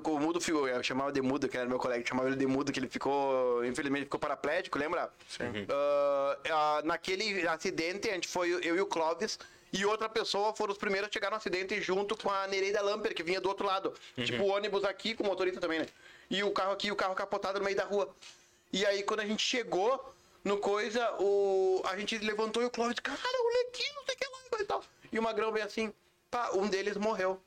Que 0.00 0.10
o 0.10 0.18
Mudo 0.18 0.40
ficou, 0.40 0.66
eu 0.66 0.82
chamava 0.82 1.12
de 1.12 1.20
Mudo, 1.20 1.46
que 1.48 1.56
era 1.56 1.68
meu 1.68 1.78
colega, 1.78 2.02
chamava 2.06 2.28
ele 2.28 2.36
de 2.36 2.46
Mudo, 2.46 2.72
que 2.72 2.80
ele 2.80 2.88
ficou, 2.88 3.62
infelizmente, 3.62 4.04
ficou 4.04 4.18
paraplégico, 4.18 4.78
lembra? 4.78 5.12
Sim. 5.28 5.66
naquele 6.84 7.46
acidente, 7.46 8.08
a 8.08 8.14
gente 8.14 8.26
foi, 8.26 8.50
eu 8.50 8.74
e 8.74 8.80
o 8.80 8.86
Clóvis, 8.86 9.38
e 9.72 9.84
outra 9.84 10.08
pessoa 10.08 10.54
foram 10.54 10.72
os 10.72 10.78
primeiros 10.78 11.10
a 11.10 11.12
chegar 11.12 11.30
no 11.30 11.36
acidente 11.36 11.80
junto 11.80 12.16
com 12.16 12.30
a 12.30 12.46
Nereida 12.46 12.80
Lamper, 12.80 13.14
que 13.14 13.22
vinha 13.22 13.40
do 13.40 13.48
outro 13.48 13.66
lado. 13.66 13.92
Tipo, 14.16 14.44
o 14.44 14.48
ônibus 14.48 14.84
aqui, 14.84 15.14
com 15.14 15.24
o 15.24 15.26
motorista 15.26 15.60
também, 15.60 15.80
né? 15.80 15.86
E 16.30 16.42
o 16.42 16.50
carro 16.50 16.72
aqui, 16.72 16.90
o 16.90 16.96
carro 16.96 17.14
capotado 17.14 17.58
no 17.58 17.64
meio 17.64 17.76
da 17.76 17.84
rua. 17.84 18.14
E 18.72 18.86
aí, 18.86 19.02
quando 19.02 19.20
a 19.20 19.26
gente 19.26 19.42
chegou 19.42 20.14
no 20.44 20.58
coisa, 20.58 21.14
o... 21.18 21.82
a 21.84 21.96
gente 21.96 22.18
levantou 22.18 22.62
e 22.62 22.66
o 22.66 22.70
Clóvis, 22.70 22.98
cara, 22.98 23.18
o 23.18 23.48
Lequinho, 23.64 23.94
não 23.96 24.04
sei 24.04 24.14
o 24.14 24.18
que 24.18 24.26
lá, 24.26 24.60
e 24.60 24.64
tal. 24.64 24.84
E 25.12 25.18
o 25.18 25.22
Magrão 25.22 25.52
veio 25.52 25.64
assim, 25.64 25.92
pá, 26.30 26.50
um 26.54 26.68
deles 26.68 26.96
morreu. 26.96 27.40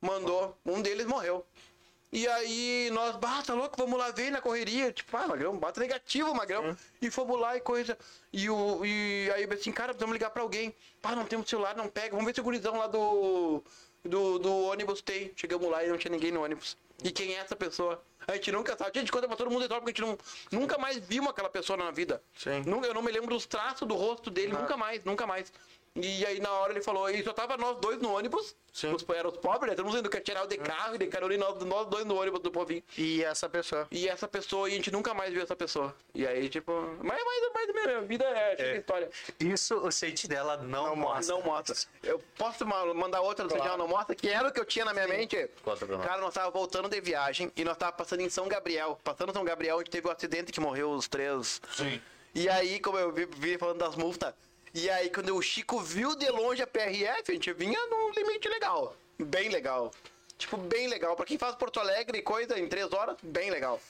Mandou, 0.00 0.56
um 0.64 0.80
deles 0.80 1.06
morreu. 1.06 1.44
E 2.10 2.26
aí 2.26 2.90
nós, 2.90 3.16
bata 3.16 3.52
louco, 3.52 3.76
vamos 3.76 3.98
lá 3.98 4.10
ver 4.10 4.30
na 4.30 4.40
correria. 4.40 4.92
Tipo, 4.92 5.16
ah, 5.16 5.28
Magrão, 5.28 5.56
bata 5.56 5.80
negativo, 5.80 6.34
Magrão. 6.34 6.76
E 7.02 7.10
fomos 7.10 7.38
lá 7.38 7.56
e 7.56 7.60
coisa. 7.60 7.98
E, 8.32 8.48
o, 8.48 8.84
e 8.84 9.30
aí 9.34 9.44
assim, 9.52 9.70
cara, 9.70 9.88
precisamos 9.88 10.14
ligar 10.14 10.30
pra 10.30 10.42
alguém. 10.42 10.74
Pá, 11.02 11.14
não 11.14 11.26
temos 11.26 11.48
celular, 11.48 11.76
não 11.76 11.88
pega. 11.88 12.10
Vamos 12.10 12.24
ver 12.24 12.34
se 12.34 12.40
o 12.40 12.44
gurizão 12.44 12.78
lá 12.78 12.86
do, 12.86 13.62
do, 14.02 14.38
do 14.38 14.52
ônibus 14.64 15.02
tem. 15.02 15.32
Chegamos 15.36 15.70
lá 15.70 15.84
e 15.84 15.88
não 15.88 15.98
tinha 15.98 16.10
ninguém 16.10 16.32
no 16.32 16.42
ônibus. 16.42 16.76
E 17.04 17.10
quem 17.10 17.34
é 17.34 17.38
essa 17.38 17.54
pessoa? 17.54 18.02
A 18.26 18.34
gente 18.34 18.52
nunca 18.52 18.76
sabe. 18.76 18.90
A 18.94 19.00
gente 19.00 19.12
conta 19.12 19.28
pra 19.28 19.36
todo 19.36 19.50
mundo 19.50 19.64
enorme 19.64 19.84
porque 19.84 20.02
a 20.02 20.06
gente 20.06 20.18
não, 20.50 20.60
nunca 20.60 20.76
mais 20.78 20.98
vimos 20.98 21.30
aquela 21.30 21.48
pessoa 21.48 21.76
na 21.76 21.90
vida. 21.90 22.22
Sim. 22.36 22.62
Nunca, 22.66 22.86
eu 22.86 22.94
não 22.94 23.02
me 23.02 23.12
lembro 23.12 23.30
dos 23.30 23.46
traços 23.46 23.86
do 23.86 23.94
rosto 23.94 24.30
dele, 24.30 24.52
nunca 24.52 24.76
mais, 24.76 25.04
nunca 25.04 25.26
mais. 25.26 25.52
E 26.00 26.24
aí 26.24 26.40
na 26.40 26.50
hora 26.52 26.72
ele 26.72 26.82
falou, 26.82 27.10
e 27.10 27.22
só 27.22 27.32
tava 27.32 27.56
nós 27.56 27.76
dois 27.78 27.98
no 27.98 28.14
ônibus, 28.14 28.54
Sim. 28.72 28.92
os, 28.92 29.04
eram 29.08 29.30
os 29.30 29.36
pobres, 29.36 29.70
né? 29.70 29.76
Todo 29.76 29.86
mundo 29.86 29.98
indo 29.98 30.08
que 30.10 30.20
tirar 30.20 30.44
o 30.44 30.46
de 30.46 30.56
carro 30.56 30.94
e 30.94 30.98
de 30.98 31.04
e 31.08 31.36
nós, 31.36 31.86
dois 31.88 32.04
no 32.04 32.20
ônibus 32.20 32.40
do 32.40 32.50
povinho. 32.50 32.82
E 32.96 33.24
essa 33.24 33.48
pessoa. 33.48 33.88
E 33.90 34.08
essa 34.08 34.28
pessoa, 34.28 34.68
e 34.68 34.72
a 34.72 34.76
gente 34.76 34.90
nunca 34.90 35.12
mais 35.12 35.32
viu 35.32 35.42
essa 35.42 35.56
pessoa. 35.56 35.94
E 36.14 36.26
aí, 36.26 36.48
tipo. 36.48 36.72
Mas, 37.02 37.20
mas, 37.24 37.52
mais 37.52 37.86
minha 37.86 38.00
vida 38.02 38.24
é, 38.24 38.72
a 38.72 38.76
história. 38.76 39.10
Isso 39.40 39.76
o 39.76 39.90
sentinela 39.90 40.56
não, 40.56 40.94
mostra. 40.94 41.34
Não 41.34 41.42
mostra. 41.42 41.74
Eu 42.02 42.22
posso 42.36 42.64
ma- 42.64 42.94
mandar 42.94 43.20
outra 43.20 43.44
do 43.46 43.50
Sentinela 43.52 43.76
Não 43.76 43.88
Mostra, 43.88 44.14
que 44.14 44.28
era 44.28 44.48
o 44.48 44.52
que 44.52 44.60
eu 44.60 44.64
tinha 44.64 44.84
na 44.84 44.92
minha 44.92 45.08
mente. 45.08 45.48
Conta 45.62 45.86
pra 45.86 45.96
nós. 45.96 46.06
Cara, 46.06 46.20
nós 46.20 46.34
tava 46.34 46.50
voltando 46.50 46.88
de 46.88 47.00
viagem 47.00 47.50
e 47.56 47.64
nós 47.64 47.76
tava 47.76 47.92
passando 47.92 48.20
em 48.20 48.28
São 48.30 48.48
Gabriel. 48.48 48.98
Passando 49.02 49.30
em 49.30 49.34
São 49.34 49.44
Gabriel, 49.44 49.78
onde 49.78 49.90
teve 49.90 50.06
o 50.06 50.10
acidente 50.10 50.52
que 50.52 50.60
morreu 50.60 50.90
os 50.90 51.08
três. 51.08 51.60
Sim. 51.72 52.00
E 52.34 52.48
aí, 52.48 52.78
como 52.78 52.98
eu 52.98 53.10
vi, 53.12 53.26
vi 53.26 53.58
falando 53.58 53.78
das 53.78 53.96
multas, 53.96 54.34
e 54.78 54.88
aí 54.88 55.10
quando 55.10 55.34
o 55.34 55.42
Chico 55.42 55.80
viu 55.80 56.14
de 56.14 56.28
longe 56.30 56.62
a 56.62 56.66
PRF, 56.66 57.30
a 57.30 57.32
gente 57.32 57.52
vinha 57.52 57.78
num 57.86 58.10
limite 58.12 58.48
legal. 58.48 58.94
Bem 59.18 59.48
legal. 59.48 59.90
Tipo, 60.36 60.56
bem 60.56 60.86
legal. 60.86 61.16
Pra 61.16 61.26
quem 61.26 61.36
faz 61.36 61.56
Porto 61.56 61.80
Alegre 61.80 62.18
e 62.18 62.22
coisa 62.22 62.56
em 62.56 62.68
três 62.68 62.92
horas, 62.92 63.16
bem 63.20 63.50
legal. 63.50 63.80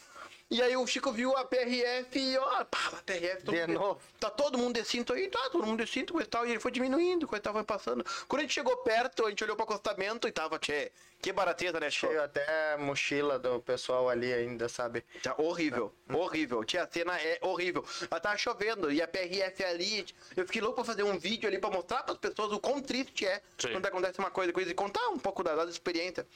E 0.51 0.63
aí 0.63 0.75
o 0.79 0.87
Chico 0.87 1.13
viu 1.13 1.37
a 1.37 1.45
PRF 1.45 2.19
e, 2.19 2.39
ó, 2.39 2.65
pá, 2.65 2.79
a 2.95 3.03
PRF... 3.03 3.43
todo 3.45 3.55
De 3.55 3.61
mundo- 3.67 3.79
novo. 3.79 4.01
Tá 4.19 4.31
todo 4.31 4.57
mundo 4.57 4.81
de 4.81 4.85
cinto 4.89 5.13
aí, 5.13 5.29
tá, 5.29 5.51
todo 5.51 5.67
mundo 5.67 5.85
de 5.85 5.91
cinto, 5.91 6.15
coisa 6.15 6.27
e 6.27 6.31
tal. 6.31 6.47
E 6.47 6.51
ele 6.53 6.59
foi 6.61 6.71
diminuindo, 6.71 7.27
coisa 7.29 7.41
e 7.41 7.45
tal, 7.45 7.53
foi 7.53 7.65
passando. 7.65 8.03
Quando 8.27 8.41
a 8.41 8.43
gente 8.45 8.55
chegou 8.55 8.75
perto, 8.79 9.27
a 9.27 9.29
gente 9.29 9.45
olhou 9.45 9.55
pro 9.57 9.65
acostamento 9.65 10.27
e 10.27 10.33
tava, 10.33 10.59
tchê, 10.59 10.91
que 11.21 11.33
barateza, 11.33 11.79
né, 11.79 11.91
Chico? 11.91 12.07
Cheio 12.13 12.23
até 12.23 12.77
mochila 12.79 13.39
do 13.39 13.61
pessoal 13.61 14.09
ali 14.09 14.33
ainda, 14.33 14.69
sabe? 14.71 15.05
Tá 15.23 15.35
horrível, 15.37 15.93
horrível. 16.09 16.65
Tia, 16.65 16.85
a 16.85 16.89
cena 16.91 17.21
é 17.21 17.39
horrível. 17.43 17.85
Ela 18.11 18.19
tava 18.21 18.39
chovendo 18.39 18.91
e 18.91 19.03
a 19.03 19.09
PRF 19.09 19.63
ali. 19.65 20.07
Eu 20.35 20.47
fiquei 20.47 20.63
louco 20.63 20.77
pra 20.77 20.85
fazer 20.85 21.03
um 21.03 21.19
vídeo 21.19 21.47
ali 21.47 21.59
pra 21.59 21.69
mostrar 21.71 22.05
pras 22.05 22.17
pessoas 22.17 22.53
o 22.53 22.59
quão 22.61 22.81
triste 22.81 23.27
é 23.27 23.43
Sim. 23.59 23.73
quando 23.73 23.85
acontece 23.85 24.19
uma 24.19 24.31
coisa, 24.31 24.51
coisa 24.53 24.71
e 24.71 24.75
contar 24.75 25.09
um 25.09 25.19
pouco 25.19 25.43
da, 25.43 25.55
da 25.57 25.65
experiência. 25.71 26.27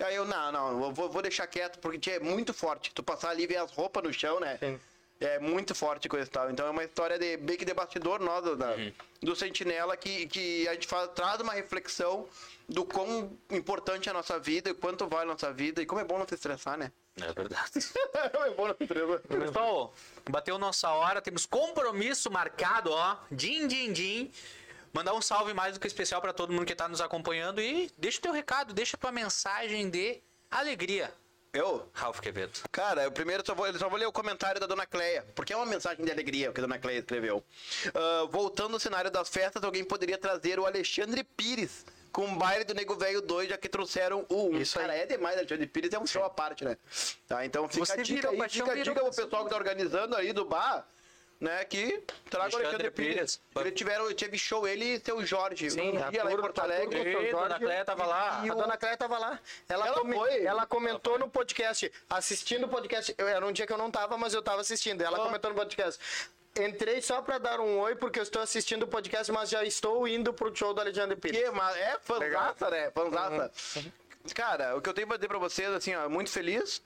Aí 0.00 0.16
eu, 0.16 0.24
não, 0.24 0.50
não, 0.50 0.82
eu 0.84 0.92
vou, 0.92 1.08
vou 1.08 1.22
deixar 1.22 1.46
quieto, 1.46 1.78
porque 1.78 1.98
tia, 1.98 2.14
é 2.14 2.18
muito 2.18 2.52
forte. 2.52 2.92
Tu 2.94 3.02
passar 3.02 3.28
ali 3.30 3.44
e 3.44 3.46
ver 3.46 3.59
as 3.60 3.72
roupas 3.72 4.02
no 4.02 4.12
chão, 4.12 4.40
né? 4.40 4.56
Sim. 4.58 4.80
É 5.20 5.38
muito 5.38 5.74
forte 5.74 6.08
coisa 6.08 6.26
e 6.26 6.30
tal. 6.30 6.50
Então 6.50 6.66
é 6.66 6.70
uma 6.70 6.82
história 6.82 7.18
de 7.18 7.36
bem 7.36 7.56
que 7.56 7.64
de 7.64 7.74
bastidor 7.74 8.20
nossa, 8.20 8.56
da, 8.56 8.74
do 9.20 9.36
Sentinela, 9.36 9.94
que, 9.94 10.26
que 10.26 10.66
a 10.66 10.72
gente 10.72 10.86
faz, 10.86 11.10
traz 11.14 11.40
uma 11.40 11.52
reflexão 11.52 12.26
do 12.66 12.86
quão 12.86 13.36
importante 13.50 14.08
é 14.08 14.10
a 14.10 14.14
nossa 14.14 14.38
vida, 14.38 14.70
e 14.70 14.74
quanto 14.74 15.06
vale 15.06 15.24
a 15.24 15.32
nossa 15.32 15.52
vida, 15.52 15.82
e 15.82 15.86
como 15.86 16.00
é 16.00 16.04
bom 16.04 16.18
não 16.18 16.26
se 16.26 16.34
estressar, 16.34 16.78
né? 16.78 16.90
É 17.20 17.32
verdade. 17.34 17.70
é 18.14 18.50
bom 18.54 18.66
não 18.66 18.74
se 18.74 18.84
estressar. 18.84 19.20
Pessoal, 19.20 19.94
bateu 20.30 20.58
nossa 20.58 20.88
hora, 20.88 21.20
temos 21.20 21.44
compromisso 21.44 22.30
marcado, 22.30 22.90
ó. 22.90 23.18
Din, 23.30 23.68
din, 23.68 23.92
din. 23.92 24.30
Mandar 24.92 25.14
um 25.14 25.20
salve 25.20 25.52
mais 25.52 25.74
do 25.74 25.80
que 25.80 25.86
especial 25.86 26.20
pra 26.20 26.32
todo 26.32 26.52
mundo 26.52 26.64
que 26.64 26.74
tá 26.74 26.88
nos 26.88 27.00
acompanhando 27.00 27.60
e 27.60 27.90
deixa 27.96 28.18
o 28.18 28.22
teu 28.22 28.32
recado, 28.32 28.72
deixa 28.72 28.96
tua 28.96 29.12
mensagem 29.12 29.88
de 29.88 30.20
alegria, 30.50 31.12
Eu? 31.52 31.88
Ralph 31.92 32.20
Quevedo. 32.20 32.52
Cara, 32.70 33.02
eu 33.02 33.10
primeiro 33.10 33.42
só 33.44 33.54
vou, 33.54 33.66
eu 33.66 33.74
só 33.74 33.88
vou 33.88 33.98
ler 33.98 34.06
o 34.06 34.12
comentário 34.12 34.60
da 34.60 34.66
Dona 34.66 34.86
Cleia, 34.86 35.24
porque 35.34 35.52
é 35.52 35.56
uma 35.56 35.66
mensagem 35.66 36.04
de 36.04 36.10
alegria 36.10 36.52
que 36.52 36.60
a 36.60 36.62
Dona 36.62 36.78
Cleia 36.78 36.98
escreveu. 37.00 37.42
Ah, 37.92 38.28
voltando 38.30 38.74
ao 38.74 38.80
cenário 38.80 39.10
das 39.10 39.28
festas, 39.28 39.64
alguém 39.64 39.84
poderia 39.84 40.16
trazer 40.16 40.60
o 40.60 40.66
Alexandre 40.66 41.24
Pires 41.24 41.84
com 42.12 42.24
o 42.24 42.36
baile 42.36 42.64
do 42.64 42.74
Nego 42.74 42.94
Velho 42.94 43.20
2, 43.20 43.48
já 43.48 43.58
que 43.58 43.68
trouxeram 43.68 44.24
o 44.28 44.50
1. 44.50 44.60
Isso 44.60 44.78
Cara, 44.78 44.94
é 44.94 45.06
demais, 45.06 45.36
Alexandre 45.36 45.66
Pires 45.66 45.92
é 45.92 45.98
um 45.98 46.06
show 46.06 46.24
à 46.24 46.30
parte, 46.30 46.64
né? 46.64 46.76
Tá, 47.26 47.44
então 47.44 47.68
fica 47.68 47.84
Você 47.84 47.92
a 47.92 47.96
dica 48.02 48.30
virou 48.30 48.42
aí, 48.44 48.48
fica 48.48 48.72
a 48.72 48.74
dica 48.76 49.00
pro 49.00 49.10
pessoal 49.10 49.44
que 49.44 49.50
tá 49.50 49.56
organizando 49.56 50.16
aí 50.16 50.32
do 50.32 50.44
bar, 50.44 50.86
né, 51.40 51.64
que 51.64 52.02
traga 52.28 52.54
o 52.54 52.58
Alexandre 52.58 52.90
Pires. 52.90 53.14
Pires. 53.14 53.40
Eles 53.56 53.74
tiveram, 53.78 54.12
teve 54.14 54.36
show 54.38 54.68
ele 54.68 54.84
e 54.96 55.00
seu 55.00 55.24
Jorge, 55.24 55.70
Sim, 55.70 55.92
um 55.98 56.04
a 56.04 56.10
dia 56.10 56.22
lá 56.22 56.32
em 56.32 56.36
Porto 56.36 56.58
a 56.60 56.64
Alegre. 56.64 57.12
Jorge 57.12 57.30
Dona 57.30 57.58
Cleia 57.58 57.84
tava 57.84 58.06
lá. 58.06 58.42
e 58.44 58.50
A 58.50 58.52
o- 58.52 58.56
dona 58.56 58.76
Cléia 58.76 58.96
tava 58.96 59.18
lá. 59.18 59.40
Ela, 59.68 59.86
Ela 59.86 59.96
come- 59.98 60.14
foi. 60.14 60.44
ela 60.44 60.66
comentou 60.66 61.18
no 61.18 61.28
podcast, 61.30 61.90
assistindo 62.10 62.64
o 62.64 62.68
podcast. 62.68 63.14
Eu, 63.16 63.26
era 63.26 63.44
um 63.46 63.52
dia 63.52 63.66
que 63.66 63.72
eu 63.72 63.78
não 63.78 63.90
tava, 63.90 64.18
mas 64.18 64.34
eu 64.34 64.42
tava 64.42 64.60
assistindo. 64.60 65.00
Ela 65.02 65.18
Ó. 65.18 65.24
comentou 65.24 65.50
no 65.50 65.56
podcast. 65.56 65.98
Entrei 66.58 67.00
só 67.00 67.22
pra 67.22 67.38
dar 67.38 67.60
um 67.60 67.78
oi, 67.78 67.94
porque 67.94 68.18
eu 68.18 68.22
estou 68.24 68.42
assistindo 68.42 68.82
o 68.82 68.86
podcast, 68.88 69.30
mas 69.32 69.48
já 69.48 69.64
estou 69.64 70.06
indo 70.08 70.32
pro 70.34 70.54
show 70.54 70.74
do 70.74 70.80
Alexandre 70.80 71.16
Pires. 71.16 71.40
Que, 71.40 71.50
mas 71.50 71.76
é 71.76 71.96
fanzaça, 72.02 72.68
né? 72.70 72.90
Fanzaça. 72.90 73.52
Uhum. 73.76 73.92
Cara, 74.34 74.76
o 74.76 74.82
que 74.82 74.88
eu 74.88 74.92
tenho 74.92 75.06
pra 75.06 75.16
dizer 75.16 75.28
pra 75.28 75.38
vocês, 75.38 75.70
assim, 75.70 75.94
ó, 75.94 76.08
muito 76.08 76.28
feliz, 76.30 76.82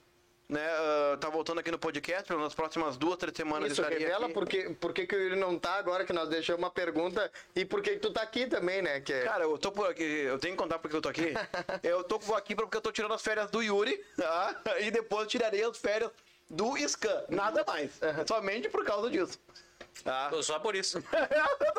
né? 0.48 0.60
ah, 0.62 1.16
tá 1.20 1.28
voltando 1.28 1.60
aqui 1.60 1.70
no 1.70 1.78
podcast, 1.78 2.32
nas 2.32 2.54
próximas 2.54 2.96
duas, 2.96 3.16
três 3.16 3.36
semanas 3.36 3.72
Isso, 3.72 3.80
estarei 3.80 3.98
revela 3.98 4.26
aqui. 4.26 4.34
por 4.34 4.48
que, 4.48 4.70
por 4.70 4.92
que, 4.92 5.14
ele 5.14 5.36
não 5.36 5.58
tá 5.58 5.74
agora, 5.74 6.04
que 6.04 6.12
nós 6.12 6.28
deixamos 6.28 6.62
uma 6.62 6.70
pergunta, 6.70 7.30
e 7.54 7.64
por 7.64 7.82
que, 7.82 7.92
que 7.92 7.98
tu 7.98 8.12
tá 8.12 8.22
aqui 8.22 8.46
também, 8.46 8.82
né? 8.82 9.00
Que 9.00 9.12
é- 9.12 9.24
Cara, 9.24 9.44
eu 9.44 9.58
tô 9.58 9.72
por 9.72 9.88
aqui, 9.88 10.02
eu 10.02 10.38
tenho 10.38 10.54
que 10.56 10.62
contar 10.62 10.78
porque 10.78 10.96
eu 10.96 11.02
tô 11.02 11.08
aqui. 11.08 11.32
eu 11.82 12.04
tô 12.04 12.16
aqui 12.34 12.54
porque 12.54 12.76
eu 12.76 12.80
tô 12.80 12.92
tirando 12.92 13.14
as 13.14 13.22
férias 13.22 13.50
do 13.50 13.62
Yuri, 13.62 13.96
tá? 14.16 14.60
E 14.80 14.90
depois 14.90 15.28
tirarei 15.28 15.62
as 15.64 15.78
férias 15.78 16.10
do 16.48 16.76
Scan. 16.88 17.24
Nada 17.28 17.64
mais. 17.66 17.98
Somente 18.26 18.68
por 18.68 18.84
causa 18.84 19.10
disso. 19.10 19.38
Tá? 20.02 20.30
Só 20.42 20.58
por 20.58 20.74
isso. 20.74 21.02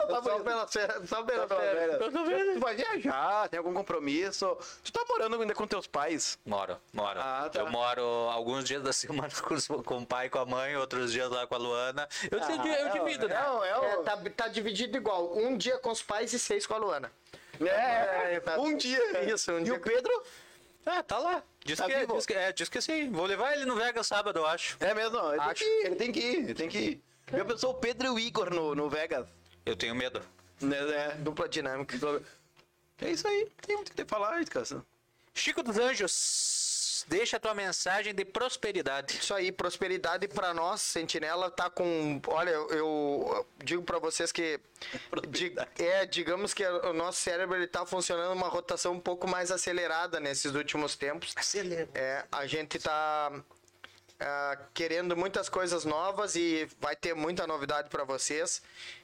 Só 0.07 0.21
só 0.21 0.39
pela, 0.39 0.67
só 0.67 0.79
Só 1.05 1.23
pela. 1.23 1.43
Eu 1.43 2.25
vendo. 2.25 2.53
Tu 2.53 2.59
vai 2.59 2.75
viajar, 2.75 3.49
tem 3.49 3.57
algum 3.57 3.73
compromisso. 3.73 4.57
Tu 4.83 4.91
tá 4.91 5.03
morando 5.09 5.41
ainda 5.41 5.53
com 5.53 5.67
teus 5.67 5.87
pais. 5.87 6.37
Moro, 6.45 6.77
moro. 6.93 7.19
Ah, 7.19 7.49
tá. 7.51 7.59
Eu 7.59 7.69
moro 7.69 8.01
alguns 8.29 8.63
dias 8.65 8.81
da 8.83 8.93
semana 8.93 9.29
com, 9.83 9.97
o 9.97 10.05
pai 10.05 10.27
e 10.27 10.29
com 10.29 10.39
a 10.39 10.45
mãe, 10.45 10.75
outros 10.77 11.11
dias 11.11 11.29
lá 11.29 11.45
com 11.47 11.55
a 11.55 11.57
Luana. 11.57 12.07
Eu, 12.31 12.39
divido, 12.39 12.67
eu 12.67 12.89
divido, 12.91 13.27
né? 13.27 13.35
É, 13.35 13.67
é, 13.67 13.93
É, 13.93 13.97
tá, 14.03 14.17
tá 14.35 14.47
dividido 14.47 14.97
igual. 14.97 15.35
Um 15.35 15.57
dia 15.57 15.77
com 15.79 15.91
os 15.91 16.01
pais 16.01 16.31
e 16.33 16.39
seis 16.39 16.65
com 16.65 16.75
a 16.75 16.77
Luana. 16.77 17.11
É, 17.59 18.39
tá- 18.39 18.57
um 18.59 18.75
dia. 18.77 19.21
Isso, 19.33 19.51
um 19.51 19.59
e 19.59 19.63
dia. 19.63 19.73
o 19.73 19.79
Pedro? 19.79 20.23
Ah, 20.85 21.01
tá 21.01 21.17
lá. 21.17 21.43
Diz, 21.63 21.77
Tá 21.79 21.85
que, 21.85 22.05
diz, 22.05 22.25
que, 22.27 22.33
é, 22.33 22.51
diz 22.51 22.69
que 22.69 22.79
sim. 22.79 23.11
Vou 23.11 23.25
levar 23.25 23.53
ele 23.53 23.65
no 23.65 23.75
Vegas 23.75 24.05
sábado, 24.05 24.37
eu 24.39 24.45
acho. 24.45 24.77
É 24.79 24.93
mesmo, 24.93 25.17
ele 25.17 25.39
tem 25.39 25.49
Acho. 25.49 25.55
que 25.55 25.65
ir, 25.65 25.85
ele 25.85 25.95
tem 25.95 26.11
que 26.11 26.19
ir, 26.19 26.35
ele 26.37 26.53
tem 26.53 26.69
que 26.69 26.77
ir. 26.77 27.03
Eu 27.31 27.45
pensou 27.45 27.71
o 27.71 27.73
Pedro 27.75 28.07
e 28.07 28.09
o 28.11 28.19
Igor 28.19 28.53
no, 28.53 28.75
no 28.75 28.89
Vegas. 28.89 29.27
Eu 29.65 29.75
tenho 29.75 29.95
medo. 29.95 30.21
Né, 30.61 30.81
né? 30.81 31.09
Dupla 31.19 31.49
dinâmica. 31.49 31.97
É 32.99 33.09
isso 33.11 33.27
aí, 33.27 33.49
tem 33.61 33.75
muito 33.75 33.89
o 33.91 33.95
que 33.95 34.05
falar, 34.05 34.43
cara. 34.45 34.65
Chico 35.33 35.61
dos 35.61 35.77
Anjos, 35.77 37.05
deixa 37.09 37.35
a 37.35 37.39
tua 37.41 37.53
mensagem 37.53 38.15
de 38.15 38.23
prosperidade. 38.23 39.17
Isso 39.17 39.33
aí, 39.33 39.51
prosperidade 39.51 40.29
pra 40.29 40.53
nós, 40.53 40.79
Sentinela 40.79 41.51
tá 41.51 41.69
com. 41.69 42.21
Olha, 42.27 42.51
eu, 42.51 42.69
eu 42.69 43.47
digo 43.61 43.83
pra 43.83 43.99
vocês 43.99 44.31
que. 44.31 44.61
di- 45.29 45.53
é, 45.77 46.05
digamos 46.05 46.53
que 46.53 46.65
o 46.65 46.93
nosso 46.93 47.19
cérebro 47.19 47.57
ele 47.57 47.67
tá 47.67 47.85
funcionando 47.85 48.31
uma 48.31 48.47
rotação 48.47 48.93
um 48.93 48.99
pouco 48.99 49.27
mais 49.27 49.51
acelerada 49.51 50.21
nesses 50.21 50.55
últimos 50.55 50.95
tempos. 50.95 51.33
Acelera. 51.35 51.89
É, 51.93 52.23
a 52.31 52.47
gente 52.47 52.79
tá 52.79 53.29
ah, 54.19 54.57
querendo 54.73 55.15
muitas 55.15 55.49
coisas 55.49 55.85
novas 55.85 56.35
e 56.35 56.67
vai 56.79 56.95
ter 56.95 57.13
muita 57.13 57.45
novidade 57.45 57.89
para 57.89 58.03
vocês. 58.03 58.61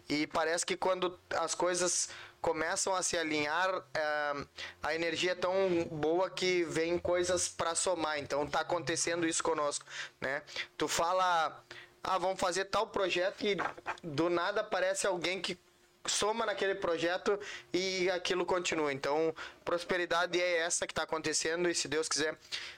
E 0.09 0.27
parece 0.27 0.65
que 0.65 0.77
quando 0.77 1.19
as 1.37 1.53
coisas 1.53 2.09
começam 2.41 2.95
a 2.95 3.03
se 3.03 3.17
alinhar, 3.17 3.83
ah, 3.93 4.45
a 4.81 4.95
energia 4.95 5.33
é 5.33 5.35
tão 5.35 5.53
boa 5.91 6.29
que 6.29 6.63
vem 6.63 6.97
coisas 6.97 7.49
para 7.49 7.75
somar. 7.75 8.19
Então 8.19 8.47
tá 8.47 8.61
acontecendo 8.61 9.27
isso 9.27 9.43
conosco, 9.43 9.85
né? 10.19 10.41
Tu 10.77 10.87
fala, 10.87 11.63
ah, 12.03 12.17
vamos 12.17 12.39
fazer 12.39 12.65
tal 12.65 12.87
projeto 12.87 13.45
e 13.45 13.57
do 14.03 14.29
nada 14.29 14.61
aparece 14.61 15.05
alguém 15.05 15.41
que 15.41 15.57
soma 16.05 16.45
naquele 16.45 16.75
projeto 16.75 17.39
e 17.73 18.09
aquilo 18.09 18.45
continua. 18.45 18.91
Então, 18.91 19.33
prosperidade 19.63 20.41
é 20.41 20.57
essa 20.57 20.87
que 20.87 20.91
está 20.91 21.03
acontecendo 21.03 21.69
e 21.69 21.75
se 21.75 21.87
Deus 21.87 22.07
quiser, 22.09 22.37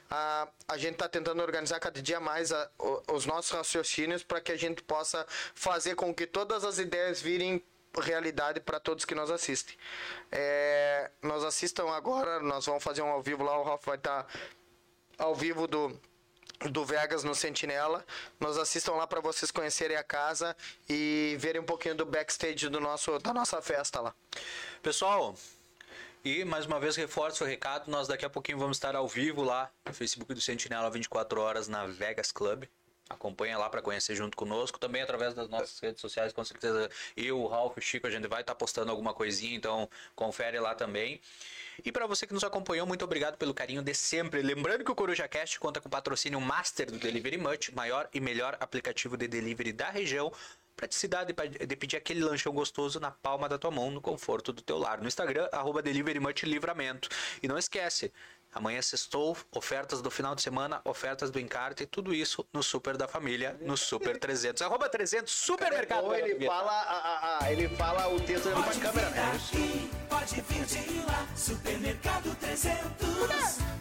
a, 0.09 0.47
a 0.67 0.78
gente 0.78 0.93
está 0.93 1.07
tentando 1.07 1.41
organizar 1.41 1.80
cada 1.80 2.01
dia 2.01 2.19
mais 2.19 2.51
a- 2.51 2.69
os 3.11 3.26
nossos 3.26 3.51
raciocínios 3.51 4.24
para 4.24 4.41
que 4.41 4.51
a 4.51 4.57
gente 4.57 4.84
possa 4.84 5.26
fazer 5.55 5.95
com 5.95 6.13
que 6.13 6.28
todas 6.28 6.63
as 6.63 6.78
ideias 6.80 7.21
virem 7.21 7.63
realidade 7.95 8.59
para 8.59 8.80
todos 8.80 9.05
que 9.05 9.13
nos 9.13 9.30
assistem. 9.30 9.76
É, 10.32 11.11
nós 11.21 11.43
assistam 11.43 11.89
agora, 11.91 12.39
nós 12.39 12.65
vamos 12.65 12.84
fazer 12.84 13.03
um 13.03 13.09
ao 13.09 13.21
vivo 13.21 13.43
lá, 13.43 13.57
o 13.59 13.63
Ralf 13.63 13.86
vai 13.86 13.97
estar 13.97 14.26
ao 15.17 15.36
vivo 15.36 15.67
do 15.67 15.97
do 16.70 16.86
Vegas 16.86 17.24
no 17.24 17.36
Sentinela. 17.36 18.06
Nos 18.39 18.58
assistam 18.58 18.93
lá 18.93 19.08
para 19.08 19.22
vocês 19.22 19.51
conhecerem 19.51 19.97
a 19.97 20.04
casa 20.04 20.56
e 20.89 21.36
verem 21.39 21.62
um 21.62 21.66
pouquinho 21.66 21.95
do 21.95 22.06
backstage 22.06 22.70
do 22.70 22.80
nosso, 22.80 23.20
da 23.20 23.34
nossa 23.34 23.62
festa 23.62 23.99
lá. 23.99 24.14
Pessoal, 24.82 25.36
e 26.24 26.45
mais 26.45 26.66
uma 26.66 26.80
vez 26.80 26.95
reforço 26.95 27.43
o 27.43 27.47
recado, 27.47 27.91
nós 27.91 28.08
daqui 28.08 28.24
a 28.24 28.30
pouquinho 28.30 28.58
vamos 28.58 28.78
estar 28.78 28.95
ao 28.95 29.08
vivo 29.08 29.43
lá 29.43 29.70
no 29.86 29.93
Facebook 29.93 30.34
do 30.34 30.39
Sentinela 30.39 30.89
24 30.89 31.41
horas 31.41 31.68
na 31.68 31.86
Vegas 31.86 32.32
Club. 32.32 32.64
Acompanha 33.14 33.57
lá 33.57 33.70
para 33.70 33.82
conhecer 33.82 34.16
junto 34.16 34.36
conosco, 34.36 34.80
também 34.80 35.01
através 35.01 35.34
das 35.34 35.47
nossas 35.49 35.80
redes 35.80 36.01
sociais, 36.01 36.34
com 36.34 36.43
certeza 36.43 36.89
eu, 37.16 37.39
o 37.39 37.47
Ralf, 37.47 37.78
o 37.78 37.82
Chico, 37.82 38.07
a 38.07 38.09
gente 38.09 38.28
vai 38.28 38.41
estar 38.41 38.55
postando 38.55 38.91
alguma 38.91 39.14
coisinha, 39.14 39.55
então 39.55 39.89
confere 40.16 40.59
lá 40.59 40.76
também. 40.76 41.22
E 41.84 41.91
para 41.91 42.05
você 42.05 42.28
que 42.28 42.34
nos 42.34 42.43
acompanhou, 42.43 42.86
muito 42.86 43.03
obrigado 43.03 43.38
pelo 43.38 43.53
carinho 43.53 43.82
de 43.82 43.93
sempre. 43.93 44.41
Lembrando 44.41 44.84
que 44.84 44.91
o 44.91 44.95
Coruja 44.95 45.28
Cast 45.28 45.59
conta 45.59 45.82
com 45.82 45.89
patrocínio 45.89 46.39
master 46.39 46.91
do 46.91 46.99
Delivery 46.99 47.38
Much, 47.38 47.72
maior 47.74 48.07
e 48.14 48.20
melhor 48.20 48.55
aplicativo 48.59 49.18
de 49.18 49.28
delivery 49.28 49.74
da 49.74 49.89
região. 49.89 50.32
Praticidade 50.76 51.34
de 51.34 51.76
pedir 51.76 51.97
aquele 51.97 52.24
lanchão 52.24 52.51
gostoso 52.51 52.99
na 52.99 53.11
palma 53.11 53.47
da 53.47 53.57
tua 53.57 53.72
mão, 53.72 53.91
no 53.91 54.01
conforto 54.01 54.51
do 54.51 54.61
teu 54.61 54.78
lar. 54.78 54.99
No 55.01 55.07
Instagram, 55.07 55.47
arroba 55.51 55.82
Delivery 55.82 56.20
Livramento. 56.43 57.09
E 57.41 57.47
não 57.47 57.57
esquece, 57.57 58.11
Amanhã 58.54 58.82
sextou, 58.82 59.36
ofertas 59.51 60.01
do 60.01 60.12
final 60.12 60.36
de 60.36 60.41
semana, 60.41 60.82
ofertas 60.86 61.32
do 61.32 61.39
encarte, 61.39 61.86
tudo 61.86 62.14
isso 62.14 62.45
no 62.54 62.62
Super 62.62 62.95
da 62.97 63.08
Família, 63.08 63.58
no 63.62 63.76
Super 63.76 64.18
300. 64.20 64.62
Arroba 64.62 64.88
300, 64.89 65.32
Supermercado. 65.34 66.04
Ou 66.06 66.14
ele 66.16 66.34
Garoto 66.36 66.39
Vinheta. 66.39 66.56
fala, 66.56 66.72
a, 66.72 66.97
a- 66.97 67.45
a- 67.45 67.51
ele 67.51 67.68
fala 67.70 68.08
o 68.14 68.20
texto 68.20 68.49
Pode 68.49 68.80
câmera, 68.80 69.10
né? 69.10 69.32
Pode 70.14 70.41
vir 70.41 70.66
de 70.66 70.99
lá. 71.05 71.28
Supermercado 71.36 72.36
300. 72.36 72.84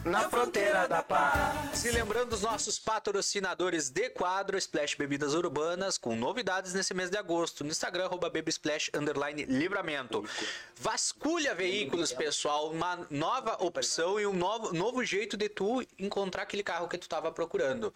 Na 0.03 0.27
fronteira 0.29 0.87
da 0.87 1.03
paz. 1.03 1.77
Se 1.77 1.91
lembrando 1.91 2.29
dos 2.29 2.41
nossos 2.41 2.79
patrocinadores 2.79 3.89
de 3.89 4.09
quadro, 4.09 4.57
Splash 4.57 4.95
Bebidas 4.95 5.33
Urbanas, 5.35 5.97
com 5.97 6.15
novidades 6.15 6.73
nesse 6.73 6.93
mês 6.93 7.09
de 7.11 7.17
agosto. 7.17 7.63
No 7.63 7.69
Instagram, 7.69 8.05
arroba 8.05 8.29
babysplash, 8.29 8.89
underline, 8.95 9.45
livramento. 9.45 10.27
Vasculha 10.75 11.53
Veículos, 11.53 12.11
pessoal, 12.11 12.71
uma 12.71 13.07
nova 13.09 13.63
opção 13.63 14.19
e 14.19 14.25
um 14.25 14.33
novo, 14.33 14.73
novo 14.73 15.05
jeito 15.05 15.37
de 15.37 15.47
tu 15.47 15.85
encontrar 15.99 16.43
aquele 16.43 16.63
carro 16.63 16.87
que 16.87 16.97
tu 16.97 17.07
tava 17.07 17.31
procurando. 17.31 17.93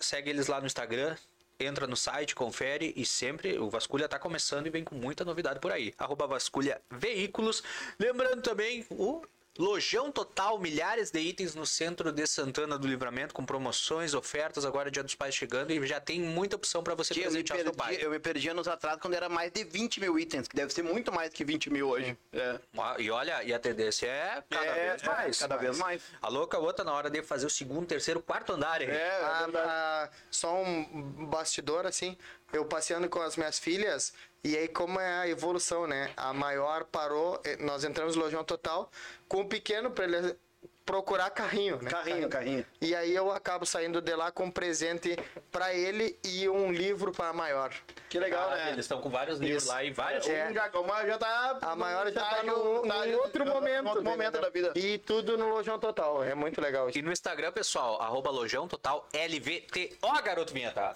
Segue 0.00 0.30
eles 0.30 0.46
lá 0.46 0.60
no 0.60 0.66
Instagram, 0.66 1.16
entra 1.58 1.86
no 1.86 1.96
site, 1.96 2.34
confere 2.34 2.92
e 2.96 3.04
sempre 3.04 3.58
o 3.58 3.68
Vasculha 3.68 4.08
tá 4.08 4.18
começando 4.18 4.66
e 4.66 4.70
vem 4.70 4.84
com 4.84 4.94
muita 4.94 5.24
novidade 5.24 5.58
por 5.60 5.72
aí. 5.72 5.92
Arroba 5.98 6.26
Vasculha 6.26 6.80
Veículos. 6.90 7.62
Lembrando 7.98 8.42
também 8.42 8.86
o 8.90 9.22
Lojão 9.58 10.12
Total, 10.12 10.56
milhares 10.58 11.10
de 11.10 11.18
itens 11.18 11.56
no 11.56 11.66
centro 11.66 12.12
de 12.12 12.24
Santana 12.28 12.78
do 12.78 12.86
Livramento, 12.86 13.34
com 13.34 13.44
promoções, 13.44 14.14
ofertas, 14.14 14.64
agora 14.64 14.88
é 14.88 14.90
Dia 14.92 15.02
dos 15.02 15.16
Pais 15.16 15.34
chegando 15.34 15.72
e 15.72 15.84
já 15.84 15.98
tem 16.00 16.20
muita 16.20 16.54
opção 16.54 16.80
para 16.80 16.94
você 16.94 17.12
Tia, 17.12 17.24
me 17.24 17.30
presentear 17.30 17.58
seu 17.62 17.72
pai. 17.72 17.98
eu 18.00 18.10
me 18.10 18.20
perdi 18.20 18.48
anos 18.48 18.68
atrás 18.68 18.98
quando 19.00 19.14
era 19.14 19.28
mais 19.28 19.50
de 19.50 19.64
20 19.64 19.98
mil 20.00 20.16
itens, 20.16 20.46
que 20.46 20.54
deve 20.54 20.72
ser 20.72 20.82
muito 20.82 21.10
mais 21.12 21.32
que 21.32 21.44
20 21.44 21.70
mil 21.70 21.88
hoje. 21.88 22.16
É. 22.32 22.60
Ah, 22.78 22.94
E 23.00 23.10
olha, 23.10 23.42
e 23.42 23.52
a 23.52 23.58
tendência 23.58 24.06
é 24.06 24.42
cada 24.48 24.64
É, 24.64 24.90
vez 24.90 25.02
mais. 25.02 25.38
cada 25.40 25.56
vez 25.56 25.76
mais. 25.78 26.02
A 26.22 26.28
louca 26.28 26.56
outra 26.58 26.84
na 26.84 26.92
hora 26.92 27.10
de 27.10 27.20
fazer 27.22 27.46
o 27.46 27.50
segundo, 27.50 27.84
terceiro, 27.84 28.22
quarto 28.22 28.52
andar, 28.52 28.80
hein? 28.80 28.88
É, 28.88 29.10
Ah, 29.24 29.38
é 29.40 29.44
verdade. 29.44 29.68
ah, 29.68 30.10
só 30.30 30.54
um 30.62 31.26
bastidor, 31.26 31.84
assim, 31.84 32.16
eu 32.52 32.64
passeando 32.64 33.08
com 33.08 33.20
as 33.20 33.36
minhas 33.36 33.58
filhas, 33.58 34.12
e 34.44 34.56
aí 34.56 34.68
como 34.68 34.98
é 35.00 35.18
a 35.20 35.28
evolução, 35.28 35.86
né? 35.86 36.10
A 36.16 36.32
maior 36.32 36.84
parou, 36.84 37.40
eh, 37.44 37.56
nós 37.60 37.84
entramos 37.84 38.16
no 38.16 38.22
Lojão 38.22 38.44
Total, 38.44 38.90
com 39.28 39.40
o 39.42 39.46
pequeno 39.48 39.90
para 39.90 40.04
ele 40.04 40.36
procurar 40.84 41.28
carrinho, 41.28 41.78
né? 41.82 41.90
Carrinho, 41.90 42.28
carrinho. 42.30 42.64
E 42.80 42.94
aí 42.94 43.14
eu 43.14 43.30
acabo 43.30 43.66
saindo 43.66 44.00
de 44.00 44.14
lá 44.16 44.30
com 44.32 44.44
um 44.44 44.50
presente 44.50 45.18
para 45.52 45.74
ele 45.74 46.18
e 46.24 46.48
um 46.48 46.72
livro 46.72 47.12
para 47.12 47.28
a 47.28 47.32
maior. 47.34 47.74
Que 48.08 48.18
legal, 48.18 48.48
Ah, 48.50 48.54
né? 48.54 48.68
Eles 48.70 48.86
estão 48.86 48.98
com 48.98 49.10
vários 49.10 49.38
livros 49.38 49.64
Isso. 49.64 49.72
lá 49.72 49.84
e 49.84 49.90
vários. 49.90 50.26
É. 50.26 50.48
Um 50.48 50.54
já, 50.54 50.70
uma 50.80 51.06
já 51.06 51.18
tá. 51.18 51.58
A 51.60 51.76
maior 51.76 52.06
já 52.10 52.20
tá 52.22 52.30
estágio- 52.30 52.56
no, 52.56 52.82
estágio- 52.86 53.12
em 53.12 53.16
outro 53.16 53.44
momento. 53.46 53.86
Outro 53.86 54.02
momento 54.02 54.28
entendeu? 54.38 54.40
da 54.40 54.48
vida. 54.48 54.72
E 54.76 54.96
tudo 54.96 55.36
no 55.36 55.50
Lojão 55.50 55.78
Total. 55.78 56.24
É 56.24 56.34
muito 56.34 56.58
legal 56.58 56.88
isso. 56.88 56.98
E 56.98 57.02
no 57.02 57.12
Instagram, 57.12 57.52
pessoal, 57.52 58.00
arroba 58.00 58.30
Lojão 58.30 58.66
Total 58.66 59.06
LVTO, 59.12 60.22
garoto 60.24 60.54
vinheta. 60.54 60.94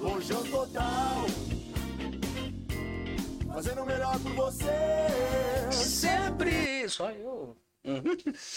Lojão 0.00 0.40
Total. 0.44 1.26
Fazendo 3.54 3.82
o 3.82 3.86
melhor 3.86 4.18
por 4.20 4.32
você. 4.34 4.64
Sempre! 5.70 6.88
Só 6.88 7.10
eu. 7.10 7.56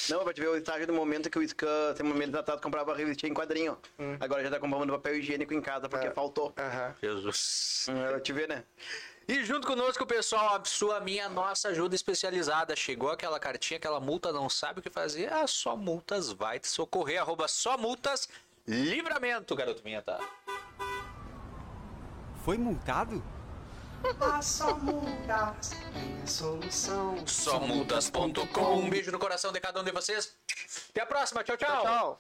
Não, 0.10 0.24
pra 0.24 0.34
te 0.34 0.40
ver 0.42 0.50
o 0.50 0.56
estágio 0.56 0.86
do 0.86 0.94
momento 0.94 1.30
que 1.32 1.40
o 1.40 1.48
Scan, 1.48 1.94
tem 1.96 2.06
momentos 2.06 2.36
atrás, 2.36 2.62
comprava 2.62 2.94
a 2.94 2.96
revistinha 2.96 3.32
em 3.32 3.34
quadrinho. 3.34 3.78
Agora 4.20 4.44
já 4.44 4.52
tá 4.52 4.60
comprando 4.60 4.92
papel 4.94 5.16
higiênico 5.16 5.54
em 5.54 5.62
casa 5.62 5.90
porque 5.90 6.08
É. 6.08 6.12
faltou. 6.12 6.54
Aham. 6.58 6.94
Jesus. 7.02 7.88
Eu 8.12 8.20
te 8.22 8.32
ver, 8.32 8.48
né? 8.48 8.64
E 9.28 9.44
junto 9.44 9.66
conosco, 9.66 10.06
pessoal, 10.06 10.56
a 10.56 10.64
sua, 10.66 11.00
minha, 11.00 11.28
nossa 11.28 11.70
ajuda 11.70 11.96
especializada. 11.96 12.76
Chegou 12.76 13.10
aquela 13.10 13.40
cartinha, 13.40 13.78
aquela 13.80 14.00
multa, 14.00 14.32
não 14.32 14.48
sabe 14.48 14.80
o 14.80 14.84
que 14.84 14.90
fazer? 14.92 15.34
A 15.34 15.48
Só 15.48 15.76
Multas 15.76 16.32
vai 16.32 16.60
te 16.60 16.68
socorrer. 16.68 17.20
Arroba 17.20 17.48
Só 17.48 17.76
Multas 17.78 18.30
Livramento, 18.68 19.56
garoto 19.56 19.82
vinheta. 19.84 20.20
Foi 22.44 22.58
multado? 22.58 23.24
Somultas.com. 27.26 28.80
Um 28.80 28.90
beijo 28.90 29.12
no 29.12 29.20
coração 29.20 29.52
de 29.52 29.60
cada 29.60 29.82
um 29.82 29.84
de 29.84 29.92
vocês. 29.92 30.36
Até 30.90 31.02
a 31.02 31.06
próxima. 31.06 31.44
Tchau, 31.44 31.58
tchau. 31.58 31.82
Tchau. 31.82 32.20